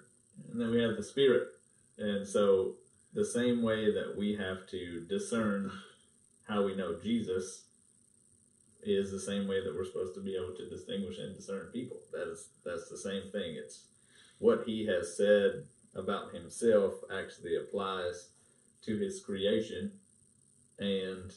and 0.51 0.59
then 0.59 0.71
we 0.71 0.81
have 0.81 0.95
the 0.97 1.03
spirit. 1.03 1.49
And 1.97 2.27
so 2.27 2.75
the 3.13 3.25
same 3.25 3.61
way 3.61 3.91
that 3.91 4.15
we 4.17 4.35
have 4.35 4.67
to 4.67 5.05
discern 5.07 5.71
how 6.47 6.63
we 6.63 6.75
know 6.75 6.99
Jesus 7.01 7.65
is 8.81 9.11
the 9.11 9.19
same 9.19 9.47
way 9.47 9.63
that 9.63 9.73
we're 9.73 9.85
supposed 9.85 10.15
to 10.15 10.21
be 10.21 10.35
able 10.35 10.55
to 10.55 10.69
distinguish 10.69 11.17
and 11.19 11.35
discern 11.35 11.67
people. 11.71 11.97
That 12.11 12.29
is 12.29 12.49
that's 12.65 12.89
the 12.89 12.97
same 12.97 13.31
thing. 13.31 13.55
It's 13.55 13.85
what 14.39 14.63
he 14.65 14.85
has 14.87 15.15
said 15.15 15.63
about 15.95 16.33
himself 16.33 16.93
actually 17.15 17.55
applies 17.55 18.29
to 18.83 18.97
his 18.97 19.21
creation 19.23 19.91
and 20.79 21.31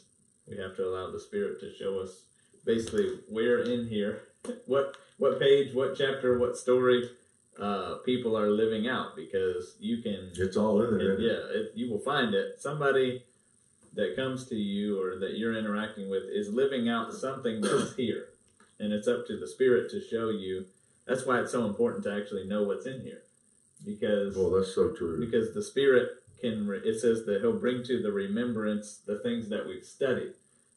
we 0.48 0.56
have 0.56 0.74
to 0.76 0.84
allow 0.84 1.10
the 1.10 1.20
spirit 1.20 1.60
to 1.60 1.74
show 1.74 2.00
us 2.00 2.22
basically 2.64 3.20
where 3.28 3.60
in 3.62 3.86
here 3.86 4.22
what 4.66 4.96
what 5.18 5.38
page 5.38 5.74
what 5.74 5.96
chapter 5.96 6.38
what 6.38 6.56
story 6.56 7.08
uh, 7.60 7.96
people 8.04 8.36
are 8.36 8.50
living 8.50 8.88
out 8.88 9.16
because 9.16 9.76
you 9.80 10.02
can. 10.02 10.30
It's 10.34 10.56
all 10.56 10.82
in 10.82 10.98
there. 10.98 11.14
It, 11.14 11.20
yeah, 11.20 11.60
it, 11.60 11.72
you 11.74 11.90
will 11.90 11.98
find 11.98 12.34
it. 12.34 12.60
Somebody 12.60 13.24
that 13.94 14.16
comes 14.16 14.46
to 14.48 14.54
you 14.54 15.02
or 15.02 15.18
that 15.18 15.38
you're 15.38 15.56
interacting 15.56 16.10
with 16.10 16.24
is 16.24 16.52
living 16.52 16.88
out 16.88 17.12
something 17.12 17.60
that's 17.60 17.94
here, 17.96 18.28
and 18.78 18.92
it's 18.92 19.08
up 19.08 19.26
to 19.28 19.38
the 19.38 19.46
spirit 19.46 19.90
to 19.90 20.00
show 20.00 20.28
you. 20.28 20.66
That's 21.06 21.24
why 21.24 21.40
it's 21.40 21.52
so 21.52 21.64
important 21.64 22.04
to 22.04 22.14
actually 22.14 22.46
know 22.46 22.64
what's 22.64 22.86
in 22.86 23.00
here, 23.00 23.22
because. 23.84 24.36
Well, 24.36 24.50
that's 24.50 24.74
so 24.74 24.92
true. 24.92 25.24
Because 25.24 25.54
the 25.54 25.62
spirit 25.62 26.10
can. 26.40 26.68
It 26.84 27.00
says 27.00 27.24
that 27.26 27.40
he'll 27.40 27.58
bring 27.58 27.82
to 27.84 28.02
the 28.02 28.12
remembrance 28.12 29.00
the 29.06 29.18
things 29.20 29.48
that 29.48 29.66
we've 29.66 29.84
studied. 29.84 30.34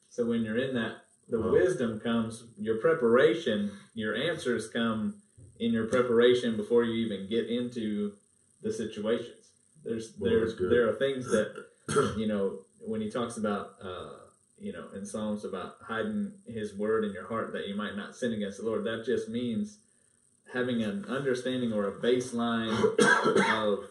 So 0.08 0.26
when 0.26 0.42
you're 0.42 0.58
in 0.58 0.74
that, 0.74 1.02
the 1.28 1.40
wisdom 1.40 2.00
comes. 2.00 2.44
Your 2.58 2.76
preparation, 2.76 3.70
your 3.94 4.16
answers 4.16 4.68
come 4.68 5.19
in 5.60 5.72
your 5.72 5.86
preparation 5.86 6.56
before 6.56 6.84
you 6.84 7.06
even 7.06 7.28
get 7.28 7.48
into 7.48 8.14
the 8.62 8.72
situations. 8.72 9.50
There's 9.84 10.14
Well, 10.18 10.30
there's 10.30 10.56
there 10.58 10.88
are 10.88 10.94
things 10.94 11.30
that 11.30 11.54
you 12.16 12.26
know 12.26 12.60
when 12.80 13.00
he 13.00 13.10
talks 13.10 13.36
about 13.36 13.74
uh, 13.82 14.10
you 14.58 14.72
know 14.72 14.88
in 14.94 15.04
Psalms 15.06 15.44
about 15.44 15.76
hiding 15.82 16.32
His 16.46 16.74
word 16.74 17.04
in 17.04 17.12
your 17.12 17.26
heart 17.26 17.52
that 17.52 17.68
you 17.68 17.76
might 17.76 17.96
not 17.96 18.16
sin 18.16 18.32
against 18.32 18.58
the 18.58 18.66
Lord. 18.66 18.84
That 18.84 19.04
just 19.04 19.28
means 19.28 19.78
having 20.52 20.82
an 20.82 21.04
understanding 21.04 21.72
or 21.72 21.86
a 21.86 22.00
baseline 22.00 22.72
of 23.54 23.84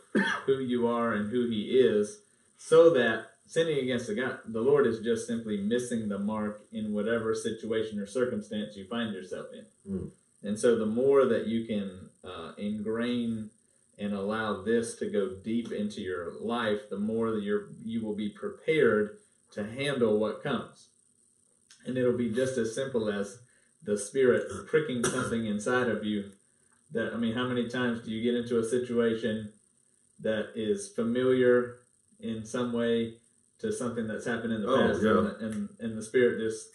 who 0.45 0.59
you 0.59 0.87
are 0.87 1.13
and 1.13 1.31
who 1.31 1.47
He 1.47 1.79
is, 1.79 2.21
so 2.57 2.89
that 2.91 3.25
sinning 3.45 3.79
against 3.79 4.07
the 4.07 4.15
God, 4.15 4.39
the 4.45 4.61
Lord 4.61 4.85
is 4.85 4.99
just 4.99 5.25
simply 5.25 5.57
missing 5.57 6.07
the 6.07 6.19
mark 6.19 6.61
in 6.71 6.93
whatever 6.93 7.33
situation 7.33 7.99
or 7.99 8.05
circumstance 8.05 8.75
you 8.75 8.85
find 8.87 9.13
yourself 9.13 9.47
in. 9.53 9.91
Mm. 9.91 10.11
And 10.43 10.57
so, 10.57 10.77
the 10.77 10.85
more 10.85 11.25
that 11.25 11.47
you 11.47 11.65
can 11.65 12.09
uh, 12.23 12.53
ingrain 12.57 13.49
and 13.97 14.13
allow 14.13 14.61
this 14.63 14.95
to 14.95 15.09
go 15.09 15.31
deep 15.43 15.71
into 15.71 16.01
your 16.01 16.33
life, 16.39 16.89
the 16.89 16.97
more 16.99 17.31
that 17.31 17.43
you're 17.43 17.67
you 17.83 18.03
will 18.05 18.15
be 18.15 18.29
prepared 18.29 19.17
to 19.51 19.65
handle 19.65 20.17
what 20.19 20.41
comes. 20.43 20.87
And 21.85 21.97
it'll 21.97 22.17
be 22.17 22.29
just 22.31 22.57
as 22.57 22.73
simple 22.75 23.09
as 23.09 23.39
the 23.83 23.97
spirit 23.97 24.43
pricking 24.67 25.03
something 25.03 25.45
inside 25.45 25.87
of 25.89 26.05
you. 26.05 26.31
That 26.91 27.13
I 27.13 27.17
mean, 27.17 27.33
how 27.35 27.47
many 27.47 27.67
times 27.67 28.01
do 28.01 28.11
you 28.11 28.23
get 28.23 28.35
into 28.39 28.59
a 28.59 28.63
situation 28.63 29.51
that 30.21 30.49
is 30.55 30.89
familiar 30.89 31.77
in 32.19 32.45
some 32.45 32.73
way 32.73 33.15
to 33.59 33.71
something 33.71 34.07
that's 34.07 34.25
happened 34.25 34.53
in 34.53 34.61
the 34.61 34.67
Oh, 34.69 34.87
past, 34.87 35.03
yeah. 35.03 35.17
and, 35.17 35.27
and 35.41 35.69
and 35.79 35.97
the 35.97 36.01
spirit 36.03 36.39
just 36.39 36.69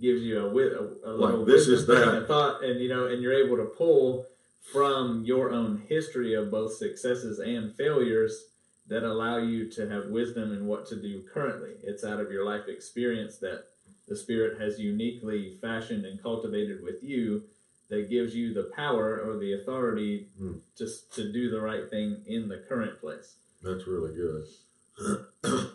gives 0.00 0.22
you 0.22 0.38
a, 0.38 0.48
wi- 0.48 0.74
a, 1.04 1.10
a 1.10 1.12
little 1.12 1.44
this 1.44 1.66
is 1.68 1.86
that. 1.86 2.22
a 2.22 2.26
thought, 2.26 2.62
and 2.64 2.80
you 2.80 2.88
know, 2.88 3.06
and 3.06 3.22
you're 3.22 3.32
able 3.46 3.56
to 3.56 3.64
pull 3.64 4.26
from 4.72 5.24
your 5.24 5.50
own 5.50 5.82
history 5.88 6.34
of 6.34 6.50
both 6.50 6.74
successes 6.74 7.38
and 7.38 7.74
failures 7.76 8.44
that 8.88 9.02
allow 9.02 9.36
you 9.38 9.68
to 9.70 9.88
have 9.88 10.06
wisdom 10.08 10.52
in 10.52 10.66
what 10.66 10.86
to 10.86 10.96
do 11.00 11.22
currently. 11.32 11.72
It's 11.82 12.04
out 12.04 12.20
of 12.20 12.30
your 12.30 12.44
life 12.44 12.68
experience 12.68 13.36
that 13.38 13.64
the 14.08 14.16
Spirit 14.16 14.60
has 14.60 14.78
uniquely 14.80 15.58
fashioned 15.60 16.04
and 16.06 16.22
cultivated 16.22 16.82
with 16.82 17.02
you 17.02 17.42
that 17.90 18.08
gives 18.10 18.34
you 18.34 18.52
the 18.54 18.70
power 18.76 19.20
or 19.20 19.36
the 19.38 19.54
authority 19.54 20.28
Hmm. 20.38 20.54
just 20.76 21.14
to 21.14 21.32
do 21.32 21.50
the 21.50 21.60
right 21.60 21.88
thing 21.90 22.22
in 22.26 22.48
the 22.48 22.58
current 22.68 23.00
place. 23.00 23.36
That's 23.62 23.86
really 23.86 24.14
good. 24.14 24.44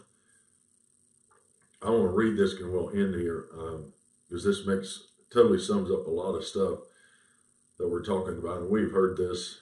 I 1.82 1.90
want 1.90 2.04
to 2.04 2.08
read 2.10 2.38
this 2.38 2.54
and 2.54 2.72
we'll 2.72 2.90
end 2.92 3.16
here 3.16 3.46
because 4.34 4.44
this 4.44 4.66
makes 4.66 5.10
totally 5.32 5.60
sums 5.60 5.92
up 5.92 6.08
a 6.08 6.10
lot 6.10 6.34
of 6.34 6.44
stuff 6.44 6.80
that 7.78 7.88
we're 7.88 8.04
talking 8.04 8.40
about, 8.40 8.62
and 8.62 8.70
we've 8.70 8.92
heard 8.92 9.16
this. 9.16 9.60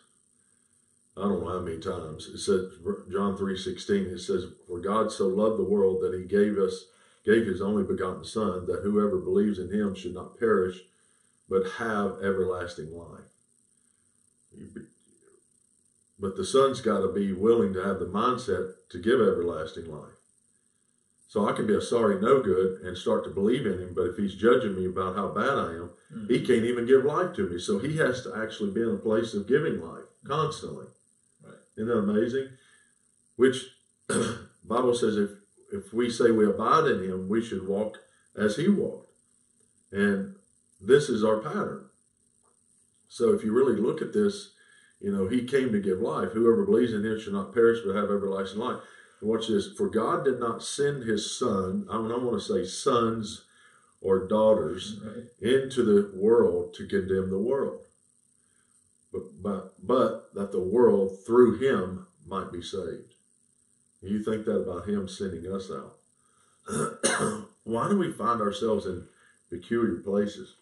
I 1.17 1.23
don't 1.23 1.43
know 1.43 1.49
how 1.49 1.59
many 1.59 1.77
times. 1.77 2.27
It 2.27 2.37
says 2.37 2.71
John 3.11 3.35
three 3.35 3.57
sixteen. 3.57 4.05
It 4.05 4.19
says, 4.19 4.45
"For 4.69 4.79
God 4.79 5.11
so 5.11 5.27
loved 5.27 5.59
the 5.59 5.65
world 5.65 6.01
that 6.01 6.17
He 6.17 6.23
gave 6.23 6.57
us 6.57 6.85
gave 7.25 7.45
His 7.45 7.61
only 7.61 7.83
begotten 7.83 8.23
Son, 8.23 8.65
that 8.67 8.81
whoever 8.81 9.17
believes 9.17 9.59
in 9.59 9.69
Him 9.73 9.93
should 9.93 10.13
not 10.13 10.39
perish, 10.39 10.81
but 11.49 11.67
have 11.71 12.23
everlasting 12.23 12.97
life." 12.97 13.27
But 16.17 16.37
the 16.37 16.45
son's 16.45 16.79
got 16.79 17.01
to 17.01 17.11
be 17.11 17.33
willing 17.33 17.73
to 17.73 17.83
have 17.83 17.99
the 17.99 18.05
mindset 18.05 18.75
to 18.91 18.99
give 18.99 19.19
everlasting 19.19 19.91
life. 19.91 20.20
So 21.31 21.47
I 21.47 21.53
can 21.53 21.65
be 21.65 21.73
a 21.75 21.81
sorry 21.81 22.19
no 22.19 22.41
good 22.41 22.81
and 22.81 22.97
start 22.97 23.23
to 23.23 23.29
believe 23.29 23.65
in 23.65 23.79
him, 23.79 23.93
but 23.95 24.07
if 24.07 24.17
he's 24.17 24.35
judging 24.35 24.75
me 24.75 24.85
about 24.85 25.15
how 25.15 25.29
bad 25.29 25.57
I 25.57 25.75
am, 25.75 25.91
Mm. 26.13 26.29
he 26.29 26.45
can't 26.45 26.65
even 26.65 26.85
give 26.85 27.05
life 27.05 27.33
to 27.35 27.47
me. 27.47 27.57
So 27.57 27.79
he 27.79 27.95
has 27.97 28.21
to 28.23 28.35
actually 28.35 28.71
be 28.71 28.81
in 28.81 28.89
a 28.89 28.97
place 28.97 29.33
of 29.33 29.47
giving 29.47 29.79
life 29.79 30.03
constantly. 30.25 30.87
Right. 31.41 31.55
Isn't 31.77 31.87
that 31.87 31.99
amazing? 31.99 32.49
Which 33.37 33.77
Bible 34.65 34.93
says 34.93 35.15
if 35.15 35.29
if 35.71 35.93
we 35.93 36.09
say 36.09 36.31
we 36.31 36.45
abide 36.45 36.91
in 36.91 37.01
him, 37.01 37.29
we 37.29 37.41
should 37.41 37.65
walk 37.65 37.99
as 38.35 38.57
he 38.57 38.67
walked. 38.67 39.13
And 39.93 40.35
this 40.81 41.07
is 41.07 41.23
our 41.23 41.37
pattern. 41.37 41.85
So 43.07 43.33
if 43.33 43.45
you 43.45 43.53
really 43.53 43.77
look 43.79 44.01
at 44.01 44.11
this, 44.11 44.51
you 44.99 45.13
know, 45.13 45.29
he 45.29 45.45
came 45.45 45.71
to 45.71 45.79
give 45.79 46.01
life. 46.01 46.33
Whoever 46.33 46.65
believes 46.65 46.91
in 46.91 47.05
him 47.05 47.17
shall 47.17 47.31
not 47.31 47.53
perish 47.53 47.79
but 47.85 47.95
have 47.95 48.11
everlasting 48.11 48.59
life. 48.59 48.81
Watch 49.21 49.47
this. 49.47 49.71
For 49.73 49.87
God 49.87 50.25
did 50.25 50.39
not 50.39 50.63
send 50.63 51.03
his 51.03 51.37
son, 51.37 51.85
I 51.89 51.93
don't 51.93 52.23
want 52.23 52.41
to 52.41 52.53
say 52.53 52.65
sons 52.65 53.45
or 54.01 54.27
daughters, 54.27 54.99
Right. 55.03 55.29
into 55.39 55.83
the 55.83 56.17
world 56.17 56.73
to 56.75 56.87
condemn 56.87 57.29
the 57.29 57.37
world, 57.37 57.81
but, 59.13 59.41
but, 59.41 59.75
but 59.85 60.33
that 60.33 60.51
the 60.51 60.59
world 60.59 61.23
through 61.25 61.59
him 61.59 62.07
might 62.25 62.51
be 62.51 62.61
saved. 62.61 63.13
You 64.01 64.23
think 64.23 64.45
that 64.45 64.61
about 64.61 64.89
him 64.89 65.07
sending 65.07 65.51
us 65.51 65.69
out. 65.69 65.97
Why 67.63 67.87
do 67.89 67.97
we 67.97 68.11
find 68.11 68.41
ourselves 68.41 68.87
in 68.87 69.07
peculiar 69.49 69.97
places? 69.97 70.55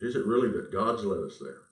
Is 0.00 0.14
it 0.14 0.24
really 0.24 0.50
that 0.52 0.70
God's 0.72 1.04
led 1.04 1.24
us 1.24 1.38
there? 1.40 1.62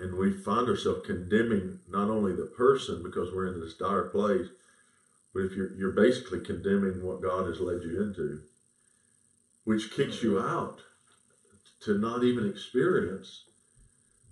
And 0.00 0.16
we 0.16 0.32
find 0.32 0.66
ourselves 0.66 1.06
condemning 1.06 1.80
not 1.86 2.08
only 2.08 2.32
the 2.34 2.50
person 2.56 3.02
because 3.02 3.34
we're 3.34 3.52
in 3.52 3.60
this 3.60 3.74
dire 3.74 4.04
place, 4.04 4.46
but 5.34 5.40
if 5.40 5.52
you're 5.52 5.76
you're 5.76 5.92
basically 5.92 6.40
condemning 6.40 7.04
what 7.04 7.22
God 7.22 7.46
has 7.46 7.60
led 7.60 7.82
you 7.82 8.02
into, 8.02 8.40
which 9.64 9.94
kicks 9.94 10.22
you 10.22 10.40
out 10.40 10.80
to 11.80 11.98
not 11.98 12.24
even 12.24 12.48
experience 12.48 13.44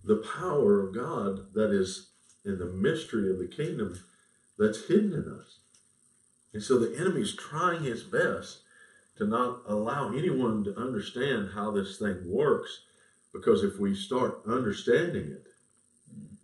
the 0.04 0.24
power 0.38 0.80
of 0.80 0.94
God 0.94 1.52
that 1.54 1.70
is 1.70 2.10
in 2.44 2.58
the 2.58 2.66
mystery 2.66 3.30
of 3.30 3.38
the 3.38 3.46
kingdom 3.46 4.00
that's 4.58 4.86
hidden 4.86 5.12
in 5.12 5.28
us. 5.30 5.58
And 6.54 6.62
so 6.62 6.78
the 6.78 6.98
enemy's 6.98 7.34
trying 7.34 7.84
his 7.84 8.02
best 8.02 8.60
to 9.16 9.26
not 9.26 9.62
allow 9.66 10.12
anyone 10.12 10.64
to 10.64 10.76
understand 10.76 11.50
how 11.54 11.70
this 11.72 11.98
thing 11.98 12.22
works 12.24 12.80
because 13.32 13.62
if 13.62 13.78
we 13.78 13.94
start 13.94 14.40
understanding 14.46 15.30
it 15.30 15.47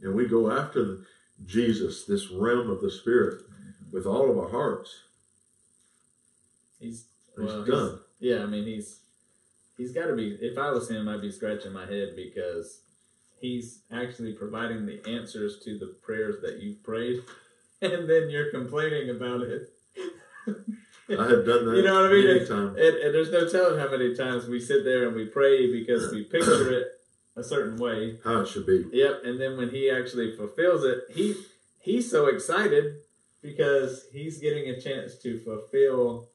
and 0.04 0.14
we 0.14 0.28
go 0.28 0.50
after 0.50 0.84
the, 0.84 1.04
Jesus, 1.46 2.04
this 2.04 2.30
realm 2.30 2.70
of 2.70 2.80
the 2.80 2.90
spirit 2.90 3.42
with 3.90 4.06
all 4.06 4.30
of 4.30 4.38
our 4.38 4.50
hearts, 4.50 5.00
He's 6.78 7.06
he's 7.36 7.46
well, 7.46 7.64
done. 7.64 7.98
Yeah, 8.20 8.42
I 8.42 8.46
mean 8.46 8.64
he's 8.64 9.00
he's 9.78 9.92
got 9.92 10.06
to 10.06 10.14
be. 10.14 10.36
If 10.40 10.58
I 10.58 10.70
was 10.70 10.90
him, 10.90 11.08
I'd 11.08 11.22
be 11.22 11.30
scratching 11.30 11.72
my 11.72 11.86
head 11.86 12.14
because 12.14 12.80
he's 13.40 13.80
actually 13.90 14.32
providing 14.34 14.84
the 14.84 15.00
answers 15.08 15.60
to 15.64 15.78
the 15.78 15.94
prayers 16.02 16.42
that 16.42 16.60
you've 16.62 16.82
prayed, 16.82 17.22
and 17.82 18.08
then 18.08 18.28
you're 18.28 18.50
complaining 18.50 19.10
about 19.10 19.42
it. 19.42 19.72
I 21.06 21.28
have 21.28 21.44
done 21.46 21.66
that 21.66 21.76
You 21.76 21.82
know 21.82 22.02
what 22.02 22.10
I 22.10 22.14
mean? 22.14 22.46
times. 22.46 22.78
And, 22.78 22.96
and 22.96 23.14
there's 23.14 23.30
no 23.30 23.48
telling 23.48 23.78
how 23.78 23.90
many 23.90 24.14
times 24.14 24.46
we 24.46 24.58
sit 24.58 24.84
there 24.84 25.06
and 25.06 25.14
we 25.14 25.26
pray 25.26 25.70
because 25.70 26.10
we 26.12 26.24
picture 26.30 26.72
it 26.72 26.93
a 27.36 27.42
certain 27.42 27.76
way. 27.78 28.18
How 28.24 28.40
it 28.40 28.48
should 28.48 28.66
be. 28.66 28.86
Yep, 28.92 29.22
and 29.24 29.40
then 29.40 29.56
when 29.56 29.70
he 29.70 29.90
actually 29.90 30.36
fulfills 30.36 30.84
it, 30.84 31.04
he 31.10 31.34
he's 31.80 32.10
so 32.10 32.26
excited 32.26 32.96
because 33.42 34.06
he's 34.12 34.38
getting 34.38 34.68
a 34.70 34.80
chance 34.80 35.16
to 35.18 35.38
fulfill. 35.40 36.28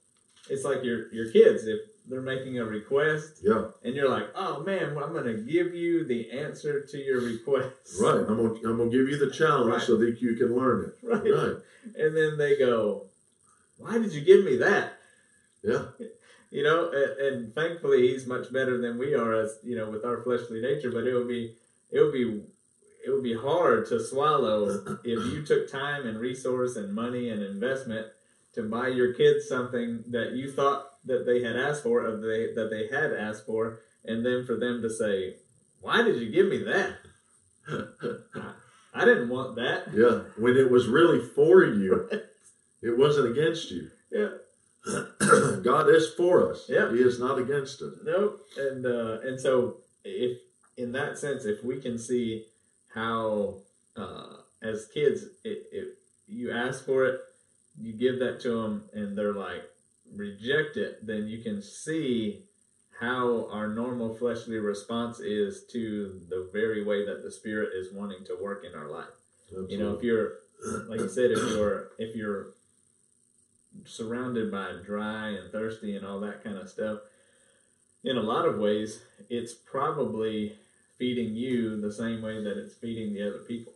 It's 0.49 0.63
like 0.63 0.83
your 0.83 1.11
your 1.13 1.31
kids 1.31 1.65
if 1.67 1.79
they're 2.07 2.21
making 2.21 2.57
a 2.57 2.65
request 2.65 3.39
Yeah, 3.43 3.65
and 3.83 3.95
you're 3.95 4.09
like, 4.09 4.27
"Oh 4.35 4.63
man, 4.63 4.95
well, 4.95 5.05
I'm 5.05 5.13
going 5.13 5.25
to 5.25 5.43
give 5.43 5.75
you 5.75 6.05
the 6.05 6.31
answer 6.31 6.81
to 6.85 6.97
your 6.97 7.21
request." 7.21 7.99
right. 8.01 8.17
I'm 8.27 8.37
gonna 8.37 8.53
I'm 8.65 8.77
gonna 8.77 8.89
give 8.89 9.07
you 9.09 9.17
the 9.17 9.29
challenge 9.31 9.73
Right. 9.73 9.81
so 9.81 9.97
that 9.97 10.19
you 10.21 10.35
can 10.35 10.55
learn 10.55 10.85
it. 10.85 11.07
Right. 11.07 11.23
Right. 11.23 11.55
And 11.95 12.15
then 12.17 12.37
they 12.37 12.57
go, 12.57 13.05
"Why 13.77 13.97
did 13.99 14.11
you 14.11 14.21
give 14.21 14.43
me 14.43 14.57
that?" 14.57 14.93
Yeah. 15.63 15.83
You 16.51 16.63
know 16.63 16.91
and, 16.91 17.19
and 17.19 17.55
thankfully 17.55 18.07
he's 18.07 18.25
much 18.25 18.51
better 18.51 18.79
than 18.79 18.97
we 18.97 19.13
are 19.13 19.33
as 19.33 19.57
you 19.63 19.75
know 19.75 19.89
with 19.89 20.05
our 20.05 20.21
fleshly 20.23 20.61
nature 20.61 20.91
but 20.91 21.05
it 21.05 21.13
would 21.13 21.27
be 21.27 21.55
it 21.91 21.99
would 22.01 22.13
be 22.13 22.41
it 23.05 23.11
would 23.11 23.23
be 23.23 23.35
hard 23.35 23.85
to 23.87 23.99
swallow 23.99 24.99
if 25.03 25.33
you 25.33 25.43
took 25.45 25.71
time 25.71 26.05
and 26.07 26.19
resource 26.19 26.75
and 26.75 26.93
money 26.93 27.29
and 27.29 27.41
investment 27.41 28.07
to 28.53 28.63
buy 28.63 28.87
your 28.87 29.13
kids 29.13 29.47
something 29.47 30.03
that 30.09 30.33
you 30.33 30.51
thought 30.51 30.85
that 31.05 31.25
they 31.25 31.41
had 31.41 31.55
asked 31.55 31.83
for 31.83 32.05
or 32.05 32.17
they 32.17 32.53
that 32.53 32.69
they 32.69 32.87
had 32.93 33.13
asked 33.13 33.45
for 33.45 33.79
and 34.05 34.25
then 34.25 34.45
for 34.45 34.55
them 34.55 34.81
to 34.81 34.89
say 34.89 35.35
why 35.81 36.01
did 36.01 36.19
you 36.19 36.29
give 36.29 36.47
me 36.47 36.63
that 36.63 36.95
i 38.93 39.05
didn't 39.05 39.29
want 39.29 39.55
that 39.55 39.83
yeah. 39.93 40.21
When 40.37 40.57
it 40.57 40.71
was 40.71 40.87
really 40.87 41.19
for 41.19 41.63
you, 41.63 42.09
it 42.81 42.97
wasn't 42.97 43.31
against 43.31 43.71
you. 43.71 43.89
yeah 44.11 44.29
God 45.63 45.89
is 45.89 46.13
for 46.15 46.51
us. 46.51 46.65
Yeah. 46.69 46.91
He 46.91 46.99
is 46.99 47.19
not 47.19 47.37
against 47.37 47.81
us. 47.81 47.93
Nope. 48.03 48.39
And 48.57 48.85
uh, 48.85 49.19
and 49.23 49.39
so 49.39 49.77
if 50.03 50.39
in 50.77 50.91
that 50.93 51.17
sense, 51.17 51.45
if 51.45 51.63
we 51.63 51.79
can 51.79 51.97
see 51.97 52.45
how 52.93 53.57
uh, 53.95 54.37
as 54.61 54.87
kids, 54.93 55.23
it, 55.43 55.67
it, 55.71 55.97
you 56.27 56.51
ask 56.51 56.85
for 56.85 57.05
it, 57.05 57.19
you 57.79 57.93
give 57.93 58.19
that 58.19 58.39
to 58.41 58.61
them, 58.61 58.83
and 58.93 59.17
they're 59.17 59.33
like 59.33 59.63
reject 60.15 60.77
it, 60.77 61.05
then 61.05 61.27
you 61.27 61.43
can 61.43 61.61
see 61.61 62.43
how 62.99 63.47
our 63.51 63.67
normal 63.67 64.13
fleshly 64.15 64.57
response 64.57 65.19
is 65.19 65.63
to 65.71 66.19
the 66.29 66.49
very 66.51 66.83
way 66.83 67.05
that 67.05 67.23
the 67.23 67.31
spirit 67.31 67.69
is 67.73 67.93
wanting 67.93 68.23
to 68.25 68.37
work 68.41 68.65
in 68.65 68.77
our 68.77 68.89
life. 68.89 69.05
Absolutely. 69.47 69.75
You 69.75 69.83
know, 69.83 69.93
if 69.93 70.03
you're 70.03 70.33
like 70.87 70.99
you 70.99 71.09
said, 71.09 71.31
if 71.31 71.39
you're 71.49 71.89
if 71.97 72.15
you're 72.15 72.47
surrounded 73.85 74.51
by 74.51 74.73
dry 74.85 75.29
and 75.29 75.51
thirsty 75.51 75.95
and 75.95 76.05
all 76.05 76.19
that 76.21 76.43
kind 76.43 76.57
of 76.57 76.69
stuff, 76.69 76.99
in 78.03 78.17
a 78.17 78.21
lot 78.21 78.45
of 78.47 78.57
ways, 78.59 79.01
it's 79.29 79.53
probably 79.53 80.55
feeding 80.97 81.35
you 81.35 81.79
the 81.79 81.91
same 81.91 82.21
way 82.21 82.43
that 82.43 82.57
it's 82.57 82.75
feeding 82.75 83.13
the 83.13 83.27
other 83.27 83.39
people. 83.39 83.73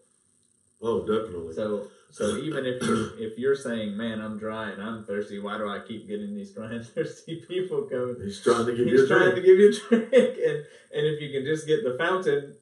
oh, 0.81 0.99
definitely. 1.01 1.53
So 1.53 1.87
so 2.11 2.37
even 2.37 2.65
if 2.65 2.81
you're 2.83 3.17
if 3.19 3.37
you're 3.37 3.55
saying, 3.55 3.97
Man, 3.97 4.21
I'm 4.21 4.37
dry 4.37 4.69
and 4.71 4.81
I'm 4.81 5.03
thirsty, 5.05 5.39
why 5.39 5.57
do 5.57 5.67
I 5.67 5.79
keep 5.87 6.07
getting 6.07 6.35
these 6.35 6.51
dry 6.51 6.71
and 6.73 6.85
thirsty 6.85 7.43
people 7.47 7.83
coming? 7.83 8.17
He's 8.23 8.41
trying 8.41 8.65
to 8.67 8.71
give 8.75 8.87
you 8.87 8.91
He's 8.91 9.03
a 9.03 9.07
trying 9.07 9.31
drink. 9.31 9.35
to 9.35 9.41
give 9.41 9.59
you 9.59 9.69
a 9.69 9.73
drink 9.89 10.13
and, 10.13 10.57
and 10.95 11.07
if 11.07 11.21
you 11.21 11.31
can 11.31 11.45
just 11.45 11.65
get 11.67 11.83
the 11.83 11.95
fountain 11.97 12.55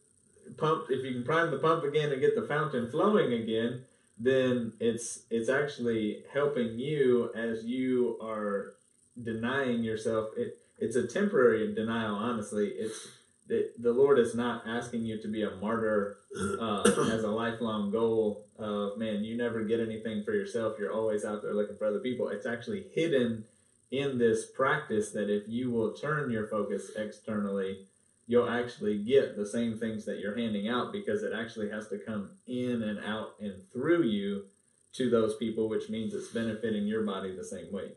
pumped 0.58 0.92
if 0.92 1.04
you 1.04 1.12
can 1.14 1.24
prime 1.24 1.52
the 1.52 1.58
pump 1.58 1.84
again 1.84 2.12
and 2.12 2.22
get 2.22 2.36
the 2.36 2.48
fountain 2.48 2.90
flowing 2.90 3.34
again, 3.34 3.84
then 4.24 4.74
it's 4.80 5.24
it's 5.32 5.50
actually 5.50 6.24
helping 6.32 6.78
you 6.78 7.32
as 7.36 7.66
you 7.66 8.20
are 8.22 8.76
denying 9.22 9.84
yourself. 9.84 10.30
It 10.38 10.60
it's 10.78 10.96
a 10.96 11.08
temporary 11.08 11.74
denial 11.74 12.16
honestly. 12.16 12.68
It's 12.68 13.08
the, 13.48 13.72
the 13.80 13.92
lord 13.92 14.20
is 14.20 14.36
not 14.36 14.64
asking 14.68 15.06
you 15.06 15.22
to 15.22 15.28
be 15.28 15.42
a 15.42 15.56
martyr 15.56 16.18
uh, 16.60 16.82
as 17.12 17.24
a 17.24 17.32
lifelong 17.32 17.92
goal 17.92 18.46
of 18.58 18.98
man 18.98 19.24
you 19.24 19.36
never 19.36 19.64
get 19.64 19.80
anything 19.80 20.24
for 20.24 20.34
yourself. 20.34 20.76
You're 20.80 20.94
always 20.94 21.26
out 21.26 21.42
there 21.42 21.56
looking 21.56 21.78
for 21.78 21.88
other 21.88 22.00
people. 22.00 22.30
It's 22.30 22.46
actually 22.46 22.86
hidden 22.94 23.46
in 23.90 24.20
this 24.20 24.46
practice 24.46 25.12
that 25.12 25.30
if 25.30 25.44
you 25.48 25.72
will 25.72 25.94
turn 25.94 26.30
your 26.30 26.48
focus 26.48 26.92
externally 26.96 27.88
you'll 28.32 28.50
actually 28.50 28.98
get 28.98 29.36
the 29.36 29.46
same 29.46 29.78
things 29.78 30.06
that 30.06 30.20
you're 30.20 30.38
handing 30.38 30.68
out 30.70 30.92
because 30.92 31.24
it 31.24 31.34
actually 31.36 31.70
has 31.70 31.88
to 31.90 31.98
come 31.98 32.30
in 32.48 32.84
and 32.84 33.00
out 33.06 33.36
and 33.40 33.62
through 33.74 34.04
you 34.04 34.46
to 34.94 35.10
those 35.10 35.36
people 35.36 35.70
which 35.70 35.90
means 35.90 36.14
it's 36.14 36.30
benefiting 36.30 36.86
your 36.88 37.04
body 37.04 37.36
the 37.36 37.44
same 37.44 37.72
way 37.72 37.92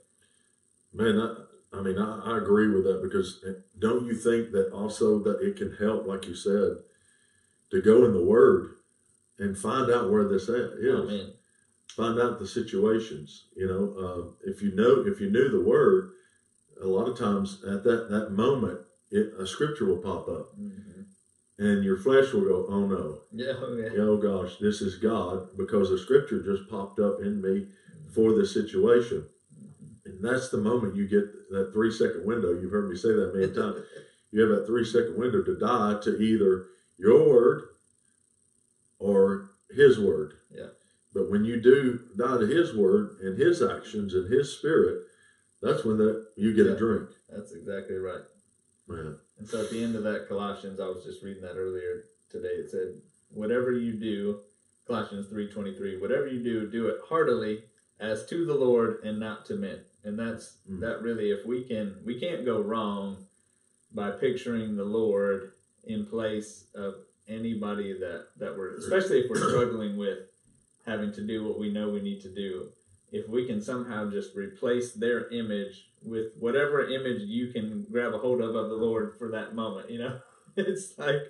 Man, 0.97 1.19
I, 1.19 1.77
I 1.77 1.83
mean, 1.83 1.99
I, 1.99 2.21
I 2.21 2.39
agree 2.39 2.69
with 2.69 2.85
that 2.85 3.03
because 3.03 3.45
don't 3.81 4.07
you 4.07 4.15
think 4.15 4.53
that 4.53 4.71
also 4.73 5.19
that 5.25 5.41
it 5.41 5.57
can 5.57 5.75
help, 5.75 6.07
like 6.07 6.25
you 6.25 6.37
said, 6.37 6.77
to 7.73 7.83
go 7.83 8.05
in 8.05 8.13
the 8.13 8.23
Word 8.23 8.77
and 9.41 9.59
find 9.59 9.91
out 9.91 10.13
where 10.13 10.29
this 10.29 10.49
at 10.49 10.79
is, 10.79 11.01
oh 11.01 11.05
man 11.05 11.33
find 11.95 12.21
out 12.21 12.39
the 12.39 12.47
situations. 12.47 13.45
You 13.57 13.69
know, 13.69 14.05
uh, 14.05 14.51
if 14.51 14.63
you 14.63 14.75
know, 14.75 15.05
if 15.07 15.21
you 15.21 15.31
knew 15.31 15.49
the 15.49 15.61
Word, 15.61 16.13
a 16.83 16.87
lot 16.87 17.09
of 17.09 17.19
times 17.19 17.63
at 17.65 17.85
that 17.85 18.11
that 18.11 18.31
moment, 18.33 18.81
it, 19.15 19.33
a 19.39 19.47
scripture 19.47 19.87
will 19.87 19.99
pop 19.99 20.29
up, 20.29 20.59
mm-hmm. 20.59 21.03
and 21.59 21.85
your 21.85 21.97
flesh 21.97 22.33
will 22.33 22.43
go, 22.43 22.67
"Oh 22.69 22.87
no, 22.87 23.21
yeah, 23.33 23.53
oh, 23.57 23.77
yeah. 23.77 24.03
oh 24.03 24.17
gosh, 24.17 24.57
this 24.61 24.81
is 24.83 24.97
God," 24.97 25.57
because 25.57 25.91
the 25.91 25.99
scripture 25.99 26.43
just 26.43 26.69
popped 26.69 26.99
up 26.99 27.21
in 27.21 27.41
me 27.41 27.69
for 28.13 28.33
the 28.33 28.45
situation. 28.45 29.25
And 30.05 30.23
that's 30.23 30.51
the 30.51 30.59
moment 30.59 30.97
you 30.97 31.07
get 31.07 31.25
that 31.51 31.73
three 31.73 31.93
second 31.93 32.27
window. 32.27 32.53
You've 32.53 32.73
heard 32.73 32.91
me 32.91 32.97
say 32.97 33.11
that 33.11 33.35
many 33.35 33.53
times. 33.55 33.87
You 34.33 34.41
have 34.43 34.51
that 34.51 34.67
three 34.67 34.85
second 34.85 35.17
window 35.17 35.43
to 35.43 35.57
die 35.57 36.01
to 36.03 36.21
either 36.21 36.67
your 36.99 37.29
word 37.29 37.63
or 38.99 39.51
his 39.71 39.99
word. 39.99 40.35
Yeah. 40.51 40.71
But 41.15 41.31
when 41.31 41.45
you 41.45 41.61
do 41.61 42.01
die 42.17 42.39
to 42.39 42.47
his 42.47 42.75
word 42.75 43.19
and 43.23 43.39
his 43.39 43.63
actions 43.63 44.13
and 44.15 44.31
his 44.33 44.57
spirit, 44.59 45.05
that's 45.63 45.85
when 45.85 45.99
that 45.99 46.27
you 46.37 46.53
get 46.53 46.67
Yeah. 46.67 46.73
a 46.73 46.77
drink. 46.77 47.11
that's 47.29 47.53
exactly 47.53 47.97
right 47.97 48.23
Man. 48.89 49.17
And 49.39 49.49
so 49.49 49.63
at 49.65 49.71
the 49.71 49.83
end 49.83 49.97
of 49.97 50.03
that 50.05 50.29
Colossians, 50.29 50.81
I 50.81 50.87
was 50.87 51.05
just 51.05 51.23
reading 51.23 51.43
that 51.43 51.57
earlier 51.57 52.05
today. 52.31 52.49
It 52.49 52.71
said, 52.71 53.01
"Whatever 53.31 53.73
you 53.73 53.95
do, 53.95 54.41
Colossians 54.87 55.29
three 55.29 55.49
twenty 55.51 55.75
three. 55.75 55.97
Whatever 55.99 56.27
you 56.27 56.43
do, 56.43 56.71
do 56.71 56.89
it 56.89 57.01
heartily, 57.09 57.65
as 57.99 58.27
to 58.27 58.45
the 58.45 58.55
Lord 58.55 59.03
and 59.05 59.19
not 59.19 59.47
to 59.47 59.57
men." 59.57 59.81
And 60.05 60.19
that's 60.19 60.59
Mm. 60.71 60.81
that. 60.81 61.03
Really, 61.03 61.31
if 61.31 61.47
we 61.47 61.65
can, 61.65 61.97
we 62.05 62.21
can't 62.21 62.45
go 62.45 62.61
wrong 62.61 63.27
by 63.93 64.11
picturing 64.11 64.77
the 64.77 64.85
Lord 64.85 65.53
in 65.85 66.05
place 66.07 66.67
of 66.75 67.07
anybody 67.27 67.95
that 67.99 68.29
that 68.37 68.57
we're, 68.57 68.77
especially 68.77 69.21
if 69.21 69.31
we're 69.31 69.49
struggling 69.49 69.97
with 69.97 70.29
having 70.85 71.11
to 71.13 71.23
do 71.23 71.45
what 71.45 71.59
we 71.59 71.73
know 71.73 71.89
we 71.89 72.03
need 72.03 72.21
to 72.21 72.29
do. 72.29 72.71
If 73.15 73.29
we 73.29 73.47
can 73.47 73.61
somehow 73.63 74.11
just 74.11 74.35
replace 74.35 74.93
their 74.93 75.29
image 75.31 75.89
with 76.03 76.33
whatever 76.41 76.85
image 76.89 77.23
you 77.23 77.53
can 77.53 77.87
grab 77.91 78.13
a 78.13 78.19
hold 78.19 78.41
of 78.41 78.55
of 78.57 78.69
the 78.71 78.75
Lord 78.77 79.15
for 79.19 79.31
that 79.31 79.55
moment, 79.55 79.89
you 79.89 79.99
know, 80.01 80.19
it's 80.57 80.99
like 80.99 81.23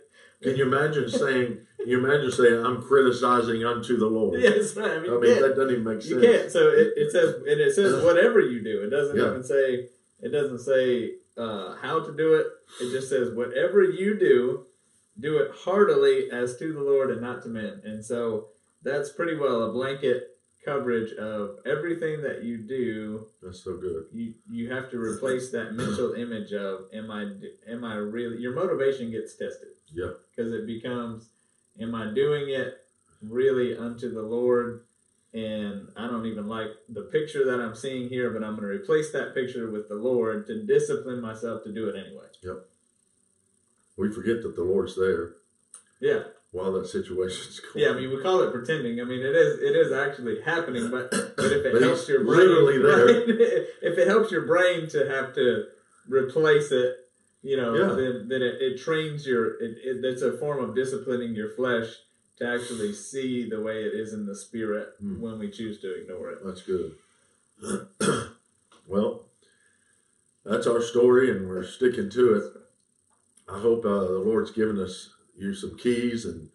Can 0.43 0.57
you 0.57 0.65
imagine 0.65 1.09
saying, 1.11 1.59
can 1.79 1.89
you 1.89 1.99
imagine 2.05 2.33
saying, 2.33 2.65
I'm 2.65 2.81
criticizing 2.83 3.65
unto 3.65 3.99
the 3.99 4.07
Lord? 4.07 4.41
yes, 4.49 4.77
I 4.79 4.99
mean, 5.01 5.13
I 5.13 5.19
mean, 5.19 5.43
that 5.43 5.55
doesn't 5.57 5.71
even 5.73 5.85
make 5.85 6.01
sense. 6.01 6.11
you 6.15 6.21
can't. 6.21 6.51
So 6.51 6.69
it, 6.71 6.93
it 6.97 7.13
says 7.13 7.35
and 7.37 7.61
it 7.61 7.75
says 7.75 8.03
whatever 8.03 8.41
you 8.41 8.63
do. 8.65 8.83
It 8.85 8.91
doesn't 8.91 9.17
Yeah. 9.17 9.29
even 9.29 9.45
say 9.45 9.89
it 10.23 10.31
doesn't 10.33 10.61
say 10.61 11.17
uh, 11.37 11.77
how 11.83 12.01
to 12.01 12.17
do 12.17 12.35
it. 12.35 12.47
It 12.81 12.93
just 12.93 13.11
says 13.11 13.35
whatever 13.35 13.83
you 13.83 14.19
do, 14.19 14.65
do 15.21 15.37
it 15.37 15.51
heartily 15.55 16.31
as 16.33 16.57
to 16.61 16.73
the 16.73 16.81
Lord 16.81 17.11
and 17.11 17.21
not 17.21 17.43
to 17.43 17.49
men. 17.51 17.83
And 17.85 18.03
so 18.05 18.49
that's 18.83 19.11
pretty 19.11 19.37
well 19.37 19.63
a 19.65 19.73
blanket 19.73 20.34
coverage 20.65 21.13
of 21.15 21.59
everything 21.67 22.23
that 22.23 22.43
you 22.43 22.59
do 22.59 23.27
That's 23.43 23.63
so 23.63 23.77
good. 23.77 24.07
you 24.13 24.35
you 24.51 24.71
have 24.73 24.91
to 24.91 24.99
replace 24.99 25.51
that 25.51 25.73
mental 25.75 26.15
image 26.15 26.53
of 26.53 26.87
am 26.93 27.11
I 27.11 27.23
am 27.71 27.85
I 27.85 27.95
really 27.97 28.39
your 28.39 28.55
motivation 28.55 29.11
gets 29.11 29.35
tested 29.37 29.69
Yeah. 29.93 30.13
because 30.35 30.53
it 30.53 30.67
becomes 30.67 31.29
am 31.81 31.95
I 31.95 32.13
doing 32.15 32.51
it 32.51 32.79
really 33.23 33.77
unto 33.77 34.13
the 34.13 34.23
Lord 34.23 34.85
and 35.33 35.89
I 35.97 36.07
don't 36.07 36.27
even 36.27 36.47
like 36.47 36.69
the 36.89 37.03
picture 37.03 37.45
that 37.47 37.61
I'm 37.61 37.75
seeing 37.75 38.09
here 38.09 38.31
but 38.31 38.43
I'm 38.45 38.57
going 38.57 38.69
to 38.69 38.75
replace 38.75 39.11
that 39.13 39.35
picture 39.35 39.71
with 39.71 39.89
the 39.89 39.97
Lord 39.97 40.47
to 40.47 40.63
discipline 40.65 41.21
myself 41.21 41.63
to 41.65 41.73
do 41.73 41.89
it 41.89 41.97
anyway 41.97 42.27
Yep. 42.43 42.67
We 43.97 44.11
forget 44.13 44.43
that 44.43 44.57
the 44.57 44.63
Lord's 44.65 44.97
there 44.97 45.33
yeah 46.01 46.23
while 46.55 46.73
that 46.73 46.87
situation's 46.87 47.61
going 47.75 47.85
yeah 47.85 47.91
I 47.91 47.95
mean 47.95 48.11
we 48.11 48.23
call 48.23 48.41
it 48.43 48.53
pretending 48.53 49.01
I 49.01 49.05
mean 49.05 49.21
it 49.21 49.35
is 49.35 49.59
it 49.61 49.75
is 49.77 49.91
actually 49.93 50.41
happening 50.43 50.89
but 50.91 51.11
but 51.11 51.53
if 51.53 51.65
it 51.67 51.73
But 51.73 51.83
helps 51.83 52.09
your 52.09 52.25
brain 52.25 52.39
literally 52.39 52.79
there. 52.89 53.07
right? 53.07 53.25
if 53.83 53.99
it 53.99 54.07
helps 54.09 54.31
your 54.31 54.47
brain 54.47 54.89
to 54.91 55.09
have 55.11 55.35
to 55.35 55.65
replace 56.09 56.71
it 56.71 56.97
you 57.43 57.57
know 57.57 57.75
Yeah. 57.75 57.95
then, 58.01 58.29
then 58.29 58.43
it, 58.43 58.55
it 58.63 58.79
trains 58.81 59.27
your 59.27 59.61
it, 59.61 59.77
it 59.83 60.05
it's 60.05 60.23
a 60.23 60.33
form 60.39 60.63
of 60.65 60.75
disciplining 60.77 61.35
your 61.35 61.51
flesh 61.51 61.89
to 62.39 62.47
actually 62.49 62.93
see 62.93 63.49
the 63.49 63.61
way 63.61 63.83
it 63.85 63.95
is 63.95 64.13
in 64.13 64.25
the 64.27 64.35
spirit 64.37 64.89
Hmm. 65.01 65.21
when 65.21 65.39
we 65.39 65.51
choose 65.51 65.81
to 65.81 65.89
ignore 66.01 66.31
it 66.31 66.39
That's 66.45 66.63
good. 66.63 66.93
well, 68.87 69.27
that's 70.45 70.67
our 70.67 70.83
story, 70.83 71.31
and 71.31 71.49
we're 71.49 71.65
sticking 71.65 72.11
to 72.11 72.35
it. 72.35 72.53
I 73.49 73.61
hope 73.61 73.85
uh, 73.85 74.01
the 74.05 74.19
Lord's 74.19 74.51
given 74.51 74.79
us 74.81 75.14
you 75.37 75.55
some 75.55 75.77
keys, 75.77 76.25
and 76.25 76.49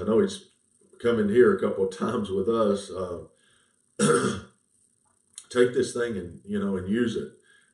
I 0.00 0.04
know 0.04 0.20
He's 0.20 0.46
come 1.02 1.18
in 1.18 1.28
here 1.28 1.54
a 1.54 1.60
couple 1.60 1.86
of 1.86 1.96
times 1.96 2.30
with 2.30 2.48
us. 2.48 2.90
Uh, 2.90 3.24
take 5.50 5.72
this 5.72 5.92
thing 5.92 6.16
and 6.16 6.40
you 6.44 6.58
know 6.58 6.76
and 6.76 6.88
use 6.88 7.16
it. 7.16 7.32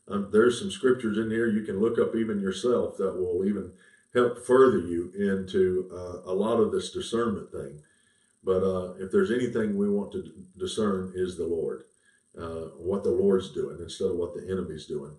Um, 0.08 0.28
there's 0.32 0.58
some 0.58 0.70
scriptures 0.70 1.18
in 1.18 1.30
here 1.30 1.48
you 1.48 1.62
can 1.62 1.80
look 1.80 1.98
up 1.98 2.14
even 2.16 2.40
yourself 2.40 2.96
that 2.98 3.16
will 3.16 3.44
even 3.46 3.72
help 4.12 4.44
further 4.44 4.78
you 4.78 5.12
into 5.16 5.88
uh, 5.92 6.30
a 6.30 6.34
lot 6.34 6.58
of 6.58 6.72
this 6.72 6.90
discernment 6.90 7.52
thing. 7.52 7.80
But 8.42 8.64
uh, 8.64 8.94
if 8.98 9.10
there's 9.12 9.30
anything 9.30 9.76
we 9.76 9.88
want 9.88 10.12
to 10.12 10.32
discern, 10.58 11.12
is 11.14 11.36
the 11.36 11.46
Lord, 11.46 11.84
uh, 12.38 12.70
what 12.78 13.04
the 13.04 13.10
Lord's 13.10 13.52
doing 13.52 13.78
instead 13.80 14.08
of 14.10 14.16
what 14.16 14.34
the 14.34 14.42
enemy's 14.50 14.86
doing. 14.86 15.12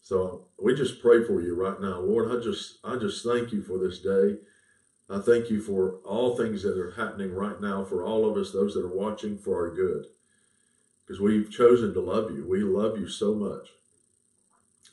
So 0.00 0.46
we 0.58 0.74
just 0.74 1.02
pray 1.02 1.24
for 1.24 1.42
you 1.42 1.54
right 1.54 1.80
now, 1.80 2.00
Lord. 2.00 2.30
I 2.30 2.42
just 2.42 2.78
I 2.84 2.96
just 2.96 3.24
thank 3.24 3.52
you 3.52 3.62
for 3.62 3.78
this 3.78 3.98
day. 3.98 4.36
I 5.10 5.20
thank 5.20 5.50
you 5.50 5.60
for 5.60 5.96
all 6.04 6.36
things 6.36 6.62
that 6.62 6.78
are 6.78 6.92
happening 6.92 7.32
right 7.32 7.60
now 7.60 7.84
for 7.84 8.04
all 8.04 8.28
of 8.28 8.36
us, 8.36 8.52
those 8.52 8.74
that 8.74 8.84
are 8.84 8.94
watching, 8.94 9.38
for 9.38 9.56
our 9.68 9.74
good, 9.74 10.06
because 11.06 11.20
we've 11.20 11.50
chosen 11.50 11.94
to 11.94 12.00
love 12.00 12.30
you. 12.30 12.46
We 12.46 12.62
love 12.62 12.98
you 12.98 13.08
so 13.08 13.34
much, 13.34 13.68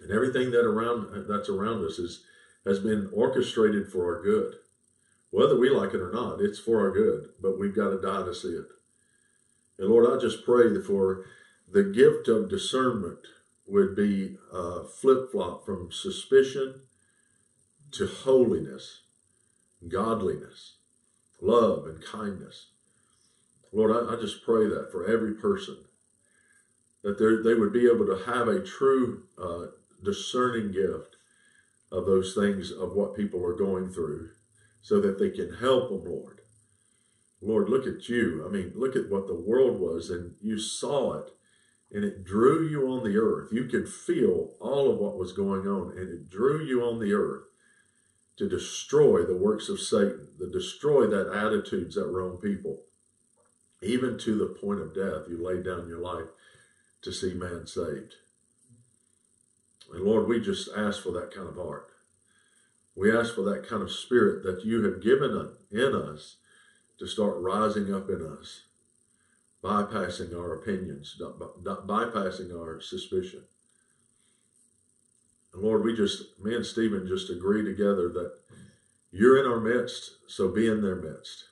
and 0.01 0.11
everything 0.11 0.51
that 0.51 0.65
around 0.65 1.27
that's 1.27 1.49
around 1.49 1.83
us 1.85 1.99
is 1.99 2.23
has 2.65 2.79
been 2.79 3.09
orchestrated 3.13 3.91
for 3.91 4.05
our 4.05 4.23
good 4.23 4.55
whether 5.35 5.59
we 5.59 5.69
like 5.69 5.93
it 5.93 5.99
or 5.99 6.13
not, 6.13 6.39
it's 6.39 6.59
for 6.59 6.79
our 6.79 6.91
good, 6.91 7.31
but 7.41 7.59
we've 7.59 7.75
got 7.75 7.89
to 7.89 7.99
die 7.99 8.23
to 8.23 8.33
see 8.33 8.55
it. 8.55 8.67
And 9.77 9.89
Lord, 9.89 10.09
I 10.09 10.17
just 10.17 10.45
pray 10.45 10.69
that 10.69 10.85
for 10.85 11.25
the 11.69 11.83
gift 11.83 12.29
of 12.29 12.49
discernment 12.49 13.19
would 13.67 13.97
be 13.97 14.37
uh, 14.53 14.83
flip 14.83 15.29
flop 15.33 15.65
from 15.65 15.91
suspicion 15.91 16.83
to 17.91 18.07
holiness, 18.07 19.01
godliness, 19.89 20.77
love, 21.41 21.85
and 21.85 22.03
kindness. 22.03 22.71
Lord, 23.71 23.91
I, 23.91 24.13
I 24.13 24.19
just 24.19 24.43
pray 24.43 24.67
that 24.67 24.89
for 24.91 25.05
every 25.05 25.33
person, 25.33 25.77
that 27.03 27.19
they 27.19 27.53
would 27.53 27.73
be 27.73 27.87
able 27.87 28.05
to 28.07 28.23
have 28.25 28.47
a 28.47 28.63
true 28.63 29.23
uh, 29.41 29.67
discerning 30.03 30.71
gift 30.71 31.17
of 31.91 32.05
those 32.05 32.33
things 32.33 32.71
of 32.71 32.93
what 32.93 33.15
people 33.15 33.45
are 33.45 33.55
going 33.55 33.91
through 33.91 34.29
so 34.81 34.99
that 35.01 35.19
they 35.19 35.29
can 35.29 35.55
help 35.55 35.89
them, 35.89 36.11
Lord. 36.11 36.41
Lord, 37.41 37.69
look 37.69 37.85
at 37.85 38.09
you. 38.09 38.43
I 38.45 38.49
mean, 38.49 38.71
look 38.75 38.95
at 38.95 39.09
what 39.09 39.27
the 39.27 39.35
world 39.35 39.79
was, 39.79 40.09
and 40.09 40.33
you 40.41 40.57
saw 40.57 41.13
it, 41.13 41.31
and 41.91 42.03
it 42.03 42.23
drew 42.23 42.67
you 42.67 42.87
on 42.87 43.03
the 43.03 43.17
earth. 43.17 43.49
You 43.51 43.65
could 43.65 43.87
feel 43.87 44.53
all 44.59 44.91
of 44.91 44.97
what 44.97 45.17
was 45.17 45.31
going 45.31 45.67
on, 45.67 45.91
and 45.97 46.09
it 46.09 46.29
drew 46.29 46.65
you 46.65 46.81
on 46.81 46.99
the 46.99 47.13
earth 47.13 47.43
to 48.37 48.49
destroy 48.49 49.23
the 49.23 49.37
works 49.37 49.69
of 49.69 49.79
Satan, 49.79 50.27
to 50.39 50.49
destroy 50.51 51.07
that 51.07 51.31
attitudes 51.33 51.95
that 51.95 52.11
were 52.11 52.21
on 52.21 52.37
people, 52.37 52.81
even 53.81 54.17
to 54.19 54.37
the 54.37 54.47
point 54.47 54.81
of 54.81 54.93
death. 54.93 55.29
You 55.29 55.41
laid 55.41 55.63
down 55.63 55.87
your 55.87 56.01
life 56.01 56.27
to 57.01 57.11
see 57.11 57.33
man 57.33 57.65
saved. 57.67 58.15
And 59.93 60.03
Lord, 60.03 60.27
we 60.27 60.39
just 60.41 60.69
ask 60.75 61.01
for 61.01 61.11
that 61.11 61.33
kind 61.33 61.47
of 61.47 61.55
heart. 61.55 61.89
We 62.95 63.15
ask 63.15 63.35
for 63.35 63.43
that 63.43 63.67
kind 63.67 63.83
of 63.83 63.91
spirit 63.91 64.43
that 64.43 64.65
you 64.65 64.83
have 64.83 65.01
given 65.01 65.51
in 65.71 65.95
us 65.95 66.37
to 66.97 67.07
start 67.07 67.37
rising 67.37 67.93
up 67.93 68.09
in 68.09 68.25
us, 68.25 68.63
bypassing 69.63 70.33
our 70.33 70.53
opinions, 70.55 71.15
bypassing 71.19 72.53
our 72.57 72.79
suspicion. 72.81 73.43
And 75.55 75.63
Lord, 75.63 75.83
we 75.83 75.95
just, 75.95 76.37
me 76.43 76.53
and 76.53 76.65
Stephen 76.65 77.07
just 77.07 77.29
agree 77.29 77.63
together 77.63 78.09
that 78.09 78.33
you're 79.11 79.39
in 79.39 79.49
our 79.49 79.61
midst, 79.61 80.17
so 80.27 80.49
be 80.49 80.67
in 80.67 80.81
their 80.81 80.97
midst. 80.97 81.45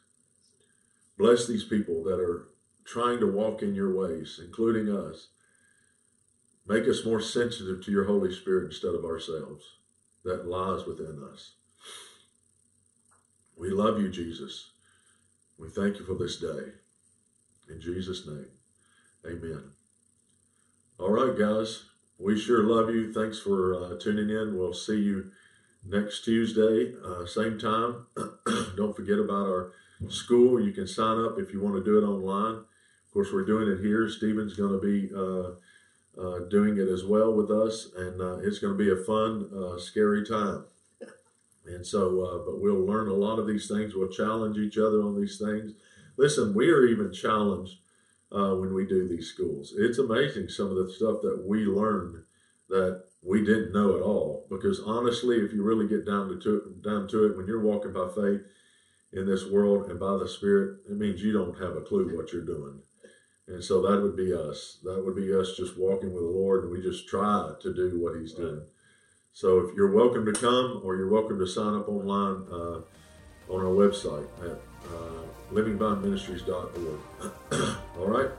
Bless 1.17 1.47
these 1.47 1.63
people 1.63 2.03
that 2.03 2.19
are 2.19 2.49
trying 2.83 3.21
to 3.21 3.31
walk 3.31 3.61
in 3.61 3.73
your 3.73 3.95
ways, 3.95 4.41
including 4.43 4.93
us. 4.93 5.29
Make 6.67 6.87
us 6.87 7.05
more 7.05 7.21
sensitive 7.21 7.83
to 7.85 7.91
your 7.91 8.05
Holy 8.05 8.33
Spirit 8.33 8.65
instead 8.65 8.93
of 8.93 9.05
ourselves 9.05 9.63
that 10.25 10.47
lies 10.47 10.85
within 10.85 11.23
us. 11.31 11.53
We 13.57 13.69
love 13.69 14.01
you, 14.01 14.09
Jesus. 14.09 14.71
We 15.57 15.69
thank 15.69 15.99
you 15.99 16.05
for 16.05 16.15
this 16.15 16.37
day. 16.37 16.73
In 17.69 17.79
Jesus' 17.79 18.27
name, 18.27 18.47
amen. 19.25 19.63
All 20.99 21.11
right, 21.11 21.37
guys. 21.37 21.85
We 22.17 22.39
sure 22.39 22.63
love 22.63 22.89
you. 22.89 23.11
Thanks 23.11 23.39
for 23.39 23.73
uh, 23.73 23.97
tuning 23.99 24.29
in. 24.29 24.57
We'll 24.57 24.73
see 24.73 24.99
you 24.99 25.31
next 25.85 26.23
Tuesday, 26.23 26.93
uh, 27.03 27.25
same 27.25 27.59
time. 27.59 28.05
Don't 28.77 28.95
forget 28.95 29.19
about 29.19 29.47
our 29.47 29.71
school. 30.09 30.63
You 30.63 30.71
can 30.71 30.87
sign 30.87 31.19
up 31.19 31.37
if 31.39 31.51
you 31.51 31.61
want 31.61 31.75
to 31.75 31.83
do 31.83 31.97
it 31.97 32.07
online. 32.07 32.55
Of 32.55 33.13
course, 33.13 33.29
we're 33.33 33.45
doing 33.45 33.67
it 33.67 33.81
here. 33.81 34.07
Stephen's 34.07 34.55
going 34.55 34.71
to 34.71 34.79
be 34.79 35.09
uh, 35.15 36.21
uh, 36.21 36.39
doing 36.49 36.77
it 36.77 36.87
as 36.87 37.03
well 37.03 37.33
with 37.33 37.51
us, 37.51 37.89
and 37.95 38.21
uh, 38.21 38.37
it's 38.37 38.59
going 38.59 38.77
to 38.77 38.77
be 38.77 38.91
a 38.91 39.03
fun, 39.05 39.49
uh, 39.55 39.79
scary 39.79 40.25
time. 40.25 40.65
And 41.65 41.87
so, 41.87 42.19
uh, 42.25 42.37
but 42.39 42.59
we'll 42.59 42.85
learn 42.85 43.07
a 43.07 43.13
lot 43.13 43.39
of 43.39 43.47
these 43.47 43.69
things. 43.69 43.95
We'll 43.95 44.09
challenge 44.09 44.57
each 44.57 44.77
other 44.77 45.01
on 45.01 45.17
these 45.17 45.37
things. 45.37 45.71
Listen, 46.17 46.53
we 46.53 46.69
are 46.69 46.85
even 46.85 47.13
challenged 47.13 47.77
uh, 48.33 48.55
when 48.55 48.73
we 48.73 48.85
do 48.85 49.07
these 49.07 49.27
schools. 49.27 49.73
It's 49.77 49.99
amazing 49.99 50.49
some 50.49 50.69
of 50.69 50.75
the 50.75 50.91
stuff 50.91 51.21
that 51.21 51.43
we 51.45 51.59
learn 51.65 52.23
that 52.69 53.03
we 53.21 53.45
didn't 53.45 53.73
know 53.73 53.95
at 53.95 54.01
all. 54.01 54.47
Because 54.49 54.81
honestly, 54.81 55.37
if 55.37 55.53
you 55.53 55.63
really 55.63 55.87
get 55.87 56.05
down 56.05 56.27
to 56.27 56.55
it, 56.55 56.83
down 56.83 57.07
to 57.09 57.25
it, 57.25 57.37
when 57.37 57.47
you're 57.47 57.61
walking 57.61 57.93
by 57.93 58.07
faith 58.07 58.41
in 59.13 59.27
this 59.27 59.49
world 59.49 59.89
and 59.89 59.99
by 59.99 60.17
the 60.17 60.27
Spirit, 60.27 60.79
it 60.89 60.97
means 60.97 61.21
you 61.21 61.31
don't 61.31 61.59
have 61.59 61.77
a 61.77 61.81
clue 61.81 62.15
what 62.17 62.33
you're 62.33 62.45
doing. 62.45 62.79
And 63.47 63.63
so 63.63 63.81
that 63.81 64.01
would 64.01 64.15
be 64.15 64.33
us. 64.33 64.79
That 64.83 65.03
would 65.05 65.15
be 65.15 65.33
us 65.33 65.55
just 65.57 65.77
walking 65.77 66.13
with 66.13 66.23
the 66.23 66.29
Lord, 66.29 66.63
and 66.63 66.71
we 66.71 66.81
just 66.81 67.07
try 67.07 67.51
to 67.61 67.73
do 67.73 67.99
what 68.01 68.19
He's 68.19 68.33
doing. 68.33 68.63
So 69.33 69.59
if 69.59 69.75
you're 69.75 69.91
welcome 69.91 70.25
to 70.25 70.33
come, 70.33 70.81
or 70.83 70.95
you're 70.95 71.09
welcome 71.09 71.39
to 71.39 71.47
sign 71.47 71.75
up 71.75 71.89
online 71.89 72.45
uh, 72.51 72.81
on 73.49 73.59
our 73.59 73.73
website 73.73 74.27
at 74.43 74.59
uh, 74.87 75.23
All 77.99 78.07
right? 78.07 78.29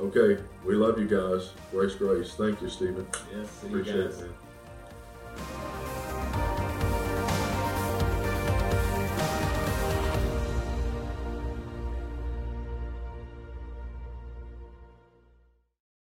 Okay, 0.00 0.42
we 0.64 0.74
love 0.74 0.98
you 0.98 1.06
guys. 1.06 1.50
Grace, 1.70 1.94
grace. 1.94 2.34
Thank 2.34 2.60
you, 2.60 2.68
Stephen. 2.68 3.06
Yes, 3.34 3.62
Appreciate 3.62 3.96
you 3.96 4.02
guys. 4.04 4.20
it. 4.20 4.30
Man. 5.36 5.83